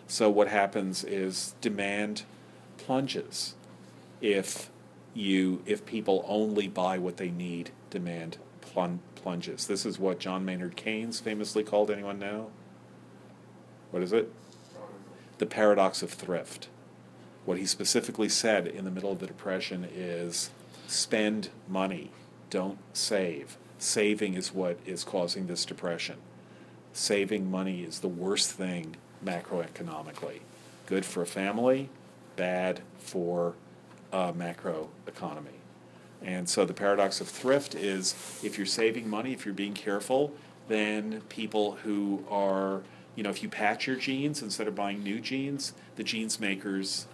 So 0.07 0.31
what 0.31 0.49
happens 0.49 1.05
is 1.05 1.55
demand 1.61 2.23
plunges 2.79 3.55
if 4.21 4.71
you 5.15 5.63
if 5.67 5.85
people 5.85 6.25
only 6.27 6.69
buy 6.69 6.99
what 6.99 7.17
they 7.17 7.31
need, 7.31 7.71
demand 7.91 8.39
plun- 8.61 9.01
plunges. 9.15 9.67
This 9.67 9.85
is 9.85 9.99
what 9.99 10.19
John 10.19 10.45
Maynard 10.45 10.77
Keynes 10.77 11.21
famously 11.21 11.65
called. 11.65 11.91
Anyone 11.91 12.19
know? 12.19 12.51
What 13.91 14.03
is 14.03 14.13
it? 14.13 14.33
The 15.39 15.47
paradox 15.47 16.03
of 16.03 16.11
thrift. 16.11 16.69
What 17.45 17.59
he 17.59 17.67
specifically 17.67 18.29
said 18.29 18.67
in 18.67 18.85
the 18.85 18.91
middle 18.91 19.13
of 19.13 19.21
the 19.21 19.27
Depression 19.27 19.89
is 19.95 20.51
spend 20.87 21.51
money, 21.69 22.11
don't 22.51 22.79
save. 22.93 23.57
Saving 23.79 24.35
is 24.35 24.53
what 24.53 24.79
is 24.85 25.05
causing 25.05 25.47
this 25.47 25.65
depression. 25.65 26.17
Saving 26.93 27.51
money 27.51 27.83
is 27.83 28.01
the 28.01 28.09
worst 28.09 28.53
thing 28.53 28.97
macroeconomically. 29.25 30.41
Good 30.87 31.05
for 31.05 31.23
a 31.23 31.27
family, 31.27 31.89
bad 32.37 32.81
for 32.99 33.55
a 34.13 34.33
macro 34.33 34.89
economy. 35.07 35.51
And 36.23 36.49
so 36.49 36.65
the 36.65 36.75
paradox 36.75 37.21
of 37.21 37.29
thrift 37.29 37.75
is 37.75 38.15
if 38.43 38.57
you're 38.57 38.67
saving 38.67 39.09
money, 39.09 39.33
if 39.33 39.45
you're 39.45 39.55
being 39.55 39.75
careful, 39.75 40.33
then 40.67 41.23
people 41.29 41.73
who 41.85 42.25
are, 42.29 42.83
you 43.17 43.23
know, 43.23 43.31
if 43.31 43.43
you 43.43 43.49
patch 43.49 43.87
your 43.87 43.97
jeans 43.97 44.43
instead 44.43 44.69
of 44.69 44.75
buying 44.75 45.03
new 45.03 45.21
jeans, 45.21 45.73
the 45.97 46.05
jeans 46.05 46.39
makers 46.39 47.07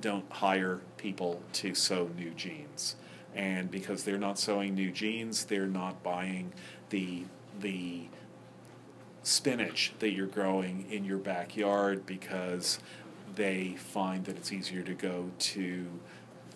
don't 0.00 0.30
hire 0.30 0.80
people 0.96 1.42
to 1.52 1.74
sew 1.74 2.10
new 2.16 2.30
jeans. 2.30 2.96
And 3.34 3.70
because 3.70 4.04
they're 4.04 4.18
not 4.18 4.38
sewing 4.38 4.74
new 4.74 4.90
jeans, 4.90 5.44
they're 5.44 5.66
not 5.66 6.02
buying 6.02 6.52
the 6.90 7.24
the 7.60 8.02
spinach 9.22 9.92
that 9.98 10.10
you're 10.10 10.26
growing 10.26 10.86
in 10.90 11.04
your 11.04 11.18
backyard 11.18 12.06
because 12.06 12.78
they 13.34 13.74
find 13.78 14.24
that 14.24 14.36
it's 14.36 14.52
easier 14.52 14.82
to 14.82 14.94
go 14.94 15.30
to 15.38 15.86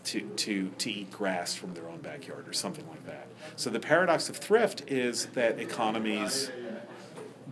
to, 0.02 0.20
to, 0.20 0.68
to 0.78 0.90
eat 0.90 1.10
grass 1.10 1.54
from 1.54 1.74
their 1.74 1.86
own 1.88 1.98
backyard 1.98 2.48
or 2.48 2.54
something 2.54 2.88
like 2.88 3.04
that. 3.06 3.26
So 3.56 3.68
the 3.68 3.80
paradox 3.80 4.30
of 4.30 4.36
thrift 4.36 4.90
is 4.90 5.26
that 5.34 5.58
economies 5.58 6.50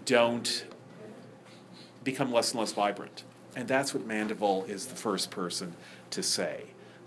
don't 0.06 0.64
become 2.10 2.32
less 2.32 2.52
and 2.52 2.60
less 2.60 2.72
vibrant. 2.72 3.22
And 3.54 3.68
that's 3.68 3.92
what 3.92 4.06
Mandeville 4.06 4.64
is 4.66 4.86
the 4.86 4.94
first 4.94 5.30
person 5.30 5.74
to 6.10 6.22
say. 6.22 6.64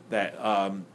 That 0.09 0.39
um, 0.43 0.85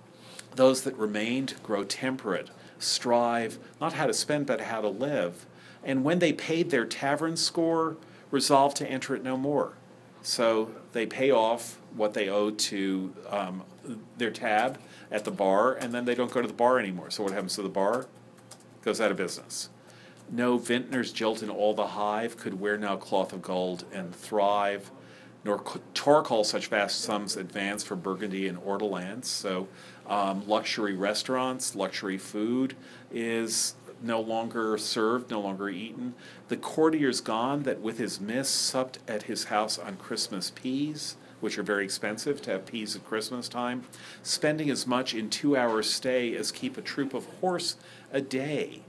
those 0.54 0.82
that 0.82 0.96
remained 0.96 1.54
grow 1.62 1.82
temperate, 1.82 2.50
strive 2.78 3.58
not 3.80 3.94
how 3.94 4.06
to 4.06 4.14
spend, 4.14 4.46
but 4.46 4.60
how 4.60 4.80
to 4.80 4.88
live. 4.88 5.46
And 5.82 6.04
when 6.04 6.20
they 6.20 6.32
paid 6.32 6.70
their 6.70 6.84
tavern 6.84 7.36
score, 7.36 7.96
resolved 8.30 8.76
to 8.78 8.86
enter 8.86 9.16
it 9.16 9.24
no 9.24 9.36
more. 9.36 9.72
So 10.22 10.70
they 10.92 11.06
pay 11.06 11.30
off 11.30 11.78
what 11.94 12.14
they 12.14 12.28
owe 12.28 12.50
to 12.50 13.14
um, 13.30 13.62
their 14.18 14.30
tab 14.30 14.78
at 15.10 15.24
the 15.24 15.30
bar, 15.30 15.74
and 15.74 15.92
then 15.92 16.04
they 16.04 16.14
don't 16.14 16.30
go 16.30 16.42
to 16.42 16.48
the 16.48 16.54
bar 16.54 16.78
anymore. 16.78 17.10
So 17.10 17.22
what 17.22 17.32
happens 17.32 17.54
to 17.56 17.62
the 17.62 17.68
bar? 17.68 18.06
Goes 18.82 19.00
out 19.00 19.10
of 19.10 19.16
business. 19.16 19.68
No 20.30 20.58
vintners 20.58 21.12
jilt 21.12 21.42
in 21.42 21.50
all 21.50 21.74
the 21.74 21.88
hive 21.88 22.36
could 22.36 22.60
wear 22.60 22.76
now 22.76 22.96
cloth 22.96 23.32
of 23.32 23.42
gold 23.42 23.84
and 23.92 24.14
thrive, 24.14 24.90
nor 25.44 25.60
Torquil 25.94 26.44
such 26.44 26.66
vast 26.66 27.00
sums 27.00 27.36
advance 27.36 27.84
for 27.84 27.94
Burgundy 27.94 28.48
and 28.48 28.58
Ortolans. 28.58 29.28
So 29.28 29.68
um, 30.08 30.46
luxury 30.48 30.94
restaurants, 30.94 31.76
luxury 31.76 32.18
food 32.18 32.74
is 33.12 33.76
no 34.02 34.20
longer 34.20 34.76
served, 34.76 35.30
no 35.30 35.40
longer 35.40 35.68
eaten. 35.68 36.14
The 36.48 36.56
courtier's 36.56 37.20
gone 37.20 37.62
that 37.62 37.80
with 37.80 37.98
his 37.98 38.20
miss 38.20 38.48
supped 38.48 38.98
at 39.08 39.24
his 39.24 39.44
house 39.44 39.78
on 39.78 39.96
Christmas 39.96 40.50
peas, 40.50 41.16
which 41.40 41.58
are 41.58 41.62
very 41.62 41.84
expensive 41.84 42.42
to 42.42 42.50
have 42.50 42.66
peas 42.66 42.96
at 42.96 43.04
Christmas 43.04 43.48
time, 43.48 43.84
spending 44.22 44.70
as 44.70 44.86
much 44.86 45.14
in 45.14 45.30
two 45.30 45.56
hours' 45.56 45.88
stay 45.88 46.34
as 46.34 46.50
keep 46.50 46.76
a 46.76 46.82
troop 46.82 47.14
of 47.14 47.26
horse 47.40 47.76
a 48.12 48.20
day. 48.20 48.82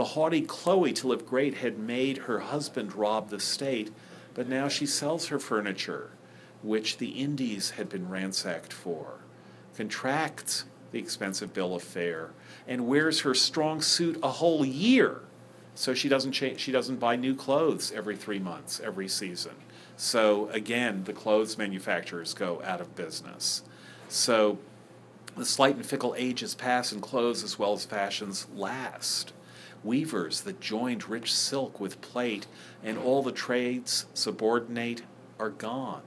The 0.00 0.16
haughty 0.16 0.40
Chloe, 0.40 0.94
to 0.94 1.08
live 1.08 1.26
great, 1.26 1.58
had 1.58 1.78
made 1.78 2.16
her 2.16 2.38
husband 2.38 2.94
rob 2.94 3.28
the 3.28 3.38
state, 3.38 3.92
but 4.32 4.48
now 4.48 4.66
she 4.66 4.86
sells 4.86 5.26
her 5.26 5.38
furniture, 5.38 6.12
which 6.62 6.96
the 6.96 7.10
Indies 7.10 7.72
had 7.72 7.90
been 7.90 8.08
ransacked 8.08 8.72
for, 8.72 9.18
contracts 9.76 10.64
the 10.90 10.98
expensive 10.98 11.52
bill 11.52 11.74
of 11.74 11.82
fare, 11.82 12.30
and 12.66 12.86
wears 12.86 13.20
her 13.20 13.34
strong 13.34 13.82
suit 13.82 14.18
a 14.22 14.30
whole 14.30 14.64
year. 14.64 15.20
So 15.74 15.92
she 15.92 16.08
doesn't 16.08 16.32
she 16.32 16.72
doesn't 16.72 16.96
buy 16.96 17.16
new 17.16 17.34
clothes 17.34 17.92
every 17.94 18.16
three 18.16 18.38
months, 18.38 18.80
every 18.82 19.06
season. 19.06 19.56
So 19.98 20.48
again, 20.48 21.04
the 21.04 21.12
clothes 21.12 21.58
manufacturers 21.58 22.32
go 22.32 22.62
out 22.64 22.80
of 22.80 22.96
business. 22.96 23.64
So 24.08 24.56
the 25.36 25.44
slight 25.44 25.76
and 25.76 25.84
fickle 25.84 26.14
ages 26.16 26.54
pass, 26.54 26.90
and 26.90 27.02
clothes 27.02 27.44
as 27.44 27.58
well 27.58 27.74
as 27.74 27.84
fashions 27.84 28.46
last. 28.54 29.34
Weavers 29.82 30.42
that 30.42 30.60
joined 30.60 31.08
rich 31.08 31.32
silk 31.32 31.80
with 31.80 32.00
plate, 32.00 32.46
and 32.82 32.98
all 32.98 33.22
the 33.22 33.32
trades 33.32 34.06
subordinate 34.12 35.02
are 35.38 35.50
gone. 35.50 36.02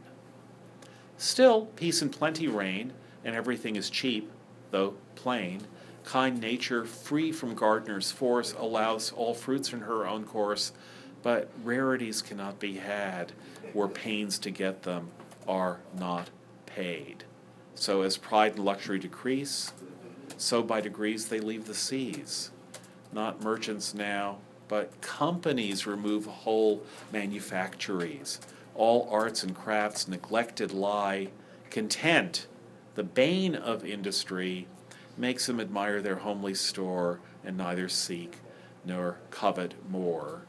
Still, 1.18 1.68
peace 1.76 2.02
and 2.02 2.12
plenty 2.12 2.48
reign, 2.48 2.94
and 3.24 3.36
everything 3.36 3.76
is 3.76 3.90
cheap, 3.90 4.30
though 4.72 4.96
plain. 5.16 5.62
Kind 6.04 6.40
nature, 6.42 6.86
free 6.86 7.32
from 7.32 7.56
gardener's 7.56 8.12
force, 8.12 8.54
allows 8.54 9.12
all 9.12 9.34
fruits 9.34 9.72
in 9.74 9.82
her 9.82 10.06
own 10.06 10.26
course, 10.26 10.74
but 11.24 11.50
rarities 11.64 12.22
cannot 12.22 12.60
be 12.60 12.76
had 12.76 13.32
where 13.72 13.88
pains 13.88 14.38
to 14.40 14.52
get 14.52 14.84
them 14.84 15.10
are 15.48 15.80
not 15.98 16.30
paid. 16.66 17.24
So, 17.76 18.02
as 18.02 18.18
pride 18.18 18.56
and 18.56 18.66
luxury 18.66 19.00
decrease, 19.00 19.72
so 20.38 20.62
by 20.62 20.82
degrees 20.82 21.28
they 21.28 21.40
leave 21.40 21.66
the 21.66 21.74
seas. 21.74 22.52
Not 23.14 23.44
merchants 23.44 23.94
now, 23.94 24.40
but 24.68 25.02
companies 25.02 25.86
remove 25.86 26.26
whole 26.26 26.84
manufactories. 27.12 28.40
All 28.76 29.08
arts 29.12 29.44
and 29.44 29.56
crafts 29.56 30.08
neglected 30.08 30.72
lie. 30.72 31.30
Content, 31.70 32.48
the 32.96 33.04
bane 33.04 33.56
of 33.56 33.86
industry, 33.86 34.68
makes 35.16 35.46
them 35.46 35.60
admire 35.60 36.02
their 36.02 36.16
homely 36.16 36.56
store 36.56 37.20
and 37.44 37.56
neither 37.56 37.88
seek 37.88 38.38
nor 38.84 39.20
covet 39.30 39.76
more. 39.90 40.42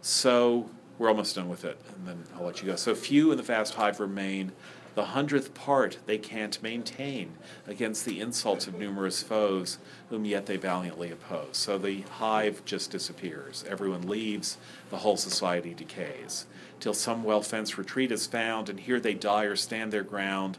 So 0.00 0.70
we're 0.98 1.08
almost 1.08 1.34
done 1.34 1.48
with 1.48 1.64
it, 1.64 1.78
and 1.94 2.06
then 2.06 2.24
I'll 2.34 2.44
let 2.46 2.62
you 2.62 2.66
go. 2.66 2.76
So 2.76 2.94
few 2.94 3.30
in 3.30 3.36
the 3.36 3.42
vast 3.42 3.74
hive 3.74 4.00
remain. 4.00 4.52
The 4.94 5.06
hundredth 5.06 5.54
part 5.54 5.98
they 6.06 6.18
can't 6.18 6.62
maintain 6.62 7.32
against 7.66 8.04
the 8.04 8.20
insults 8.20 8.66
of 8.66 8.78
numerous 8.78 9.22
foes, 9.22 9.78
whom 10.08 10.24
yet 10.24 10.46
they 10.46 10.56
valiantly 10.56 11.10
oppose. 11.10 11.56
So 11.56 11.78
the 11.78 12.02
hive 12.02 12.64
just 12.64 12.90
disappears. 12.90 13.64
Everyone 13.68 14.06
leaves, 14.06 14.56
the 14.90 14.98
whole 14.98 15.16
society 15.16 15.74
decays, 15.74 16.46
till 16.78 16.94
some 16.94 17.24
well 17.24 17.42
fenced 17.42 17.76
retreat 17.76 18.12
is 18.12 18.26
found, 18.26 18.68
and 18.68 18.78
here 18.78 19.00
they 19.00 19.14
die 19.14 19.44
or 19.44 19.56
stand 19.56 19.92
their 19.92 20.04
ground 20.04 20.58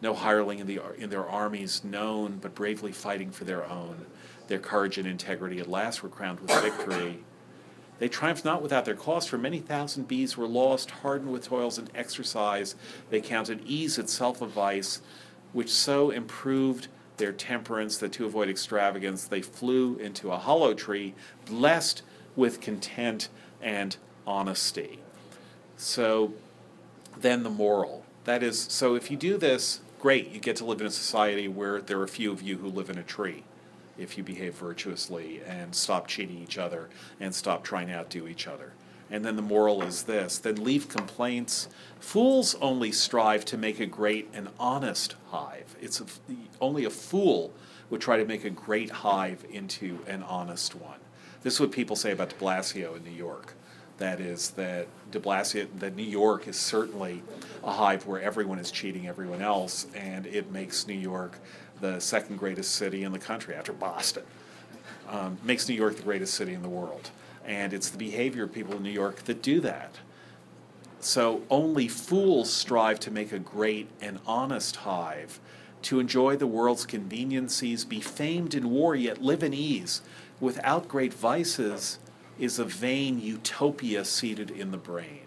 no 0.00 0.14
hireling 0.14 0.60
in, 0.60 0.66
the, 0.66 0.80
in 0.96 1.10
their 1.10 1.26
armies 1.26 1.82
known, 1.82 2.38
but 2.40 2.54
bravely 2.54 2.92
fighting 2.92 3.30
for 3.30 3.44
their 3.44 3.68
own. 3.68 4.06
Their 4.46 4.58
courage 4.58 4.98
and 4.98 5.06
integrity 5.06 5.58
at 5.58 5.68
last 5.68 6.02
were 6.02 6.08
crowned 6.08 6.40
with 6.40 6.50
victory. 6.62 7.24
They 7.98 8.08
triumphed 8.08 8.44
not 8.44 8.62
without 8.62 8.84
their 8.84 8.94
cost, 8.94 9.28
for 9.28 9.38
many 9.38 9.58
thousand 9.58 10.06
bees 10.06 10.36
were 10.36 10.46
lost, 10.46 10.90
hardened 10.90 11.32
with 11.32 11.44
toils 11.44 11.78
and 11.78 11.90
exercise. 11.94 12.76
They 13.10 13.20
counted 13.20 13.62
ease 13.66 13.98
itself 13.98 14.40
a 14.40 14.46
vice, 14.46 15.00
which 15.52 15.70
so 15.70 16.10
improved 16.10 16.88
their 17.16 17.32
temperance 17.32 17.98
that 17.98 18.12
to 18.12 18.26
avoid 18.26 18.48
extravagance 18.48 19.24
they 19.24 19.42
flew 19.42 19.96
into 19.96 20.30
a 20.30 20.38
hollow 20.38 20.74
tree, 20.74 21.14
blessed 21.46 22.02
with 22.36 22.60
content 22.60 23.28
and 23.60 23.96
honesty. 24.26 25.00
So 25.76 26.34
then 27.16 27.42
the 27.42 27.50
moral. 27.50 28.04
That 28.24 28.44
is, 28.44 28.60
so 28.60 28.94
if 28.94 29.10
you 29.10 29.16
do 29.16 29.36
this, 29.36 29.80
great, 29.98 30.28
you 30.30 30.38
get 30.38 30.54
to 30.56 30.64
live 30.64 30.80
in 30.80 30.86
a 30.86 30.90
society 30.90 31.48
where 31.48 31.80
there 31.80 32.00
are 32.00 32.06
few 32.06 32.30
of 32.30 32.42
you 32.42 32.58
who 32.58 32.68
live 32.68 32.90
in 32.90 32.98
a 32.98 33.02
tree 33.02 33.42
if 33.98 34.16
you 34.16 34.24
behave 34.24 34.54
virtuously 34.54 35.40
and 35.46 35.74
stop 35.74 36.06
cheating 36.06 36.38
each 36.38 36.58
other 36.58 36.88
and 37.20 37.34
stop 37.34 37.64
trying 37.64 37.88
to 37.88 37.94
outdo 37.94 38.28
each 38.28 38.46
other. 38.46 38.72
And 39.10 39.24
then 39.24 39.36
the 39.36 39.42
moral 39.42 39.82
is 39.82 40.04
this 40.04 40.38
then 40.38 40.62
leave 40.62 40.88
complaints. 40.88 41.68
Fools 41.98 42.54
only 42.60 42.92
strive 42.92 43.44
to 43.46 43.56
make 43.56 43.80
a 43.80 43.86
great 43.86 44.28
and 44.32 44.48
honest 44.58 45.16
hive. 45.30 45.76
It's 45.80 46.00
a, 46.00 46.06
only 46.60 46.84
a 46.84 46.90
fool 46.90 47.52
would 47.90 48.00
try 48.00 48.18
to 48.18 48.24
make 48.24 48.44
a 48.44 48.50
great 48.50 48.90
hive 48.90 49.44
into 49.50 50.00
an 50.06 50.22
honest 50.22 50.74
one. 50.74 50.98
This 51.42 51.54
is 51.54 51.60
what 51.60 51.72
people 51.72 51.96
say 51.96 52.12
about 52.12 52.30
de 52.30 52.36
Blasio 52.36 52.96
in 52.96 53.04
New 53.04 53.16
York. 53.16 53.54
That 53.98 54.20
is, 54.20 54.50
that 54.50 54.86
de 55.10 55.18
Blasio, 55.18 55.66
that 55.78 55.96
New 55.96 56.04
York 56.04 56.46
is 56.46 56.56
certainly 56.56 57.22
a 57.64 57.72
hive 57.72 58.06
where 58.06 58.20
everyone 58.20 58.58
is 58.58 58.70
cheating 58.70 59.08
everyone 59.08 59.42
else, 59.42 59.86
and 59.94 60.26
it 60.26 60.52
makes 60.52 60.86
New 60.86 60.94
York 60.94 61.38
the 61.80 62.00
second 62.00 62.38
greatest 62.38 62.74
city 62.74 63.04
in 63.04 63.12
the 63.12 63.18
country 63.18 63.54
after 63.54 63.72
Boston. 63.72 64.24
Um, 65.08 65.38
makes 65.42 65.68
New 65.68 65.74
York 65.74 65.96
the 65.96 66.02
greatest 66.02 66.34
city 66.34 66.52
in 66.52 66.62
the 66.62 66.68
world. 66.68 67.10
And 67.46 67.72
it's 67.72 67.88
the 67.88 67.98
behavior 67.98 68.44
of 68.44 68.52
people 68.52 68.76
in 68.76 68.82
New 68.82 68.90
York 68.90 69.24
that 69.24 69.42
do 69.42 69.60
that. 69.60 69.96
So 71.00 71.42
only 71.48 71.88
fools 71.88 72.52
strive 72.52 73.00
to 73.00 73.10
make 73.10 73.32
a 73.32 73.38
great 73.38 73.88
and 74.00 74.18
honest 74.26 74.76
hive, 74.76 75.40
to 75.82 76.00
enjoy 76.00 76.36
the 76.36 76.46
world's 76.46 76.84
conveniencies, 76.84 77.88
be 77.88 78.00
famed 78.00 78.54
in 78.54 78.70
war, 78.70 78.94
yet 78.94 79.22
live 79.22 79.42
in 79.42 79.54
ease. 79.54 80.02
Without 80.40 80.88
great 80.88 81.14
vices 81.14 81.98
is 82.38 82.58
a 82.58 82.64
vain 82.64 83.20
utopia 83.20 84.04
seated 84.04 84.50
in 84.50 84.70
the 84.72 84.76
brain. 84.76 85.20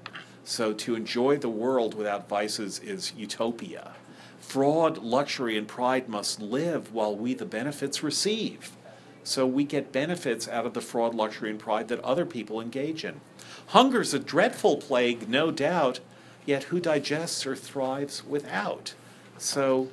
So 0.43 0.73
to 0.73 0.95
enjoy 0.95 1.37
the 1.37 1.49
world 1.49 1.93
without 1.93 2.27
vices 2.27 2.79
is 2.79 3.13
utopia. 3.15 3.93
Fraud, 4.41 4.97
luxury, 4.97 5.57
and 5.57 5.67
pride 5.67 6.09
must 6.09 6.41
live 6.41 6.93
while 6.93 7.15
we 7.15 7.33
the 7.33 7.45
benefits 7.45 8.03
receive. 8.03 8.75
So 9.23 9.45
we 9.45 9.63
get 9.63 9.91
benefits 9.91 10.47
out 10.47 10.65
of 10.65 10.73
the 10.73 10.81
fraud, 10.81 11.15
luxury, 11.15 11.51
and 11.51 11.59
pride 11.59 11.87
that 11.87 12.01
other 12.01 12.25
people 12.25 12.59
engage 12.59 13.05
in. 13.05 13.21
Hunger's 13.67 14.13
a 14.13 14.19
dreadful 14.19 14.77
plague, 14.77 15.29
no 15.29 15.51
doubt, 15.51 15.99
yet 16.45 16.65
who 16.65 16.79
digests 16.79 17.45
or 17.45 17.55
thrives 17.55 18.25
without? 18.25 18.95
So 19.37 19.89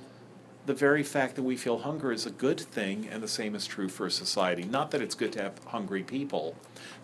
the 0.67 0.75
very 0.75 1.03
fact 1.03 1.37
that 1.37 1.43
we 1.43 1.57
feel 1.57 1.79
hunger 1.79 2.11
is 2.11 2.27
a 2.27 2.31
good 2.31 2.61
thing, 2.61 3.09
and 3.11 3.23
the 3.23 3.29
same 3.29 3.55
is 3.55 3.67
true 3.67 3.89
for 3.89 4.11
society. 4.11 4.65
Not 4.65 4.91
that 4.91 5.03
it's 5.03 5.15
good 5.15 5.33
to 5.33 5.43
have 5.43 5.65
hungry 5.67 6.03
people, 6.03 6.57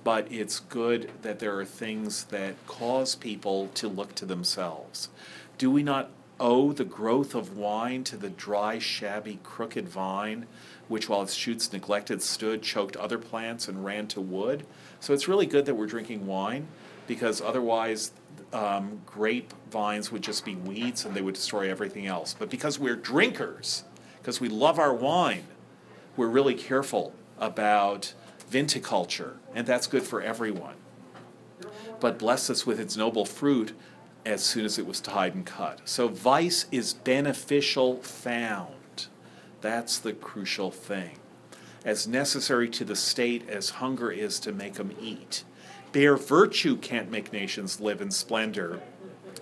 but 0.03 0.31
it's 0.31 0.61
good 0.61 1.11
that 1.23 1.39
there 1.39 1.59
are 1.59 1.65
things 1.65 2.25
that 2.25 2.55
cause 2.67 3.15
people 3.15 3.69
to 3.75 3.89
look 3.89 4.15
to 4.17 4.27
themselves. 4.27 5.09
Do 5.57 5.71
we 5.71 5.83
not 5.83 6.11
owe 6.41 6.73
the 6.73 6.85
growth 6.85 7.35
of 7.35 7.57
wine 7.57 8.05
to 8.05 8.17
the 8.17 8.31
dry, 8.31 8.79
shabby, 8.79 9.39
crooked 9.43 9.89
vine, 9.89 10.47
which 10.89 11.09
while 11.09 11.23
its 11.23 11.35
shoots 11.35 11.73
neglected 11.73 12.23
stood, 12.23 12.63
choked 12.63 12.97
other 12.97 13.19
plants, 13.19 13.69
and 13.69 13.85
ran 13.85 14.07
to 14.09 14.21
wood. 14.21 14.67
So 15.01 15.15
it's 15.15 15.29
really 15.29 15.47
good 15.47 15.67
that 15.67 15.75
we're 15.75 15.87
drinking 15.87 16.27
wine, 16.27 16.67
because 17.07 17.41
otherwise 17.41 18.13
um, 18.53 19.01
grape 19.07 19.53
vines 19.71 20.11
would 20.13 20.23
just 20.23 20.45
be 20.45 20.55
weeds 20.55 21.05
and 21.05 21.15
they 21.15 21.23
would 21.23 21.35
destroy 21.35 21.71
everything 21.71 22.07
else. 22.07 22.35
But 22.39 22.51
because 22.51 22.79
we're 22.79 22.97
drinkers, 22.97 23.85
because 24.21 24.41
we 24.41 24.49
love 24.49 24.79
our 24.79 24.95
wine, 24.95 25.45
we're 26.17 26.29
really 26.29 26.55
careful 26.55 27.13
about 27.39 28.15
viticulture, 28.51 29.35
and 29.55 29.67
that's 29.67 29.87
good 29.87 30.03
for 30.03 30.23
everyone. 30.23 30.75
But 32.01 32.19
bless 32.19 32.51
us 32.51 32.67
with 32.67 32.79
its 32.79 32.97
noble 32.97 33.25
fruit 33.25 33.73
as 34.25 34.43
soon 34.43 34.65
as 34.65 34.79
it 34.79 34.87
was 34.87 35.01
tied 35.01 35.35
and 35.35 35.45
cut. 35.45 35.81
So 35.85 36.09
vice 36.09 36.67
is 36.73 36.95
beneficial 36.95 37.97
found. 38.03 39.09
That's 39.61 39.99
the 39.99 40.13
crucial 40.13 40.71
thing. 40.71 41.19
As 41.85 42.09
necessary 42.09 42.69
to 42.71 42.85
the 42.85 42.97
state 42.97 43.49
as 43.49 43.71
hunger 43.71 44.11
is 44.11 44.41
to 44.41 44.53
make 44.53 44.81
'em 44.81 44.97
eat. 45.01 45.45
Bare 45.93 46.17
virtue 46.17 46.77
can't 46.77 47.11
make 47.11 47.33
nations 47.33 47.81
live 47.81 48.01
in 48.01 48.11
splendor. 48.11 48.81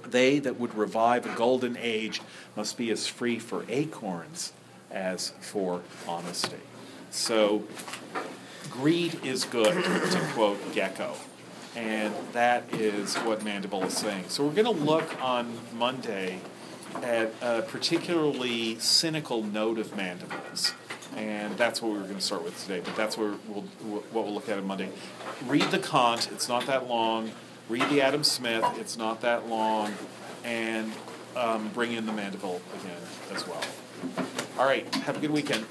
They 0.04 0.38
that 0.40 0.58
would 0.58 0.74
revive 0.74 1.24
a 1.24 1.34
golden 1.36 1.76
age 1.76 2.20
must 2.56 2.76
be 2.76 2.90
as 2.90 3.06
free 3.06 3.38
for 3.38 3.64
acorns 3.68 4.52
as 4.90 5.32
for 5.40 5.82
honesty. 6.06 6.56
So, 7.10 7.64
greed 8.70 9.24
is 9.24 9.44
good, 9.44 9.84
to 9.84 10.20
quote 10.34 10.58
Gekko. 10.74 11.16
And 11.74 12.14
that 12.32 12.72
is 12.74 13.16
what 13.16 13.42
Mandeville 13.42 13.84
is 13.84 13.96
saying. 13.96 14.24
So, 14.28 14.44
we're 14.44 14.52
going 14.52 14.76
to 14.76 14.84
look 14.84 15.22
on 15.22 15.58
Monday 15.74 16.40
at 16.96 17.32
a 17.40 17.62
particularly 17.62 18.78
cynical 18.78 19.42
note 19.42 19.78
of 19.78 19.96
Mandeville's. 19.96 20.74
And 21.16 21.56
that's 21.58 21.82
what 21.82 21.92
we 21.92 21.98
were 21.98 22.04
going 22.04 22.16
to 22.16 22.22
start 22.22 22.42
with 22.42 22.60
today, 22.62 22.80
but 22.82 22.96
that's 22.96 23.18
where 23.18 23.34
we'll, 23.48 23.62
what 23.82 24.24
we'll 24.24 24.32
look 24.32 24.48
at 24.48 24.58
on 24.58 24.66
Monday. 24.66 24.88
Read 25.46 25.70
the 25.70 25.78
Kant, 25.78 26.30
it's 26.32 26.48
not 26.48 26.66
that 26.66 26.88
long. 26.88 27.32
Read 27.68 27.88
the 27.90 28.00
Adam 28.00 28.24
Smith, 28.24 28.64
it's 28.78 28.96
not 28.96 29.20
that 29.20 29.48
long. 29.48 29.92
And 30.44 30.92
um, 31.36 31.68
bring 31.74 31.92
in 31.92 32.06
the 32.06 32.12
Mandeville 32.12 32.60
again 32.80 32.96
as 33.34 33.46
well. 33.46 33.62
All 34.58 34.64
right, 34.64 34.92
have 34.96 35.16
a 35.16 35.20
good 35.20 35.30
weekend. 35.30 35.66